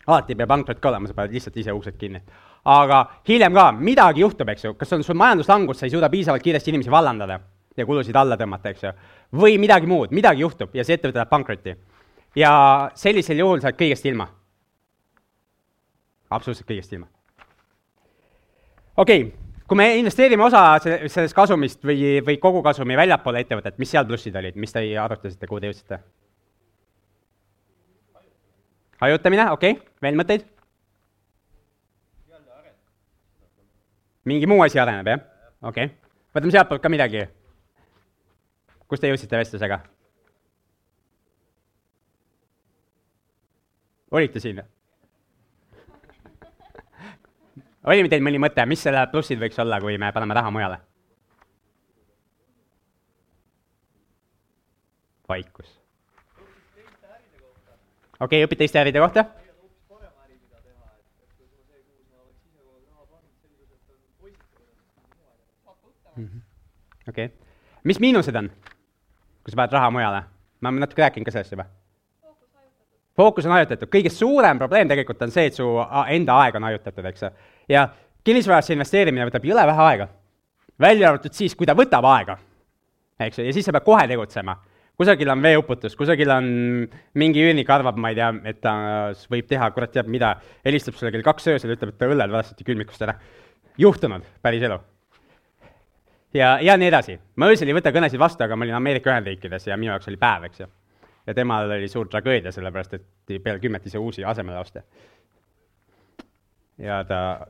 alati 0.07 0.35
peab 0.35 0.49
pankrot 0.49 0.81
ka 0.81 0.89
olema, 0.89 1.07
sa 1.07 1.15
paned 1.15 1.33
lihtsalt 1.33 1.57
ise 1.57 1.73
uksed 1.73 1.97
kinni. 1.99 2.23
aga 2.65 3.05
hiljem 3.29 3.55
ka 3.55 3.73
midagi 3.73 4.21
juhtub, 4.21 4.49
eks 4.49 4.65
ju, 4.65 4.75
kas 4.75 4.93
on 4.93 5.03
sul 5.03 5.15
majanduslangus, 5.15 5.79
sa 5.79 5.87
ei 5.87 5.91
suuda 5.91 6.11
piisavalt 6.11 6.43
kiiresti 6.43 6.71
inimesi 6.71 6.91
vallandada 6.91 7.41
ja 7.77 7.87
kulusid 7.87 8.17
alla 8.17 8.37
tõmmata, 8.37 8.73
eks 8.73 8.83
ju. 8.83 8.93
või 9.43 9.59
midagi 9.59 9.87
muud, 9.87 10.13
midagi 10.13 10.45
juhtub 10.45 10.75
ja 10.75 10.85
see 10.85 10.99
ettevõte 10.99 11.21
läheb 11.21 11.31
pankrotti. 11.31 11.77
ja 12.37 12.91
sellisel 12.95 13.39
juhul 13.39 13.61
sa 13.61 13.71
oled 13.71 13.79
kõigest 13.79 14.07
ilma. 14.07 14.29
absoluutselt 16.31 16.69
kõigest 16.69 16.93
ilma. 16.93 17.07
okei 18.97 19.23
okay 19.23 19.43
kui 19.73 19.77
me 19.77 19.87
investeerime 19.97 20.45
osa 20.45 20.79
se- 20.85 21.09
sellest 21.09 21.35
kasumist 21.35 21.85
või, 21.85 22.21
või 22.21 22.37
kogukasumi 22.37 22.97
väljapoole 22.97 23.41
ettevõtet, 23.41 23.79
mis 23.81 23.89
seal 23.89 24.05
plussid 24.05 24.35
olid, 24.37 24.57
mis 24.61 24.73
te 24.73 24.83
arutasite, 25.01 25.47
kuhu 25.49 25.61
te 25.61 25.71
jõudsite? 25.71 25.99
hajutamine, 29.01 29.47
okei 29.51 29.73
okay., 29.73 29.87
veel 30.03 30.19
mõtteid? 30.21 30.45
mingi 34.29 34.47
muu 34.47 34.61
asi 34.63 34.79
areneb, 34.79 35.09
jah? 35.09 35.25
okei 35.63 35.89
okay., 35.89 35.97
võtame 36.37 36.55
sealtpoolt 36.55 36.83
ka 36.85 36.93
midagi. 36.93 37.25
Kus 38.93 39.01
te 39.01 39.09
jõudsite 39.09 39.39
vestlusega? 39.41 39.79
olite 44.13 44.41
siin? 44.45 44.59
oli 47.89 48.09
teil 48.13 48.25
mõni 48.27 48.41
mõte, 48.45 48.67
mis 48.69 48.83
selle 48.85 49.07
plussid 49.09 49.41
võiks 49.41 49.57
olla, 49.65 49.79
kui 49.81 49.97
me 49.97 50.11
paneme 50.13 50.37
raha 50.37 50.51
mujale? 50.53 50.77
vaikus. 55.33 55.71
okei 58.21 58.45
okay,, 58.45 58.45
õpid 58.45 58.61
teiste 58.61 58.83
äride 58.83 59.01
kohta? 59.01 59.25
okei 67.09 67.33
okay., 67.33 67.33
mis 67.89 68.05
miinused 68.05 68.37
on, 68.37 68.53
kui 69.43 69.55
sa 69.55 69.63
paned 69.63 69.79
raha 69.79 69.91
mujale? 69.95 70.25
ma 70.63 70.71
olen 70.71 70.85
natuke 70.87 71.03
rääkinud 71.03 71.27
ka 71.27 71.35
sellest 71.35 71.57
juba 71.57 71.67
fookus 73.17 73.47
on 73.47 73.57
hajutatud, 73.57 73.91
kõige 73.93 74.13
suurem 74.13 74.61
probleem 74.61 74.91
tegelikult 74.91 75.23
on 75.27 75.33
see, 75.35 75.51
et 75.51 75.59
su 75.59 75.67
enda 76.15 76.39
aeg 76.45 76.59
on 76.59 76.69
hajutatud, 76.69 77.07
eks 77.11 77.25
ju. 77.27 77.31
ja 77.75 77.87
kinnisvarasse 78.25 78.77
investeerimine 78.77 79.29
võtab 79.29 79.47
jõle 79.47 79.67
vähe 79.69 79.87
aega. 79.89 80.09
välja 80.81 81.11
arvatud 81.11 81.35
siis, 81.37 81.55
kui 81.55 81.69
ta 81.69 81.77
võtab 81.79 82.07
aega, 82.09 82.39
eks 83.21 83.41
ju, 83.41 83.49
ja 83.49 83.57
siis 83.57 83.69
sa 83.69 83.75
pead 83.77 83.87
kohe 83.87 84.07
tegutsema. 84.09 84.57
kusagil 84.97 85.35
on 85.35 85.43
veeuputus, 85.43 85.97
kusagil 85.97 86.31
on 86.31 86.49
mingi 87.15 87.45
üürnik 87.45 87.71
arvab, 87.71 87.99
ma 87.99 88.13
ei 88.13 88.21
tea, 88.21 88.31
et 88.45 88.61
ta 88.61 88.75
võib 89.31 89.49
teha 89.51 89.71
kurat 89.75 89.93
teab 89.93 90.09
mida, 90.09 90.37
helistab 90.65 90.97
sulle 90.97 91.13
kell 91.13 91.27
kaks 91.27 91.53
öösel, 91.53 91.77
ütleb, 91.77 91.93
et 91.93 92.01
ta 92.01 92.09
õlled 92.09 92.33
varastati 92.33 92.65
külmikust 92.65 93.03
ära. 93.03 93.19
juhtunud, 93.79 94.25
päris 94.43 94.63
elu 94.63 94.81
ja, 96.35 96.59
ja 96.61 96.77
nii 96.77 96.89
edasi. 96.89 97.19
ma 97.37 97.49
öösel 97.51 97.69
ei 97.69 97.77
võta 97.77 97.93
kõnesid 97.95 98.21
vastu, 98.21 98.45
aga 98.45 98.57
ma 98.57 98.67
olin 98.67 98.79
Ameerika 98.79 99.13
Ühendriikides 99.13 99.67
ja 99.69 99.77
minu 99.77 99.93
jaoks 99.93 100.09
oli 100.11 100.21
päev, 100.21 100.47
eks 100.49 100.61
ju. 100.65 100.69
ja 101.27 101.35
temal 101.35 101.71
oli 101.71 101.89
suur 101.89 102.09
tragöödia, 102.09 102.53
sellepärast 102.53 102.95
et 102.99 103.35
peale 103.43 103.61
kümmet 103.61 103.87
ei 103.87 103.95
saa 103.95 104.01
uusi 104.01 104.25
asemele 104.25 104.59
osta. 104.59 104.83
ja 106.79 107.03
ta 107.05 107.47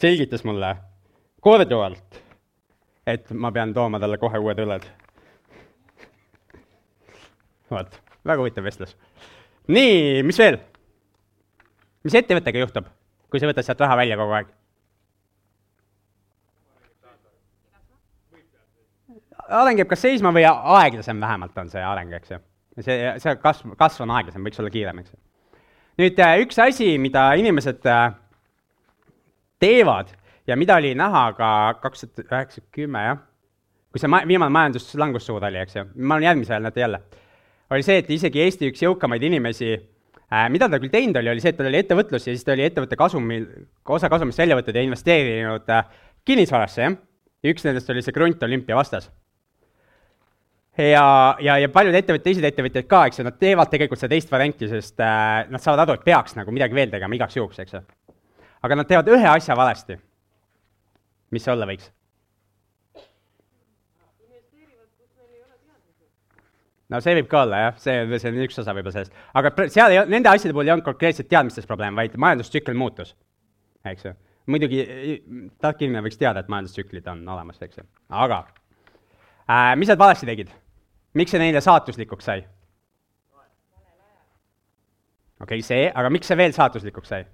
selgitas 0.00 0.44
mulle 0.44 0.76
korduvalt, 1.40 2.22
et 3.06 3.30
ma 3.30 3.52
pean 3.52 3.74
tooma 3.74 4.00
talle 4.00 4.18
kohe 4.18 4.38
uued 4.38 4.58
õlled. 4.64 4.88
vot, 7.70 8.00
väga 8.24 8.40
huvitav 8.40 8.64
vestlus. 8.64 8.96
nii, 9.68 10.22
mis 10.22 10.38
veel? 10.38 10.58
mis 12.02 12.18
ettevõttega 12.18 12.58
juhtub, 12.66 12.90
kui 13.30 13.40
sa 13.40 13.46
võtad 13.46 13.66
sealt 13.66 13.80
raha 13.86 13.96
välja 14.02 14.18
kogu 14.18 14.40
aeg? 14.40 14.50
Areng 19.52 19.82
jääb 19.82 19.90
kas 19.90 20.02
seisma 20.04 20.32
või 20.34 20.44
aeglasem 20.48 21.20
vähemalt 21.20 21.58
on 21.58 21.70
see 21.72 21.82
areng, 21.84 22.12
eks 22.16 22.34
ju. 22.34 22.40
see, 22.80 22.96
see 23.22 23.36
kasv, 23.42 23.74
kasv 23.78 24.04
on 24.06 24.14
aeglasem, 24.16 24.44
võiks 24.44 24.60
olla 24.62 24.72
kiirem, 24.72 25.02
eks 25.02 25.14
ju. 25.14 25.20
nüüd 26.02 26.22
äh, 26.24 26.38
üks 26.44 26.60
asi, 26.62 26.94
mida 27.02 27.28
inimesed 27.40 27.86
äh, 27.90 28.14
teevad 29.62 30.12
ja 30.48 30.56
mida 30.58 30.78
oli 30.80 30.94
näha 30.98 31.26
ka 31.38 31.52
kaks 31.82 32.06
tuhat 32.06 32.26
üheksa, 32.26 32.64
kümme, 32.74 33.04
jah, 33.06 33.22
kui 33.92 34.02
see 34.02 34.10
ma-, 34.10 34.24
viimane 34.28 34.52
majanduslangus 34.54 35.28
suur 35.28 35.44
oli, 35.44 35.60
eks 35.62 35.78
ju, 35.78 35.86
ma 36.00 36.18
olen 36.18 36.30
järgmisel 36.30 36.56
ajal, 36.56 36.68
näete 36.68 36.84
jälle, 36.84 37.02
oli 37.72 37.86
see, 37.86 38.02
et 38.02 38.12
isegi 38.12 38.42
Eesti 38.42 38.72
üks 38.72 38.84
jõukamaid 38.84 39.24
inimesi 39.28 39.72
äh, 39.76 40.46
mida 40.52 40.68
ta 40.68 40.80
küll 40.82 40.92
teinud 40.92 41.20
oli, 41.20 41.34
oli 41.34 41.44
see, 41.44 41.54
et 41.54 41.60
tal 41.60 41.70
oli 41.70 41.82
ettevõtlus 41.82 42.26
ja 42.28 42.34
siis 42.34 42.44
ta 42.46 42.56
oli 42.56 42.66
ettevõtte 42.66 42.98
kasumil, 43.00 43.48
osa 43.96 44.10
kasumist 44.12 44.40
välja 44.42 44.58
võtnud 44.58 44.78
ja 44.80 44.86
investeerinud 44.88 45.74
kinnisvarasse, 46.24 46.86
jah. 46.86 46.96
ja 47.42 47.52
üks 47.54 47.66
nendest 47.66 47.90
oli 47.90 48.02
see 48.04 48.14
Krunt 48.14 48.42
olümpia 48.46 48.78
vastas. 48.78 49.10
Ja, 50.78 51.36
ja, 51.40 51.56
ja 51.60 51.68
paljud 51.72 51.96
ettevõtjad, 51.96 52.24
teised 52.24 52.46
ettevõtjad 52.48 52.86
ka, 52.88 53.06
eks 53.08 53.20
ju, 53.20 53.26
nad 53.28 53.38
teevad 53.40 53.72
tegelikult 53.72 54.00
seda 54.00 54.14
teist 54.14 54.30
varianti, 54.32 54.68
sest 54.70 55.02
äh, 55.04 55.42
nad 55.52 55.60
saavad 55.60 55.84
aru, 55.84 55.98
et 55.98 56.06
peaks 56.06 56.36
nagu 56.38 56.54
midagi 56.54 56.76
veel 56.76 56.92
tegema 56.92 57.18
igaks 57.18 57.36
juhuks, 57.36 57.58
eks 57.60 57.76
ju. 57.76 57.82
aga 58.64 58.78
nad 58.78 58.88
teevad 58.88 59.10
ühe 59.12 59.28
asja 59.34 59.56
valesti. 59.58 59.98
mis 61.32 61.44
see 61.44 61.52
olla 61.52 61.68
võiks? 61.68 61.90
no 66.92 67.00
see 67.00 67.14
võib 67.16 67.28
ka 67.28 67.44
olla 67.46 67.60
jah, 67.66 67.76
see, 67.80 68.00
see 68.20 68.32
on 68.32 68.40
üks 68.46 68.58
osa 68.60 68.74
võib-olla 68.76 68.96
sellest, 68.96 69.20
aga 69.40 69.52
seal 69.72 69.94
ei, 69.94 70.00
nende 70.12 70.32
asjade 70.32 70.56
puhul 70.56 70.68
ei 70.68 70.74
olnud 70.74 70.88
konkreetselt 70.88 71.28
teadmistes 71.28 71.68
probleem, 71.68 71.96
vaid 71.96 72.16
majandustsükkel 72.20 72.76
muutus, 72.76 73.14
eks 73.88 74.08
ju. 74.08 74.16
muidugi 74.52 74.82
tark 75.60 75.84
inimene 75.84 76.04
võiks 76.04 76.20
teada, 76.20 76.42
et 76.42 76.52
majandustsüklid 76.52 77.08
on 77.12 77.24
olemas, 77.28 77.60
eks 77.64 77.80
ju, 77.80 77.86
aga 78.24 78.42
äh, 79.48 79.72
mis 79.80 79.92
nad 79.92 80.00
valesti 80.00 80.28
tegid? 80.28 80.52
Miks 81.14 81.34
see 81.34 81.40
neile 81.42 81.60
saatuslikuks 81.60 82.24
sai? 82.30 82.42
okei 85.42 85.58
okay,, 85.58 85.62
see, 85.66 85.86
aga 85.90 86.10
miks 86.10 86.30
see 86.30 86.38
veel 86.38 86.54
saatuslikuks 86.56 87.14
sai? 87.14 87.24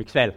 miks 0.00 0.16
veel? 0.16 0.32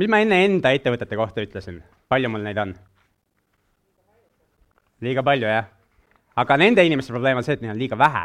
mis 0.00 0.10
ma 0.10 0.20
enne 0.24 0.40
enda 0.46 0.72
ettevõtete 0.74 1.18
kohta 1.18 1.44
ütlesin, 1.44 1.82
palju 2.10 2.30
mul 2.32 2.46
neid 2.46 2.60
on? 2.62 2.74
liiga 5.04 5.22
palju, 5.26 5.50
jah. 5.50 5.68
aga 6.40 6.56
nende 6.60 6.84
inimeste 6.86 7.12
probleem 7.12 7.38
on 7.38 7.46
see, 7.46 7.58
et 7.58 7.62
neil 7.62 7.74
on 7.74 7.80
liiga 7.80 7.98
vähe. 7.98 8.24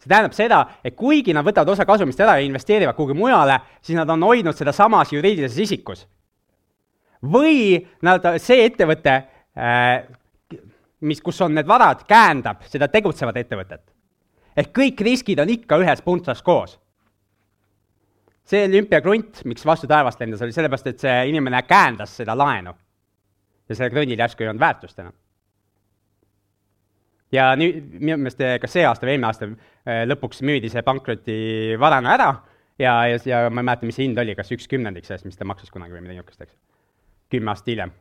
See 0.00 0.08
tähendab 0.08 0.34
seda, 0.36 0.60
et 0.84 0.96
kuigi 0.96 1.34
nad 1.36 1.44
võtavad 1.44 1.74
osa 1.74 1.84
kasumist 1.88 2.20
ära 2.24 2.38
ja 2.38 2.46
investeerivad 2.46 2.96
kuhugi 2.96 3.16
mujale, 3.18 3.58
siis 3.84 3.98
nad 3.98 4.08
on 4.10 4.24
hoidnud 4.24 4.56
seda 4.56 4.72
samas 4.72 5.12
juriidilises 5.12 5.58
isikus. 5.58 6.06
või 7.20 7.76
nad, 8.02 8.24
see 8.40 8.64
ettevõte, 8.64 9.16
äh, 9.52 10.06
mis, 11.00 11.20
kus 11.20 11.40
on 11.40 11.54
need 11.54 11.68
varad, 11.68 12.06
käendab 12.08 12.62
seda 12.64 12.88
tegutsevat 12.88 13.36
ettevõtet. 13.36 13.82
ehk 14.56 14.72
kõik 14.76 15.00
riskid 15.00 15.38
on 15.38 15.48
ikka 15.48 15.78
ühes 15.78 16.02
puntsas 16.02 16.42
koos 16.42 16.78
see 18.50 18.66
olümpiakrunt, 18.66 19.44
miks 19.48 19.64
vastu 19.66 19.88
taevast 19.90 20.20
lendas, 20.20 20.42
oli 20.42 20.54
sellepärast, 20.54 20.88
et 20.90 21.02
see 21.04 21.16
inimene 21.30 21.62
käendas 21.68 22.16
seda 22.18 22.36
laenu. 22.38 22.74
ja 23.68 23.76
sellel 23.76 23.92
krundil 23.94 24.18
järsku 24.18 24.42
ei 24.42 24.48
olnud 24.50 24.60
väärtust 24.60 24.98
enam. 24.98 25.14
Ja 27.32 27.50
nüüd 27.58 27.98
minu 27.98 28.18
meelest 28.18 28.42
kas 28.62 28.72
see 28.74 28.86
aasta 28.86 29.06
või 29.06 29.14
eelmine 29.14 29.30
aasta 29.30 29.48
eh, 29.50 30.04
lõpuks 30.08 30.42
müüdi 30.46 30.70
see 30.72 30.82
pankrotivarana 30.86 32.14
ära 32.16 32.30
ja, 32.80 33.06
ja, 33.06 33.18
ja 33.24 33.40
ma 33.50 33.62
ei 33.62 33.68
mäleta, 33.68 33.86
mis 33.88 33.98
see 33.98 34.08
hind 34.08 34.18
oli, 34.20 34.34
kas 34.38 34.50
üks 34.54 34.68
kümnendik 34.70 35.06
sellest, 35.06 35.28
mis 35.28 35.38
ta 35.38 35.46
maksis 35.48 35.72
kunagi 35.72 35.94
või 35.94 36.04
midagi 36.04 36.20
niisugust, 36.20 36.44
eks. 36.46 36.56
kümme 37.32 37.52
aastat 37.52 37.72
hiljem. 37.72 37.92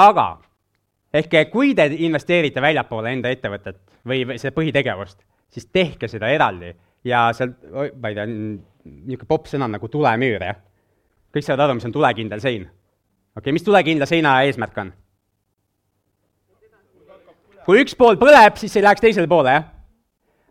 aga 0.00 0.26
ehk 1.14 1.38
kui 1.52 1.74
te 1.78 1.88
investeerite 2.06 2.62
väljapoole 2.62 3.12
enda 3.14 3.32
ettevõtet 3.34 3.80
või, 4.06 4.24
või 4.28 4.38
seda 4.40 4.54
põhitegevust, 4.56 5.20
siis 5.52 5.68
tehke 5.72 6.08
seda 6.10 6.30
eraldi 6.32 6.72
ja 7.04 7.26
seal, 7.36 7.54
ma 8.00 8.10
ei 8.10 8.18
tea, 8.18 8.26
niisugune 8.28 9.28
popp 9.28 9.50
sõna 9.50 9.68
nagu 9.70 9.88
tulemüür, 9.90 10.42
jah. 10.42 10.60
kõik 11.34 11.46
saavad 11.46 11.66
aru, 11.66 11.78
mis 11.78 11.88
on 11.88 11.94
tulekindel 11.94 12.42
sein. 12.44 12.68
okei 13.34 13.42
okay,, 13.42 13.56
mis 13.56 13.66
tulekindla 13.66 14.06
seina 14.06 14.40
eesmärk 14.46 14.78
on? 14.78 14.92
Kui 17.66 17.80
üks 17.82 17.96
pool 17.98 18.18
põleb, 18.20 18.58
siis 18.60 18.76
ei 18.76 18.84
läheks 18.84 19.02
teisele 19.04 19.30
poole, 19.30 19.56
jah. 19.56 19.64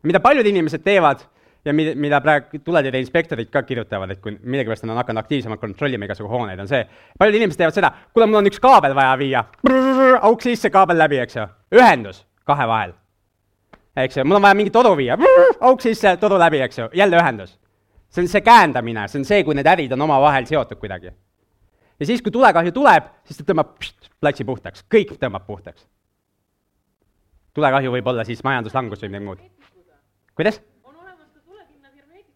mida 0.04 0.20
paljud 0.24 0.48
inimesed 0.50 0.84
teevad 0.84 1.24
ja 1.66 1.74
mida, 1.74 1.94
mida 1.96 2.20
praegu 2.24 2.60
tuletõrje 2.60 3.00
inspektorid 3.06 3.52
ka 3.54 3.64
kirjutavad, 3.64 4.12
et 4.12 4.22
kui 4.22 4.36
millegipärast 4.36 4.84
nad 4.84 4.96
on 4.96 5.02
hakanud 5.02 5.24
aktiivsemalt 5.24 5.62
kontrollima 5.62 6.10
igasugu 6.10 6.30
hooneid, 6.32 6.60
on 6.60 6.68
see, 6.68 6.84
paljud 7.20 7.40
inimesed 7.40 7.62
teevad 7.62 7.78
seda, 7.78 7.94
kuule, 8.12 8.28
mul 8.28 8.42
on 8.42 8.52
üks 8.52 8.60
kaabel 8.64 8.96
vaja 8.98 9.16
viia, 9.22 9.46
auk 10.20 10.44
sisse, 10.44 10.74
kaabel 10.74 11.00
läbi, 11.00 11.22
eks 11.24 11.40
ju, 11.40 11.48
ühendus 11.80 12.26
kahe 12.48 12.68
vahel. 12.68 12.98
eks 13.96 14.20
ju, 14.20 14.28
mul 14.28 14.42
on 14.42 14.48
vaja 14.50 14.60
mingi 14.60 14.74
toru 14.76 14.96
viia, 15.00 15.18
auk 15.62 15.82
sisse, 15.86 16.18
toru 16.20 16.42
läbi, 16.42 16.62
eks 16.66 16.84
ju, 16.84 16.90
jälle 16.98 17.22
ühendus 17.22 17.58
see 18.14 18.22
on 18.22 18.28
see 18.30 18.42
käendamine, 18.46 19.08
see 19.10 19.22
on 19.22 19.26
see, 19.26 19.44
kui 19.46 19.56
need 19.58 19.68
ärid 19.70 19.94
on 19.96 20.06
omavahel 20.06 20.46
seotud 20.46 20.78
kuidagi. 20.82 21.12
ja 22.00 22.06
siis, 22.06 22.22
kui 22.22 22.32
tulekahju 22.32 22.74
tuleb, 22.76 23.10
siis 23.26 23.40
ta 23.40 23.48
tõmbab 23.48 23.74
platsi 24.22 24.46
puhtaks, 24.46 24.86
kõik 24.92 25.16
tõmbab 25.22 25.48
puhtaks. 25.48 25.86
Tulekahju 27.54 27.94
võib 27.94 28.08
olla 28.12 28.26
siis 28.28 28.44
majanduslangus 28.46 29.04
või 29.04 29.14
midagi 29.14 29.30
muud. 29.30 29.46
kuidas? 30.36 30.62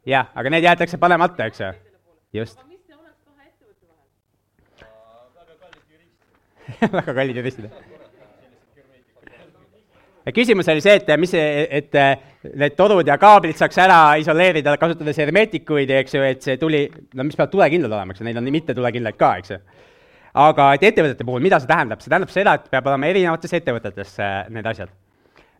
jah, 0.07 0.31
aga 0.35 0.53
need 0.53 0.63
jäetakse 0.63 0.97
panemata, 1.01 1.49
eks 1.49 1.61
ju. 1.61 1.73
just. 2.41 2.63
väga 6.91 7.13
kallid 7.15 7.37
juristid 7.39 7.71
küsimus 10.35 10.67
oli 10.71 10.83
see, 10.83 10.97
et 10.99 11.09
mis, 11.19 11.33
et 11.33 11.97
need 12.57 12.75
torud 12.77 13.07
ja 13.07 13.17
kaablid 13.21 13.57
saaks 13.59 13.77
ära 13.83 13.99
isoleerida, 14.21 14.75
kasutades 14.79 15.19
hermeetikuid, 15.23 15.91
eks 16.01 16.15
ju, 16.17 16.23
et 16.27 16.43
see 16.43 16.57
tuli, 16.61 16.85
no 17.15 17.27
mis 17.27 17.37
peavad 17.37 17.53
tulekindlad 17.53 17.93
olema, 17.93 18.15
eks 18.15 18.23
ju, 18.23 18.27
neid 18.27 18.39
on 18.39 18.49
mittetulekindlaid 18.55 19.19
ka, 19.19 19.33
eks 19.41 19.55
ju. 19.55 19.59
aga 20.37 20.69
et 20.75 20.87
ettevõtete 20.91 21.25
puhul, 21.27 21.43
mida 21.43 21.59
see 21.61 21.69
tähendab, 21.71 22.03
see 22.03 22.11
tähendab 22.11 22.33
seda, 22.33 22.57
et 22.59 22.67
peab 22.73 22.89
olema 22.91 23.07
erinevates 23.09 23.55
ettevõtetes 23.57 24.17
äh, 24.21 24.39
need 24.53 24.67
asjad. 24.69 24.91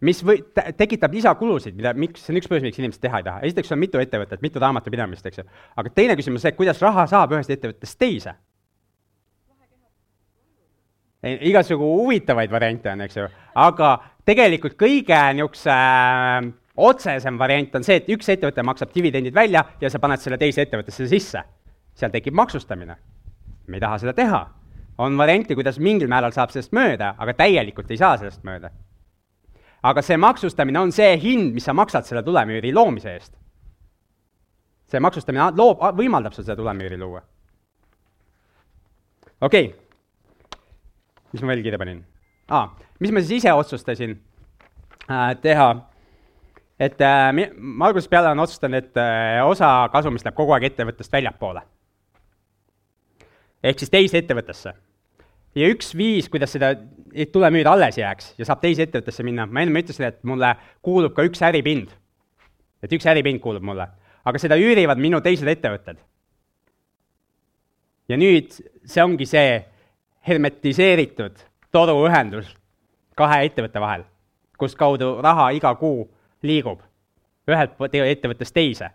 Mis 0.02 0.20
või, 0.26 0.42
tekitab 0.78 1.14
lisakulusid, 1.14 1.78
mida, 1.78 1.94
miks, 1.98 2.26
see 2.26 2.34
on 2.34 2.42
üks 2.42 2.50
põhjus, 2.52 2.66
miks 2.68 2.82
inimesed 2.82 3.02
teha 3.02 3.22
ei 3.22 3.26
taha, 3.26 3.42
esiteks 3.48 3.72
on 3.74 3.82
mitu 3.82 4.02
ettevõtet, 4.02 4.44
mitu 4.46 4.62
raamatupidamist, 4.62 5.26
eks 5.26 5.42
ju. 5.42 5.48
aga 5.76 5.94
teine 5.94 6.18
küsimus 6.20 6.42
on 6.42 6.48
see, 6.48 6.58
kuidas 6.60 6.82
raha 6.84 7.08
saab 7.10 7.34
ühest 7.38 7.54
ettevõttest 7.56 8.00
teise 8.00 8.38
igasugu 11.24 11.84
huvitavaid 11.84 12.52
variante 12.52 12.92
on, 12.92 13.02
eks 13.02 13.18
ju, 13.18 13.26
aga 13.58 13.92
tegelikult 14.28 14.78
kõige 14.80 15.18
niisuguse 15.34 15.74
äh, 15.74 16.50
otsesem 16.78 17.40
variant 17.40 17.76
on 17.76 17.86
see, 17.86 17.98
et 17.98 18.10
üks 18.14 18.30
ettevõte 18.30 18.64
maksab 18.66 18.94
dividendid 18.94 19.36
välja 19.36 19.64
ja 19.82 19.90
sa 19.90 20.00
paned 20.00 20.22
selle 20.22 20.38
teise 20.38 20.62
ettevõttesse 20.66 21.08
sisse. 21.10 21.44
seal 21.98 22.12
tekib 22.14 22.34
maksustamine. 22.34 22.96
me 23.68 23.78
ei 23.78 23.82
taha 23.82 23.98
seda 23.98 24.14
teha. 24.14 24.48
on 24.98 25.18
variante, 25.18 25.56
kuidas 25.56 25.80
mingil 25.80 26.08
määral 26.08 26.32
saab 26.32 26.50
sellest 26.50 26.72
mööda, 26.72 27.16
aga 27.18 27.34
täielikult 27.34 27.92
ei 27.92 27.98
saa 27.98 28.18
sellest 28.18 28.44
mööda. 28.44 28.70
Aga 29.84 30.02
see 30.02 30.18
maksustamine 30.18 30.80
on 30.80 30.92
see 30.92 31.18
hind, 31.22 31.54
mis 31.54 31.66
sa 31.66 31.74
maksad 31.74 32.06
selle 32.06 32.24
tulemüüri 32.24 32.74
loomise 32.74 33.14
eest. 33.14 33.34
see 34.88 35.00
maksustamine 35.00 35.52
loob, 35.58 35.84
võimaldab 35.98 36.34
sul 36.34 36.44
seda 36.44 36.56
tulemüüri 36.56 36.98
luua. 36.98 37.22
okei 39.42 39.66
okay 39.66 39.88
mis 41.32 41.44
ma 41.44 41.54
veel 41.54 41.64
kirja 41.66 41.80
panin 41.82 42.02
ah,? 42.50 42.72
mis 43.00 43.12
ma 43.12 43.22
siis 43.22 43.44
ise 43.44 43.54
otsustasin 43.54 44.16
äh, 45.10 45.32
teha? 45.42 45.70
et 46.80 47.02
äh, 47.02 47.32
ma 47.58 47.90
algusest 47.90 48.10
peale 48.12 48.32
olen 48.32 48.44
otsustanud, 48.46 48.78
et 48.78 49.02
äh, 49.02 49.42
osa 49.46 49.90
kasumist 49.94 50.28
läheb 50.28 50.38
kogu 50.38 50.56
aeg 50.56 50.70
ettevõttest 50.70 51.14
väljapoole. 51.14 51.64
ehk 53.64 53.80
siis 53.80 53.94
teise 53.94 54.22
ettevõttesse. 54.22 54.74
Ja 55.58 55.70
üks 55.74 55.94
viis, 55.98 56.28
kuidas 56.30 56.54
seda 56.54 56.74
tulemüür 57.34 57.70
alles 57.72 57.98
jääks 57.98 58.34
ja 58.38 58.46
saab 58.46 58.62
teise 58.62 58.86
ettevõttesse 58.86 59.26
minna, 59.26 59.48
ma 59.50 59.64
enne 59.64 59.82
ütlesin, 59.82 60.08
et 60.10 60.20
mulle 60.28 60.54
kuulub 60.86 61.16
ka 61.18 61.26
üks 61.28 61.42
äripind. 61.46 61.90
et 62.84 62.94
üks 62.94 63.08
äripind 63.10 63.42
kuulub 63.42 63.64
mulle, 63.66 63.88
aga 64.26 64.40
seda 64.40 64.58
üürivad 64.60 65.02
minu 65.02 65.22
teised 65.22 65.48
ettevõtted. 65.48 65.98
ja 68.10 68.18
nüüd 68.18 68.54
see 68.86 69.04
ongi 69.04 69.26
see 69.26 69.64
hermetiseeritud 70.28 71.40
toruühendus 71.72 72.54
kahe 73.16 73.46
ettevõtte 73.48 73.82
vahel, 73.82 74.04
kus 74.58 74.76
kaudu 74.76 75.18
raha 75.22 75.52
iga 75.58 75.74
kuu 75.76 76.06
liigub 76.44 76.84
ühelt 77.48 77.80
ettevõttest 77.94 78.54
teise. 78.54 78.90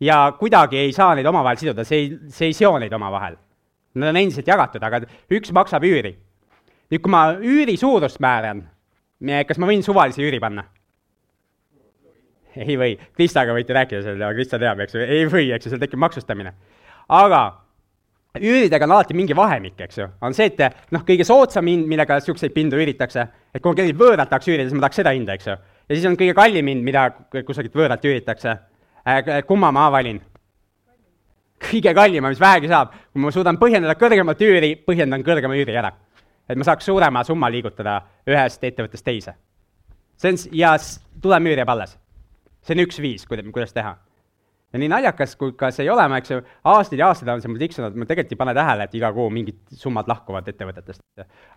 ja 0.00 0.32
kuidagi 0.38 0.76
ei 0.78 0.92
saa 0.92 1.14
neid 1.14 1.26
omavahel 1.26 1.58
siduda, 1.58 1.84
see 1.84 1.98
ei, 1.98 2.10
see 2.30 2.46
ei 2.46 2.54
seo 2.54 2.78
neid 2.78 2.92
omavahel. 2.92 3.36
Nad 3.98 4.12
on 4.12 4.20
endiselt 4.20 4.48
jagatud, 4.48 4.82
aga 4.82 5.02
üks 5.34 5.52
maksab 5.54 5.84
üüri. 5.84 6.16
nüüd, 6.88 7.02
kui 7.04 7.12
ma 7.12 7.22
üüri 7.36 7.76
suurust 7.76 8.20
määran, 8.20 8.62
kas 9.48 9.58
ma 9.58 9.68
võin 9.68 9.82
suvalise 9.84 10.22
üüri 10.24 10.40
panna? 10.40 10.64
ei 12.58 12.76
või, 12.78 12.96
Kristaga 13.14 13.54
võite 13.54 13.74
rääkida 13.76 14.02
seal 14.02 14.20
ja 14.22 14.32
Krista 14.34 14.58
teab, 14.58 14.80
eks 14.82 14.96
ju, 14.96 15.02
ei 15.04 15.26
või, 15.30 15.50
eks 15.54 15.66
ju, 15.66 15.72
seal 15.72 15.82
tekib 15.82 16.00
maksustamine. 16.02 16.54
aga 17.08 17.42
üüridega 18.38 18.84
on 18.84 18.94
alati 18.96 19.16
mingi 19.16 19.36
vahemik, 19.36 19.78
eks 19.86 20.00
ju, 20.00 20.08
on 20.22 20.34
see, 20.36 20.50
et 20.50 20.90
noh, 20.94 21.04
kõige 21.06 21.26
soodsam 21.26 21.68
hind, 21.70 21.86
millega 21.90 22.18
niisuguseid 22.18 22.54
pindu 22.54 22.78
üüritakse, 22.80 23.26
et 23.54 23.62
kui 23.62 23.76
kellelgi 23.76 23.98
võõralt 23.98 24.30
tahaks 24.30 24.50
üürida, 24.50 24.68
siis 24.68 24.76
ma 24.76 24.86
tahaks 24.86 25.00
seda 25.02 25.14
hinda, 25.16 25.36
eks 25.38 25.50
ju. 25.50 25.56
ja 25.88 25.94
siis 25.94 26.08
on 26.10 26.18
kõige 26.20 26.34
kallim 26.38 26.72
hind, 26.72 26.84
mida 26.86 27.08
kusagilt 27.46 27.76
võõralt 27.76 28.04
üüritakse. 28.04 28.58
kumma 29.46 29.72
ma 29.72 29.88
valin? 29.92 30.20
Kõige 31.62 31.94
kallima, 31.94 32.32
mis 32.32 32.40
vähegi 32.40 32.70
saab, 32.70 32.92
kui 33.12 33.22
ma 33.22 33.32
suudan 33.34 33.58
põhjendada 33.60 33.96
kõrgemat 33.98 34.42
üüri, 34.46 34.74
põhjendan 34.86 35.24
kõrgema 35.26 35.58
üüri 35.58 35.76
ära. 35.76 35.92
et 36.48 36.56
ma 36.56 36.64
saaks 36.64 36.84
suurema 36.84 37.24
summa 37.24 37.50
liigutada 37.50 38.00
ühest 38.26 38.64
ettevõttest 38.64 39.04
teise. 39.04 39.34
see 40.16 40.32
on, 40.32 40.36
ja 40.52 40.76
tulemüür 41.20 41.58
jääb 41.58 41.68
alles. 41.68 41.98
see 42.62 42.74
on 42.74 42.84
üks 42.86 43.00
viis, 43.00 43.26
kuidas 43.26 43.72
teha 43.72 43.96
ja 44.72 44.80
nii 44.80 44.88
naljakas, 44.92 45.34
kui 45.40 45.54
ka 45.56 45.70
see 45.72 45.86
ei 45.86 45.90
ole, 45.92 46.04
ma 46.10 46.18
eks 46.20 46.32
ju, 46.32 46.40
aastaid 46.72 47.00
ja 47.00 47.08
aastaid 47.08 47.30
on 47.32 47.42
see 47.42 47.50
mul 47.52 47.60
tiksunud, 47.62 47.96
ma 47.96 48.08
tegelikult 48.08 48.34
ei 48.34 48.40
pane 48.42 48.54
tähele, 48.58 48.88
et 48.88 48.96
iga 48.98 49.10
kuu 49.16 49.28
mingid 49.32 49.60
summad 49.80 50.08
lahkuvad 50.10 50.48
ettevõtetest. 50.52 51.04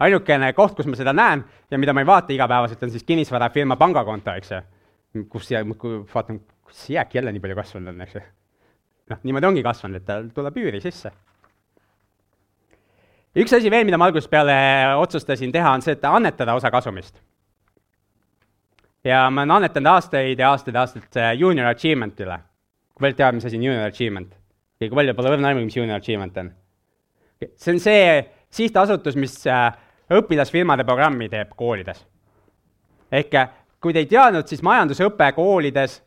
ainukene 0.08 0.54
koht, 0.58 0.78
kus 0.78 0.88
ma 0.88 1.00
seda 1.00 1.14
näen 1.16 1.44
ja 1.72 1.80
mida 1.82 1.94
ma 1.94 2.06
ei 2.06 2.08
vaata 2.08 2.34
igapäevaselt, 2.36 2.84
on 2.88 2.94
siis 2.94 3.08
kinnisvarafirma 3.08 3.76
pangakonto, 3.80 4.36
eks 4.40 4.56
ju. 4.56 4.62
kus 5.30 5.50
siia, 5.50 5.64
muudkui 5.68 6.06
vaatan, 6.14 6.40
kus 6.64 6.86
jääk 6.90 7.16
jälle 7.20 7.34
nii 7.36 7.44
palju 7.44 7.60
kasvanud 7.60 7.92
on, 7.94 8.06
eks 8.08 8.16
ju. 8.16 8.24
Noh, 9.12 9.20
niimoodi 9.24 9.50
ongi 9.52 9.64
kasvanud, 9.66 10.02
et 10.02 10.08
tal 10.08 10.30
tuleb 10.36 10.58
üüri 10.64 10.82
sisse. 10.84 11.12
üks 13.36 13.54
asi 13.56 13.72
veel, 13.72 13.86
mida 13.88 14.00
ma 14.00 14.10
algusest 14.10 14.32
peale 14.32 14.56
otsustasin 15.00 15.52
teha, 15.52 15.76
on 15.76 15.84
see, 15.86 15.98
et 15.98 16.08
annetada 16.08 16.56
osa 16.56 16.72
kasumist 16.72 17.22
ja 19.04 19.26
ma 19.30 19.44
olen 19.44 19.58
annetanud 19.58 19.94
aastaid 19.96 20.40
ja 20.40 20.52
aastaid 20.52 20.76
ja 20.76 20.86
aastaid 20.86 21.22
junior 21.40 21.72
achievement'ile 21.72 22.42
kui 23.02 23.08
palju 23.08 23.18
teab, 23.18 23.36
mis 23.36 23.46
asi 23.46 23.58
on 23.58 23.64
junior 23.66 23.88
achievement? 23.90 24.36
kui 24.82 24.98
palju 24.98 25.14
pole 25.18 25.34
õrna 25.36 25.52
aimu, 25.52 25.64
mis 25.66 25.78
junior 25.78 26.02
achievement 26.02 26.38
on? 26.38 26.52
see 27.56 27.74
on 27.74 27.82
see 27.82 28.06
sihtasutus, 28.52 29.18
mis 29.18 29.34
äh, 29.50 29.72
õpilasfirmade 30.12 30.86
programmi 30.86 31.30
teeb 31.30 31.56
koolides. 31.58 32.04
ehk 33.12 33.36
äh, 33.36 33.50
kui 33.82 33.94
te 33.94 34.04
ei 34.04 34.10
teadnud, 34.10 34.46
siis 34.48 34.62
majandusõpe 34.66 35.32
koolides, 35.34 36.02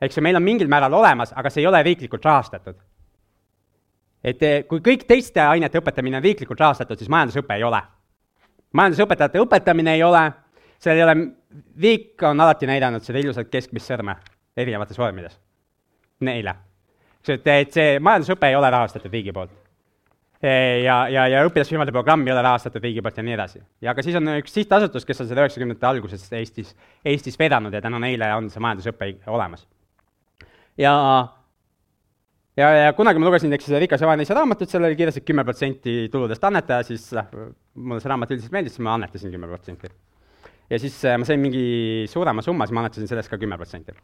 eks 0.00 0.16
ju, 0.16 0.22
meil 0.22 0.36
on 0.36 0.42
mingil 0.42 0.68
määral 0.68 0.94
olemas, 0.94 1.34
aga 1.36 1.50
see 1.50 1.62
ei 1.62 1.66
ole 1.66 1.82
riiklikult 1.82 2.24
rahastatud. 2.24 2.76
et 4.24 4.42
äh, 4.42 4.62
kui 4.68 4.80
kõik 4.80 5.06
teiste 5.08 5.40
ainete 5.40 5.78
õpetamine 5.80 6.16
on 6.16 6.22
riiklikult 6.22 6.60
rahastatud, 6.60 6.98
siis 6.98 7.08
majandusõpe 7.08 7.54
ei 7.54 7.64
ole. 7.64 7.82
majandusõpetajate 8.72 9.40
õpetamine 9.40 9.94
ei 9.94 10.02
ole, 10.02 10.24
seal 10.78 10.96
ei 10.96 11.04
ole, 11.04 11.16
riik 11.80 12.22
on 12.22 12.40
alati 12.40 12.66
näidanud 12.66 13.02
seda 13.02 13.18
ilusat 13.18 13.48
keskmist 13.48 13.90
sõrme 13.90 14.16
erinevates 14.56 14.98
vormides 14.98 15.38
neile. 16.20 16.54
et, 17.28 17.46
et 17.46 17.72
see 17.72 17.98
majandusõpe 18.00 18.48
ei 18.48 18.56
ole 18.56 18.70
rahastatud 18.70 19.12
riigi 19.12 19.32
poolt. 19.32 19.52
ja, 20.40 21.02
ja, 21.12 21.26
ja 21.28 21.42
õpilasfirmade 21.44 21.92
programm 21.92 22.24
ei 22.26 22.32
ole 22.32 22.42
rahastatud 22.42 22.82
riigi 22.84 23.02
poolt 23.02 23.18
ja 23.20 23.24
nii 23.24 23.36
edasi. 23.36 23.60
ja 23.80 23.92
aga 23.92 24.04
siis 24.04 24.16
on 24.16 24.32
üks 24.38 24.54
sihtasutus, 24.56 25.04
kes 25.04 25.20
on 25.20 25.28
seda 25.28 25.44
üheksakümnendate 25.44 25.86
alguses 25.86 26.32
Eestis, 26.32 26.74
Eestis 27.04 27.38
vedanud 27.38 27.74
ja 27.74 27.82
tänu 27.84 28.00
neile 28.00 28.32
on 28.34 28.50
see 28.50 28.62
majandusõpe 28.62 29.14
olemas. 29.26 29.66
Ja 30.78 30.94
ja, 32.56 32.70
ja 32.76 32.92
kunagi 32.96 33.22
ma 33.22 33.30
lugesin, 33.30 33.52
eks 33.56 33.70
seda 33.70 33.80
Rikas 33.82 34.02
ja 34.02 34.10
vaene 34.10 34.26
isa 34.26 34.36
raamatut, 34.36 34.70
seal 34.70 34.84
oli 34.86 34.98
kirjas, 34.98 35.20
et 35.20 35.26
kümme 35.26 35.44
protsenti 35.46 35.96
tuludest 36.12 36.44
annetaja, 36.44 36.86
siis 36.86 37.08
noh, 37.16 37.34
mulle 37.74 38.02
see 38.02 38.12
raamat 38.12 38.36
üldiselt 38.36 38.54
meeldis, 38.54 38.76
siis 38.76 38.86
ma 38.86 38.94
annetasin 38.98 39.34
kümme 39.34 39.50
protsenti. 39.50 39.90
ja 40.70 40.78
siis 40.78 40.98
äh, 41.04 41.18
ma 41.18 41.28
sain 41.28 41.40
mingi 41.40 42.06
suurema 42.10 42.42
summa, 42.42 42.66
siis 42.66 42.76
ma 42.76 42.84
annetasin 42.84 43.10
sellest 43.10 43.32
ka 43.32 43.38
kümme 43.40 43.58
protsenti 43.58 43.96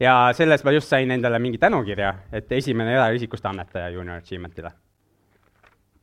ja 0.00 0.14
selles 0.36 0.64
ma 0.64 0.72
just 0.74 0.88
sain 0.88 1.10
endale 1.10 1.38
mingi 1.38 1.58
tänukirja, 1.60 2.14
et 2.32 2.52
esimene 2.52 2.94
eraisikust 2.96 3.46
annetaja 3.46 3.90
Junior 3.94 4.22
Achievementile. 4.22 4.72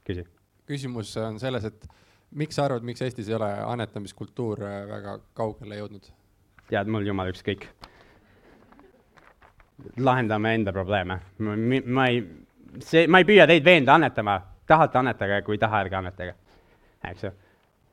küsi. 0.06 0.24
küsimus 0.68 1.18
on 1.18 1.40
selles, 1.40 1.66
et 1.66 1.88
miks 2.32 2.56
sa 2.56 2.66
arvad, 2.66 2.84
miks 2.84 3.02
Eestis 3.02 3.30
ei 3.30 3.36
ole 3.36 3.50
annetamiskultuur 3.66 4.64
äh, 4.64 4.80
väga 4.90 5.20
kaugele 5.34 5.82
jõudnud? 5.82 6.10
tead, 6.68 6.90
mul 6.92 7.06
jumala 7.08 7.32
ükskõik. 7.32 7.70
Lahendame 9.98 10.54
enda 10.56 10.74
probleeme. 10.74 11.20
ma 11.86 12.08
ei, 12.08 12.22
see, 12.80 13.08
ma 13.08 13.22
ei 13.22 13.26
püüa 13.26 13.48
teid 13.48 13.66
veenda 13.66 13.96
annetama, 13.96 14.40
tahate 14.68 14.98
annetage, 14.98 15.42
kui 15.46 15.58
ei 15.58 15.62
taha, 15.62 15.84
ärge 15.86 15.96
annetage. 15.96 16.36
eks 17.12 17.24
ju. 17.24 17.32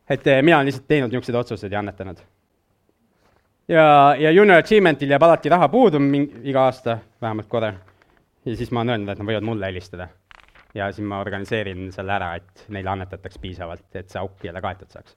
et 0.08 0.26
äh, 0.26 0.42
mina 0.42 0.56
olen 0.56 0.66
lihtsalt 0.66 0.88
teinud 0.88 1.12
niisuguseid 1.12 1.40
otsuseid 1.40 1.72
ja 1.72 1.78
annetanud 1.78 2.22
ja, 3.68 4.16
ja 4.18 4.30
Junior 4.30 4.58
Achievementil 4.58 5.10
jääb 5.10 5.22
alati 5.22 5.48
raha 5.48 5.68
puudu 5.68 6.00
mingi, 6.00 6.40
iga 6.50 6.66
aasta, 6.68 6.98
vähemalt 7.22 7.48
korra. 7.48 7.72
ja 8.44 8.56
siis 8.56 8.70
ma 8.70 8.80
olen 8.80 8.90
öelnud, 8.90 9.12
et 9.12 9.18
nad 9.18 9.28
võivad 9.28 9.46
mulle 9.48 9.66
helistada. 9.66 10.08
ja 10.74 10.90
siis 10.92 11.06
ma 11.08 11.20
organiseerin 11.20 11.92
selle 11.92 12.12
ära, 12.12 12.34
et 12.36 12.64
neile 12.68 12.90
annetataks 12.90 13.38
piisavalt, 13.38 13.86
et 13.94 14.10
see 14.10 14.20
auk 14.20 14.44
jälle 14.44 14.60
kaetud 14.60 14.90
saaks. 14.90 15.16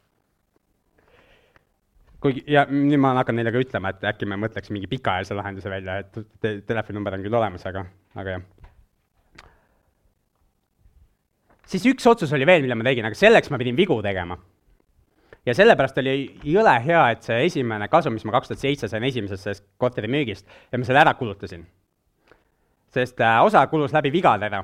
Kuigi, 2.24 2.44
ja 2.52 2.66
nüüd 2.70 3.02
ma 3.02 3.14
hakkan 3.20 3.38
neile 3.38 3.54
ka 3.54 3.62
ütlema, 3.64 3.94
et 3.94 4.06
äkki 4.12 4.30
me 4.30 4.40
mõtleks 4.42 4.72
mingi 4.74 4.90
pikaajalise 4.92 5.38
lahenduse 5.38 5.72
välja, 5.72 6.00
et 6.04 6.20
te, 6.42 6.58
telefoninumber 6.68 7.18
on 7.18 7.26
küll 7.26 7.40
olemas, 7.40 7.66
aga, 7.70 7.86
aga 8.18 8.38
jah. 8.38 8.46
siis 11.68 11.86
üks 11.92 12.06
otsus 12.08 12.32
oli 12.34 12.48
veel, 12.48 12.64
mille 12.64 12.78
ma 12.80 12.88
tegin, 12.88 13.08
aga 13.10 13.18
selleks 13.18 13.52
ma 13.52 13.60
pidin 13.62 13.78
vigu 13.78 14.00
tegema 14.06 14.38
ja 15.48 15.56
sellepärast 15.56 16.00
oli 16.02 16.16
jõle 16.48 16.76
hea, 16.84 17.04
et 17.14 17.28
see 17.28 17.40
esimene 17.48 17.88
kasum, 17.92 18.16
mis 18.18 18.26
ma 18.28 18.36
kaks 18.36 18.52
tuhat 18.52 18.64
seitse 18.64 18.90
sain 18.92 19.06
esimesest 19.08 19.66
korteri 19.80 20.10
müügist, 20.12 20.48
et 20.72 20.80
ma 20.80 20.88
selle 20.88 21.04
ära 21.04 21.14
kulutasin. 21.20 21.66
sest 22.98 23.20
äh, 23.22 23.44
osa 23.46 23.66
kulus 23.68 23.94
läbi 23.94 24.12
vigade 24.12 24.46
ära 24.48 24.64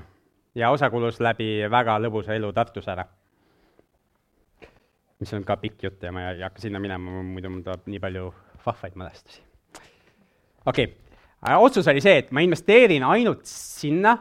ja 0.55 0.71
osa 0.71 0.89
kulus 0.89 1.19
läbi 1.19 1.67
väga 1.69 1.99
lõbusa 1.99 2.35
elu 2.35 2.51
Tartus 2.53 2.87
ära. 2.87 3.05
Mis 5.19 5.33
on 5.33 5.45
ka 5.47 5.57
pikk 5.61 5.87
jutt 5.87 6.03
ja 6.03 6.11
ma 6.11 6.29
ei 6.31 6.41
hakka 6.43 6.61
sinna 6.63 6.81
minema, 6.83 7.23
muidu 7.23 7.51
mul 7.51 7.63
tuleb 7.65 7.87
nii 7.91 8.01
palju 8.03 8.27
vahvaid 8.65 8.97
mälestusi. 8.99 9.41
okei 10.65 10.85
okay., 10.85 11.55
otsus 11.59 11.87
oli 11.87 12.01
see, 12.01 12.17
et 12.23 12.31
ma 12.31 12.43
investeerin 12.43 13.03
ainult 13.03 13.45
sinna, 13.49 14.15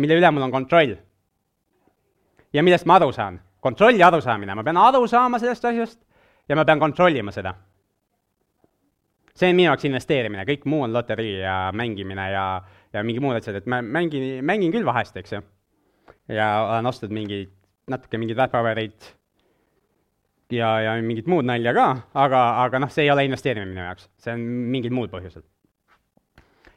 mille 0.00 0.18
üle 0.20 0.30
mul 0.30 0.48
on 0.48 0.52
kontroll. 0.52 0.96
ja 2.52 2.62
millest 2.62 2.86
ma 2.86 2.98
aru 3.00 3.12
saan 3.12 3.40
kontrolli 3.60 4.02
arusaamine, 4.02 4.54
ma 4.54 4.64
pean 4.64 4.80
aru 4.80 5.06
saama 5.08 5.38
sellest 5.38 5.64
asjast 5.64 6.00
ja 6.48 6.56
ma 6.56 6.64
pean 6.64 6.80
kontrollima 6.80 7.32
seda. 7.32 7.54
see 9.34 9.48
on 9.48 9.56
minu 9.56 9.70
jaoks 9.70 9.86
investeerimine, 9.88 10.44
kõik 10.48 10.66
muu 10.68 10.82
on 10.84 10.92
loterii 10.92 11.38
ja 11.40 11.70
mängimine 11.72 12.26
ja, 12.32 12.44
ja 12.92 13.04
mingi 13.06 13.22
muud 13.24 13.38
asjad, 13.38 13.56
et 13.60 13.66
ma 13.70 13.80
mängin, 13.80 14.44
mängin 14.44 14.72
küll 14.74 14.84
vahest, 14.84 15.16
eks 15.16 15.32
ju. 15.32 15.40
ja 16.28 16.50
olen 16.66 16.90
ostnud 16.90 17.14
mingeid, 17.14 17.52
natuke 17.88 18.20
mingeid 18.20 18.36
väärtpabereid 18.40 19.14
ja, 20.54 20.72
ja 20.84 20.96
mingit 21.04 21.28
muud 21.30 21.46
nalja 21.48 21.74
ka, 21.76 21.86
aga, 22.14 22.42
aga 22.64 22.82
noh, 22.82 22.90
see 22.92 23.06
ei 23.06 23.12
ole 23.12 23.24
investeerimine 23.28 23.70
minu 23.72 23.86
jaoks, 23.86 24.10
see 24.20 24.34
on 24.34 24.44
mingid 24.74 24.94
muud 24.96 25.12
põhjused. 25.12 25.46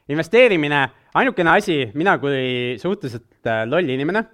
investeerimine, 0.08 0.80
ainukene 1.14 1.50
asi, 1.56 1.78
mina 1.94 2.18
kui 2.22 2.78
suhteliselt 2.80 3.48
äh, 3.48 3.64
loll 3.68 3.88
inimene 3.88 4.24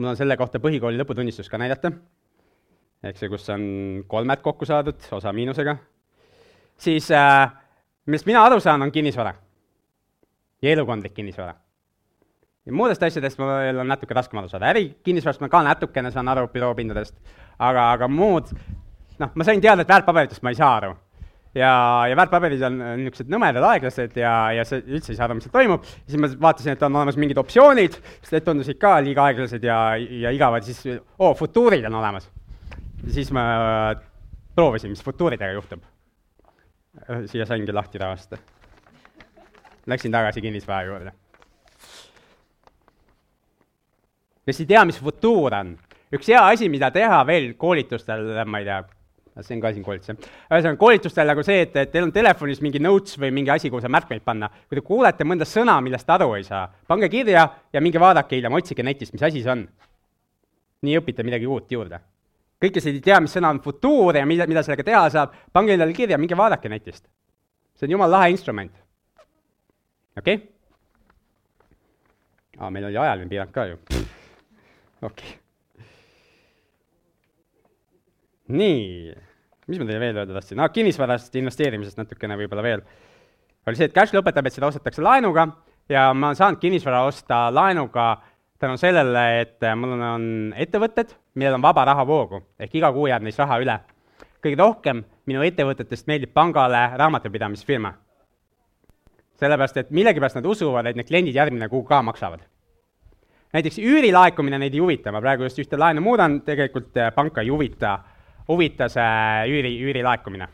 mul 0.00 0.14
on 0.14 0.16
selle 0.16 0.36
kohta 0.40 0.60
põhikooli 0.62 0.98
lõputunnistus 1.00 1.50
ka 1.52 1.60
näidata, 1.60 1.92
eks 3.04 3.24
ju, 3.24 3.30
kus 3.32 3.48
on 3.52 3.64
kolmed 4.08 4.40
kokku 4.44 4.68
saadud, 4.68 5.00
osa 5.12 5.32
miinusega, 5.36 5.76
siis 6.80 7.10
äh, 7.12 7.52
millest 8.08 8.28
mina 8.28 8.44
aru 8.46 8.60
saan, 8.64 8.82
on 8.82 8.92
kinnisvara 8.92 9.34
ja 10.62 10.72
elukondlik 10.72 11.14
kinnisvara. 11.16 11.54
Ja 12.70 12.76
muudest 12.76 13.02
asjadest 13.02 13.40
mul 13.42 13.82
on 13.82 13.90
natuke 13.90 14.16
raskem 14.16 14.40
aru 14.40 14.50
saada, 14.52 14.70
ärikinnisvarast 14.70 15.42
ma 15.42 15.50
ka 15.52 15.64
natukene 15.66 16.14
saan 16.14 16.30
aru 16.30 16.48
büroopindadest, 16.54 17.18
aga, 17.58 17.90
aga 17.98 18.08
muud, 18.08 18.54
noh, 19.20 19.34
ma 19.34 19.46
sain 19.46 19.62
teada, 19.62 19.84
et 19.84 19.90
väärtpaberitest 19.90 20.46
ma 20.46 20.54
ei 20.54 20.60
saa 20.60 20.74
aru 20.78 20.94
ja, 21.54 21.70
ja 22.08 22.16
väärtpaberid 22.18 22.62
on 22.66 22.78
niisugused 23.00 23.30
nõmedad, 23.32 23.64
aeglased 23.72 24.18
ja, 24.18 24.34
ja 24.54 24.66
sa 24.66 24.78
üldse 24.80 25.12
ei 25.12 25.18
saa 25.18 25.26
aru, 25.26 25.38
mis 25.38 25.46
seal 25.48 25.54
toimub. 25.54 25.86
siis 26.06 26.20
ma 26.22 26.30
vaatasin, 26.46 26.76
et 26.76 26.84
on 26.86 26.98
olemas 27.00 27.18
mingid 27.20 27.40
optsioonid, 27.42 27.96
siis 28.20 28.34
need 28.36 28.46
tundusid 28.46 28.78
ka 28.82 28.96
liiga 29.04 29.26
aeglased 29.30 29.64
ja, 29.66 29.80
ja 29.96 30.34
igavad, 30.34 30.66
siis 30.66 30.84
oo 30.86 31.32
oh,, 31.32 31.34
futuurid 31.38 31.86
on 31.90 31.98
olemas. 32.02 32.30
siis 33.10 33.32
ma 33.34 33.44
proovisin, 34.54 34.94
mis 34.94 35.02
futuuridega 35.04 35.52
juhtub. 35.56 35.82
siia 37.26 37.46
saingi 37.46 37.72
lahti 37.72 37.98
ravasta. 37.98 38.38
Läksin 39.86 40.12
tagasi 40.12 40.40
kinnisvara 40.40 40.82
juurde. 40.86 41.12
Kes 44.50 44.64
ei 44.64 44.70
tea, 44.70 44.84
mis 44.88 44.98
futuur 45.00 45.54
on, 45.56 45.74
üks 46.14 46.30
hea 46.30 46.40
asi, 46.50 46.68
mida 46.72 46.90
teha 46.94 47.20
veel 47.28 47.52
koolitustel, 47.60 48.32
ma 48.50 48.60
ei 48.62 48.66
tea, 48.66 48.80
see 49.40 49.56
on 49.56 49.62
ka 49.62 49.72
siin 49.74 49.84
koolitus, 49.86 50.10
jah. 50.10 50.30
ühesõnaga, 50.50 50.78
koolitustel 50.80 51.30
nagu 51.30 51.44
see, 51.46 51.62
et, 51.66 51.76
et 51.84 51.92
teil 51.92 52.08
on 52.08 52.12
telefonis 52.14 52.60
mingi 52.64 52.82
notes 52.82 53.18
või 53.20 53.30
mingi 53.36 53.52
asi, 53.54 53.70
kuhu 53.70 53.82
saab 53.84 53.94
märkmeid 53.94 54.24
panna. 54.26 54.50
kui 54.68 54.78
te 54.78 54.84
kuulete 54.86 55.26
mõnda 55.28 55.46
sõna, 55.48 55.78
millest 55.84 56.10
aru 56.10 56.32
ei 56.38 56.46
saa, 56.46 56.66
pange 56.90 57.08
kirja 57.12 57.46
ja 57.72 57.84
minge 57.84 58.02
vaadake 58.02 58.38
hiljem, 58.38 58.58
otsige 58.58 58.86
netist, 58.86 59.14
mis 59.14 59.26
asi 59.30 59.44
see 59.44 59.54
on. 59.54 59.66
nii 60.86 60.98
õpite 60.98 61.24
midagi 61.24 61.46
uut 61.46 61.72
juurde. 61.72 62.00
kõik, 62.60 62.74
kes 62.76 62.90
ei 62.90 63.00
tea, 63.00 63.20
mis 63.20 63.32
sõna 63.36 63.54
on 63.54 63.62
futuur 63.64 64.16
ja 64.18 64.26
mida, 64.26 64.46
mida 64.50 64.64
sellega 64.66 64.84
teha 64.84 65.08
saab, 65.14 65.36
pange 65.52 65.76
endale 65.76 65.96
kirja, 65.96 66.18
minge 66.18 66.36
vaadake 66.36 66.68
netist. 66.68 67.06
see 67.78 67.86
on 67.86 67.96
jumala 67.96 68.18
lahe 68.18 68.34
instrument. 68.34 68.72
okei 70.18 70.34
okay.? 70.34 70.48
aa, 72.58 72.70
meil 72.70 72.90
oli 72.90 72.98
ajaline 72.98 73.30
piirang 73.30 73.54
ka 73.54 73.70
ju. 73.70 73.99
Okei 75.02 75.32
okay.. 75.32 75.86
nii, 78.48 79.14
mis 79.66 79.78
ma 79.78 79.86
teile 79.86 80.00
veel 80.02 80.20
öelda 80.22 80.36
tahtsin, 80.36 80.60
aa, 80.60 80.72
kinnisvarast 80.74 81.36
investeerimisest 81.40 82.00
natukene 82.00 82.38
võib-olla 82.40 82.64
veel. 82.66 82.84
oli 83.66 83.78
see, 83.78 83.90
et 83.90 83.96
cash 83.96 84.16
lõpetab, 84.16 84.46
et 84.46 84.56
seda 84.56 84.70
ostetakse 84.70 85.04
laenuga 85.04 85.46
ja 85.90 86.10
ma 86.14 86.30
olen 86.30 86.38
saanud 86.38 86.60
kinnisvara 86.62 87.04
osta 87.08 87.46
laenuga 87.54 88.10
tänu 88.60 88.76
sellele, 88.76 89.40
et 89.40 89.64
mul 89.76 89.94
on, 89.96 90.02
on 90.04 90.26
ettevõtted, 90.60 91.14
millel 91.40 91.56
on 91.56 91.64
vaba 91.64 91.86
rahavoogu, 91.88 92.42
ehk 92.60 92.76
iga 92.76 92.92
kuu 92.92 93.08
jääb 93.08 93.24
neist 93.24 93.40
raha 93.40 93.58
üle. 93.62 93.78
kõige 94.40 94.56
rohkem 94.56 95.02
minu 95.28 95.42
ettevõtetest 95.44 96.06
meeldib 96.08 96.32
pangale 96.34 96.90
raamatupidamisfirma. 96.96 97.94
sellepärast, 99.40 99.76
et 99.76 99.90
millegipärast 99.90 100.36
nad 100.36 100.46
usuvad, 100.46 100.86
et 100.86 100.96
need 100.96 101.08
kliendid 101.08 101.34
järgmine 101.34 101.68
kuu 101.68 101.82
ka 101.84 102.02
maksavad. 102.02 102.40
Näiteks 103.52 103.78
üürilaekumine 103.82 104.58
neid 104.58 104.74
ei 104.74 104.80
huvita, 104.80 105.12
ma 105.12 105.20
praegu 105.20 105.48
just 105.48 105.58
ühte 105.58 105.78
laenu 105.78 106.04
muudan, 106.04 106.40
tegelikult 106.46 106.94
panka 107.14 107.42
ei 107.44 107.50
huvita, 107.50 107.98
huvita 108.48 108.88
see 108.88 109.50
üüri, 109.50 109.76
üürilaekumine 109.88 110.48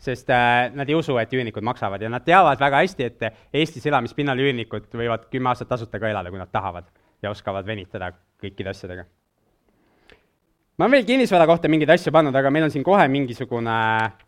sest 0.00 0.30
äh, 0.30 0.70
nad 0.74 0.88
ei 0.88 0.96
usu, 0.96 1.16
et 1.20 1.32
üürnikud 1.36 1.64
maksavad 1.64 2.00
ja 2.00 2.08
nad 2.08 2.24
teavad 2.24 2.60
väga 2.60 2.80
hästi, 2.80 3.08
et 3.10 3.54
Eestis 3.60 3.84
elamispinnal 3.86 4.38
üürnikud 4.40 4.88
võivad 4.96 5.28
kümme 5.32 5.52
aastat 5.52 5.68
tasuta 5.68 6.00
ka 6.00 6.08
elada, 6.08 6.32
kui 6.32 6.40
nad 6.40 6.50
tahavad 6.52 6.88
ja 7.22 7.32
oskavad 7.32 7.66
venitada 7.68 8.12
kõikide 8.40 8.72
asjadega. 8.72 9.04
ma 10.78 10.86
olen 10.86 10.96
veel 10.96 11.04
kinnisvara 11.04 11.46
kohta 11.46 11.68
mingeid 11.68 11.92
asju 11.92 12.12
pannud, 12.12 12.34
aga 12.34 12.50
meil 12.50 12.64
on 12.64 12.72
siin 12.72 12.84
kohe 12.84 13.08
mingisugune 13.08 13.76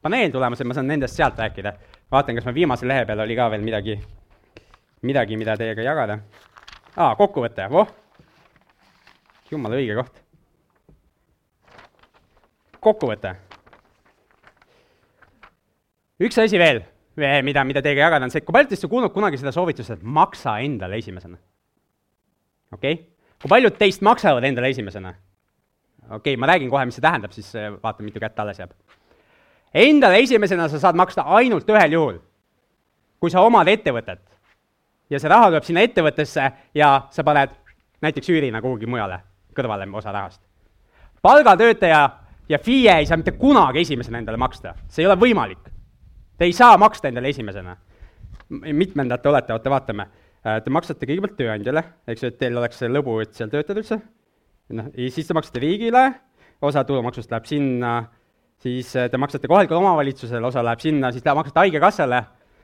paneel 0.02 0.32
tulemas, 0.32 0.60
et 0.60 0.68
ma 0.68 0.76
saan 0.76 0.92
nendest 0.92 1.16
sealt 1.16 1.40
rääkida. 1.40 1.72
vaatan, 2.12 2.36
kas 2.36 2.44
meil 2.44 2.54
viimase 2.54 2.86
lehe 2.86 3.06
peal 3.06 3.24
oli 3.24 3.36
ka 3.36 3.50
veel 3.50 3.64
midagi, 3.64 3.96
midagi, 5.02 5.36
mida 5.36 5.56
teiega 5.56 5.82
jagada. 5.82 6.18
Aa, 6.96 7.14
kokkuvõte, 7.16 7.68
voh. 7.72 7.88
jumala 9.50 9.78
õige 9.80 9.96
koht. 9.96 10.20
kokkuvõte 12.82 13.36
üks 16.22 16.38
asi 16.38 16.58
veel, 16.60 16.82
mida, 17.16 17.64
mida 17.66 17.82
teiega 17.82 18.06
jagada, 18.06 18.26
on 18.26 18.34
see, 18.34 18.44
kui 18.44 18.54
paljud 18.54 18.70
teist 18.70 18.86
on 18.86 18.92
kuulnud 18.92 19.14
kunagi 19.14 19.40
seda 19.40 19.52
soovitust, 19.54 19.96
et 19.96 20.02
maksa 20.02 20.58
endale 20.64 20.98
esimesena? 21.02 21.38
okei 22.72 22.94
okay., 22.98 23.06
kui 23.42 23.50
paljud 23.50 23.78
teist 23.78 24.04
maksavad 24.04 24.44
endale 24.44 24.72
esimesena? 24.74 25.14
okei 26.08 26.16
okay,, 26.18 26.36
ma 26.40 26.50
räägin 26.52 26.70
kohe, 26.70 26.84
mis 26.88 26.98
see 26.98 27.04
tähendab, 27.04 27.32
siis 27.36 27.54
äh, 27.56 27.70
vaatame, 27.82 28.10
mitu 28.10 28.20
kätt 28.20 28.38
alles 28.38 28.60
jääb. 28.60 28.74
Endale 29.74 30.20
esimesena 30.20 30.68
sa 30.68 30.80
saad 30.82 30.98
maksta 30.98 31.24
ainult 31.38 31.68
ühel 31.72 31.96
juhul, 31.96 32.20
kui 33.22 33.32
sa 33.32 33.44
omad 33.46 33.70
ettevõtet 33.72 34.31
ja 35.12 35.20
see 35.20 35.30
raha 35.30 35.50
tuleb 35.50 35.68
sinna 35.68 35.84
ettevõttesse 35.84 36.48
ja 36.74 36.94
sa 37.10 37.24
paned 37.24 37.52
näiteks 38.02 38.32
üürina 38.32 38.62
kuhugi 38.64 38.88
mujale 38.88 39.20
kõrvale 39.56 39.86
osa 39.92 40.12
rahast. 40.12 40.40
palgatöötaja 41.22 42.02
ja 42.48 42.58
FIE 42.58 42.96
ei 42.98 43.06
saa 43.06 43.16
mitte 43.20 43.36
kunagi 43.36 43.84
esimesena 43.84 44.18
endale 44.18 44.40
maksta, 44.40 44.74
see 44.88 45.04
ei 45.04 45.10
ole 45.10 45.20
võimalik 45.20 45.72
Te 46.42 46.48
ei 46.50 46.52
saa 46.52 46.78
maksta 46.78 47.06
endale 47.08 47.28
esimesena. 47.28 47.76
mitmendat 48.50 49.22
te 49.22 49.28
olete, 49.28 49.52
oota, 49.52 49.70
vaatame. 49.70 50.06
Äh, 50.42 50.56
te 50.64 50.70
maksate 50.74 51.06
kõigepealt 51.06 51.36
tööandjale, 51.38 51.84
eks 52.10 52.24
ju, 52.24 52.30
et 52.32 52.38
teil 52.40 52.56
oleks 52.58 52.80
see 52.82 52.88
lõbu, 52.90 53.14
et 53.22 53.30
seal 53.38 53.52
töötada 53.52 53.78
üldse. 53.78 54.00
noh, 54.74 54.88
ja 54.96 55.10
siis 55.14 55.28
te 55.28 55.36
maksate 55.38 55.60
riigile, 55.62 56.02
osa 56.60 56.82
tulumaksust 56.84 57.30
läheb 57.30 57.46
sinna, 57.46 57.92
siis 58.58 58.90
äh, 58.96 59.06
te 59.10 59.20
maksate 59.22 59.46
kohalikule 59.46 59.78
omavalitsusele, 59.78 60.46
osa 60.46 60.64
läheb 60.66 60.82
sinna, 60.82 61.12
siis 61.12 61.22
te 61.22 61.34
maksate 61.34 61.62
Haigekassale 61.62 62.20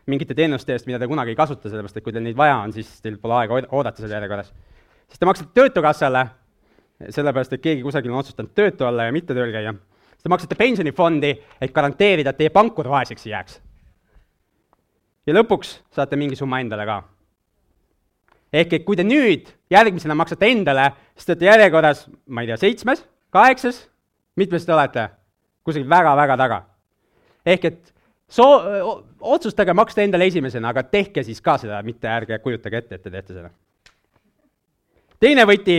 mingite 0.08 0.34
teenuste 0.34 0.72
eest, 0.74 0.88
mida 0.88 0.98
te 0.98 1.08
kunagi 1.10 1.34
ei 1.34 1.38
kasuta, 1.38 1.68
sellepärast 1.68 2.00
et 2.00 2.04
kui 2.04 2.14
teil 2.16 2.24
neid 2.24 2.36
vaja 2.36 2.56
on, 2.64 2.72
siis 2.72 2.90
teil 3.04 3.18
pole 3.20 3.36
aega 3.42 3.60
oodata 3.68 4.02
seal 4.02 4.16
järjekorras. 4.16 4.52
siis 5.08 5.20
te 5.20 5.28
maksate 5.28 5.54
Töötukassale, 5.54 6.26
sellepärast 7.10 7.52
et 7.52 7.62
keegi 7.62 7.84
kusagil 7.84 8.12
on 8.12 8.24
otsustanud 8.24 8.54
töötu 8.56 8.88
olla 8.88 9.08
ja 9.08 9.12
mitte 9.12 9.34
tööl 9.34 9.52
käia. 9.52 9.74
siis 10.12 10.22
te 10.26 10.34
maksate 10.34 10.54
pensionifondi, 10.54 11.32
et 11.60 11.72
garanteerida, 11.72 12.30
et 12.30 12.44
teie 12.44 12.50
pankur 12.50 12.88
vaeseks 12.88 13.26
ei 13.26 13.32
jääks 13.36 13.60
ja 15.28 15.36
lõpuks 15.36 15.76
saate 15.92 16.16
mingi 16.16 16.38
summa 16.38 16.62
endale 16.62 16.86
ka. 16.88 17.02
ehk 18.52 18.78
et 18.78 18.84
kui 18.84 18.96
te 18.96 19.04
nüüd 19.04 19.50
järgmisena 19.70 20.16
maksate 20.16 20.48
endale, 20.48 20.88
siis 21.14 21.26
te 21.26 21.34
olete 21.34 21.50
järjekorras, 21.50 22.06
ma 22.32 22.42
ei 22.42 22.48
tea, 22.48 22.56
seitsmes, 22.56 23.04
kaheksas, 23.34 23.84
mitmes 24.40 24.64
te 24.64 24.72
olete? 24.72 25.08
kusagil 25.64 25.88
väga-väga 25.88 26.36
taga. 26.40 26.62
ehk 27.44 27.64
et 27.64 27.94
soo-, 28.28 29.04
otsustage 29.20 29.74
maksta 29.74 30.02
endale 30.02 30.28
esimesena, 30.30 30.72
aga 30.72 30.82
tehke 30.82 31.24
siis 31.26 31.40
ka 31.44 31.58
seda, 31.58 31.82
mitte 31.82 32.08
ärge 32.08 32.38
kujutage 32.44 32.82
ette, 32.82 32.98
et 32.98 33.02
te 33.02 33.10
teete 33.10 33.36
seda. 33.36 33.50
teine 35.20 35.46
võti, 35.48 35.78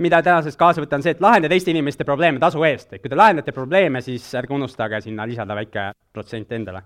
mida 0.00 0.22
tänasest 0.22 0.58
kaasa 0.58 0.80
võtta, 0.80 0.96
on 0.96 1.04
see, 1.04 1.16
et 1.16 1.20
lahendada 1.20 1.52
teiste 1.52 1.70
inimeste 1.70 2.04
probleeme 2.04 2.40
tasu 2.40 2.64
eest, 2.64 2.92
et 2.92 3.02
kui 3.02 3.10
te 3.10 3.18
lahendate 3.18 3.52
probleeme, 3.52 4.00
siis 4.02 4.24
ärge 4.34 4.54
unustage 4.56 5.00
sinna 5.04 5.26
lisada 5.28 5.54
väike 5.54 5.90
protsent 6.12 6.52
endale 6.52 6.82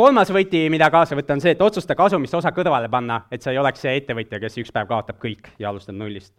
kolmas 0.00 0.30
võti, 0.32 0.62
mida 0.72 0.88
kaasa 0.92 1.16
võtta, 1.18 1.36
on 1.36 1.42
see, 1.44 1.52
et 1.52 1.62
otsusta 1.64 1.96
kasumist 1.98 2.34
osa 2.38 2.52
kõrvale 2.56 2.88
panna, 2.92 3.24
et 3.32 3.42
sa 3.44 3.52
ei 3.52 3.58
oleks 3.60 3.82
see 3.84 3.98
ettevõtja, 3.98 4.40
kes 4.40 4.56
üks 4.62 4.72
päev 4.72 4.88
kaotab 4.88 5.18
kõik 5.20 5.50
ja 5.60 5.68
alustab 5.70 5.98
nullist. 5.98 6.32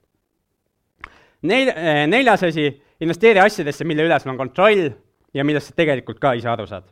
Nel-, 1.45 1.73
neljas 2.09 2.45
asi, 2.49 2.67
investeeri 3.01 3.41
asjadesse, 3.43 3.85
mille 3.85 4.07
üle 4.07 4.17
sul 4.21 4.33
on 4.33 4.39
kontroll 4.39 4.89
ja 5.33 5.45
millest 5.45 5.71
sa 5.71 5.77
tegelikult 5.77 6.21
ka 6.21 6.33
ise 6.37 6.49
aru 6.49 6.67
saad. 6.69 6.87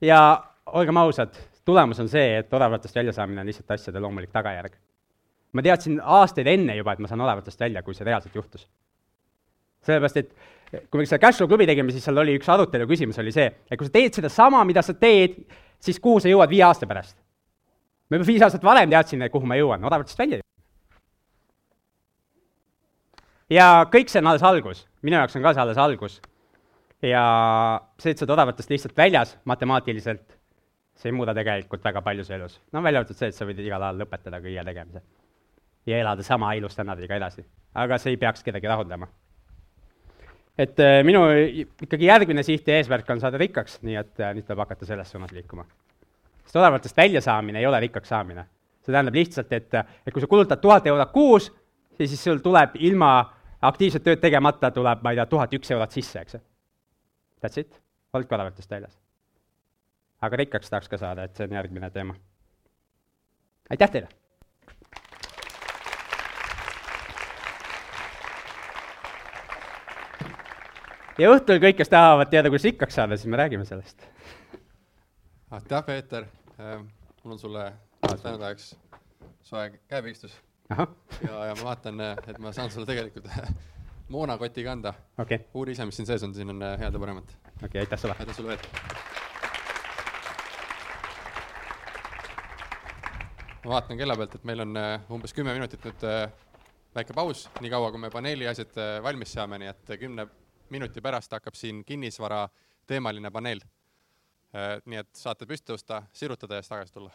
Ja 0.00 0.44
olgem 0.66 0.96
ausad, 0.96 1.34
tulemus 1.64 2.00
on 2.00 2.08
see, 2.08 2.38
et 2.38 2.52
odavatest 2.54 2.96
väljasaamine 2.96 3.40
on 3.40 3.48
lihtsalt 3.48 3.70
asjade 3.76 4.00
loomulik 4.00 4.32
tagajärg. 4.32 4.76
ma 5.52 5.62
teadsin 5.64 6.00
aastaid 6.04 6.46
enne 6.46 6.76
juba, 6.76 6.92
et 6.92 6.98
ma 6.98 7.08
saan 7.08 7.20
odavatest 7.24 7.60
välja, 7.60 7.82
kui 7.82 7.94
see 7.94 8.04
reaalselt 8.04 8.34
juhtus. 8.34 8.68
sellepärast, 9.82 10.16
et 10.16 10.34
kui 10.90 11.00
me 11.00 11.06
seda 11.06 11.20
Cashflow 11.22 11.48
klubi 11.48 11.66
tegime, 11.66 11.92
siis 11.92 12.04
seal 12.04 12.18
oli 12.18 12.36
üks 12.38 12.48
arutelu 12.52 12.86
küsimus 12.86 13.18
oli 13.18 13.32
see, 13.32 13.48
et 13.70 13.78
kui 13.78 13.88
sa 13.88 13.94
teed 13.94 14.20
sedasama, 14.20 14.64
mida 14.68 14.82
sa 14.82 14.94
teed, 14.94 15.40
siis 15.80 16.00
kuhu 16.00 16.20
sa 16.20 16.28
jõuad 16.28 16.50
viie 16.52 16.64
aasta 16.66 16.86
pärast? 16.86 17.16
ma 18.08 18.16
juba 18.16 18.26
viis 18.28 18.42
aastat 18.44 18.64
varem 18.64 18.90
teadsin, 18.90 19.24
kuhu 19.32 19.46
ma 19.46 19.58
jõuan, 19.58 19.84
odavatest 19.84 20.18
välja. 20.18 20.40
ja 23.50 23.68
kõik 23.92 24.12
see 24.12 24.22
on 24.22 24.32
alles 24.32 24.44
algus, 24.44 24.86
minu 25.02 25.16
jaoks 25.20 25.36
on 25.36 25.44
ka 25.44 25.54
see 25.54 25.64
alles 25.64 25.80
algus. 25.80 26.20
Ja 27.02 27.22
see, 27.98 28.12
et 28.12 28.18
sa 28.18 28.24
oled 28.24 28.34
odavatest 28.34 28.70
lihtsalt 28.70 28.96
väljas 28.96 29.36
matemaatiliselt, 29.44 30.34
see 30.98 31.12
ei 31.12 31.14
muuda 31.14 31.34
tegelikult 31.36 31.84
väga 31.84 32.02
palju 32.02 32.24
su 32.24 32.34
elus. 32.34 32.60
no 32.72 32.82
välja 32.82 33.00
arvatud 33.02 33.16
see, 33.16 33.30
et 33.30 33.38
sa 33.38 33.46
võid 33.46 33.62
igal 33.62 33.82
ajal 33.82 34.02
lõpetada 34.02 34.42
kõige 34.42 34.64
tegemise. 34.64 35.02
ja 35.86 35.98
elada 35.98 36.22
sama 36.22 36.52
ilustandardiga 36.54 37.16
edasi. 37.16 37.46
aga 37.74 37.98
see 37.98 38.16
ei 38.16 38.16
peaks 38.16 38.42
kedagi 38.42 38.66
rahuldama 38.66 39.08
et 40.58 40.80
äh, 40.82 41.00
minu 41.06 41.22
ikkagi 41.84 42.08
järgmine 42.08 42.42
siht 42.42 42.66
ja 42.68 42.80
eesmärk 42.80 43.10
on 43.14 43.22
saada 43.22 43.38
rikkaks, 43.38 43.78
nii 43.86 43.96
et 44.00 44.22
äh, 44.22 44.34
nüüd 44.34 44.46
tuleb 44.46 44.64
hakata 44.64 44.88
selles 44.88 45.10
suunas 45.14 45.32
liikuma. 45.32 45.64
sest 46.44 46.56
odavatest 46.56 46.96
väljasaamine 46.96 47.60
ei 47.60 47.66
ole 47.66 47.80
rikkaks 47.86 48.08
saamine. 48.08 48.44
see 48.82 48.92
tähendab 48.92 49.14
lihtsalt, 49.14 49.52
et, 49.52 49.74
et 50.06 50.12
kui 50.12 50.20
sa 50.20 50.26
kulutad 50.26 50.60
tuhat 50.60 50.86
eurot 50.86 51.12
kuus, 51.12 51.52
siis, 51.96 52.22
sul 52.24 52.42
tuleb 52.42 52.74
ilma 52.74 53.12
aktiivset 53.62 54.02
tööd 54.02 54.20
tegemata, 54.22 54.70
tuleb, 54.70 55.02
ma 55.02 55.12
ei 55.12 55.18
tea, 55.18 55.26
tuhat 55.26 55.54
üks 55.54 55.70
eurot 55.74 55.94
sisse, 55.94 56.20
eks. 56.20 56.38
That's 57.42 57.60
it, 57.60 57.80
oledki 58.12 58.34
odavatest 58.34 58.70
väljas. 58.70 58.98
aga 60.20 60.36
rikkaks 60.36 60.70
tahaks 60.70 60.88
ka 60.88 60.98
saada, 60.98 61.24
et 61.24 61.36
see 61.36 61.46
on 61.46 61.52
järgmine 61.54 61.90
teema. 61.90 62.14
aitäh 63.70 63.90
teile! 63.90 64.08
ja 71.18 71.30
õhtul 71.34 71.62
kõik, 71.62 71.78
kes 71.78 71.90
tahavad 71.92 72.30
teada, 72.30 72.50
kuidas 72.50 72.66
rikkaks 72.68 72.98
saada, 72.98 73.16
siis 73.16 73.30
me 73.30 73.38
räägime 73.40 73.64
sellest. 73.64 74.06
aitäh, 75.50 75.84
Peeter. 75.86 76.26
Ehm, 76.58 76.86
mul 77.22 77.32
on 77.32 77.38
sulle 77.38 77.72
tänaseks 78.22 78.76
soe 79.42 79.70
käepigistus. 79.88 80.34
ja, 80.70 80.86
ja 81.46 81.54
ma 81.54 81.64
vaatan, 81.64 82.00
et 82.00 82.38
ma 82.38 82.52
saan 82.52 82.70
sulle 82.70 82.86
tegelikult 82.86 83.30
moonakoti 84.08 84.64
kanda 84.64 84.94
okay.. 85.18 85.38
uuri 85.54 85.72
ise, 85.76 85.86
mis 85.86 85.96
siin 85.96 86.06
sees 86.06 86.22
on, 86.22 86.34
siin 86.34 86.50
on 86.50 86.62
head 86.80 86.92
ja 86.92 87.00
paremat. 87.00 87.36
okei 87.44 87.66
okay,, 87.66 87.80
aitäh 87.80 88.00
sulle. 88.00 88.16
aitäh 88.18 88.36
sulle 88.36 88.48
veel. 88.48 88.58
ma 93.64 93.70
vaatan 93.74 93.96
kella 94.00 94.16
pealt, 94.16 94.34
et 94.34 94.44
meil 94.48 94.64
on 94.64 94.76
äh, 94.76 95.00
umbes 95.12 95.34
kümme 95.36 95.52
minutit 95.56 95.84
nüüd 95.84 96.04
äh, 96.08 96.30
väike 96.94 97.12
paus, 97.16 97.48
niikaua 97.60 97.90
kui 97.92 98.00
me 98.00 98.10
paneeli 98.10 98.48
asjad 98.48 98.76
äh, 98.80 99.02
valmis 99.04 99.32
saame, 99.36 99.58
nii 99.60 99.70
et 99.74 99.98
kümne 100.00 100.26
minuti 100.70 101.00
pärast 101.04 101.32
hakkab 101.32 101.54
siin 101.54 101.84
kinnisvara 101.84 102.48
teemaline 102.86 103.30
paneel. 103.30 103.60
Äh, 104.54 104.78
nii 104.88 105.02
et 105.02 105.12
saate 105.16 105.46
püsti 105.46 105.72
tõusta, 105.72 106.02
sirutada 106.12 106.54
ja 106.58 106.64
siis 106.64 106.72
tagasi 106.72 106.92
tulla. 106.96 107.12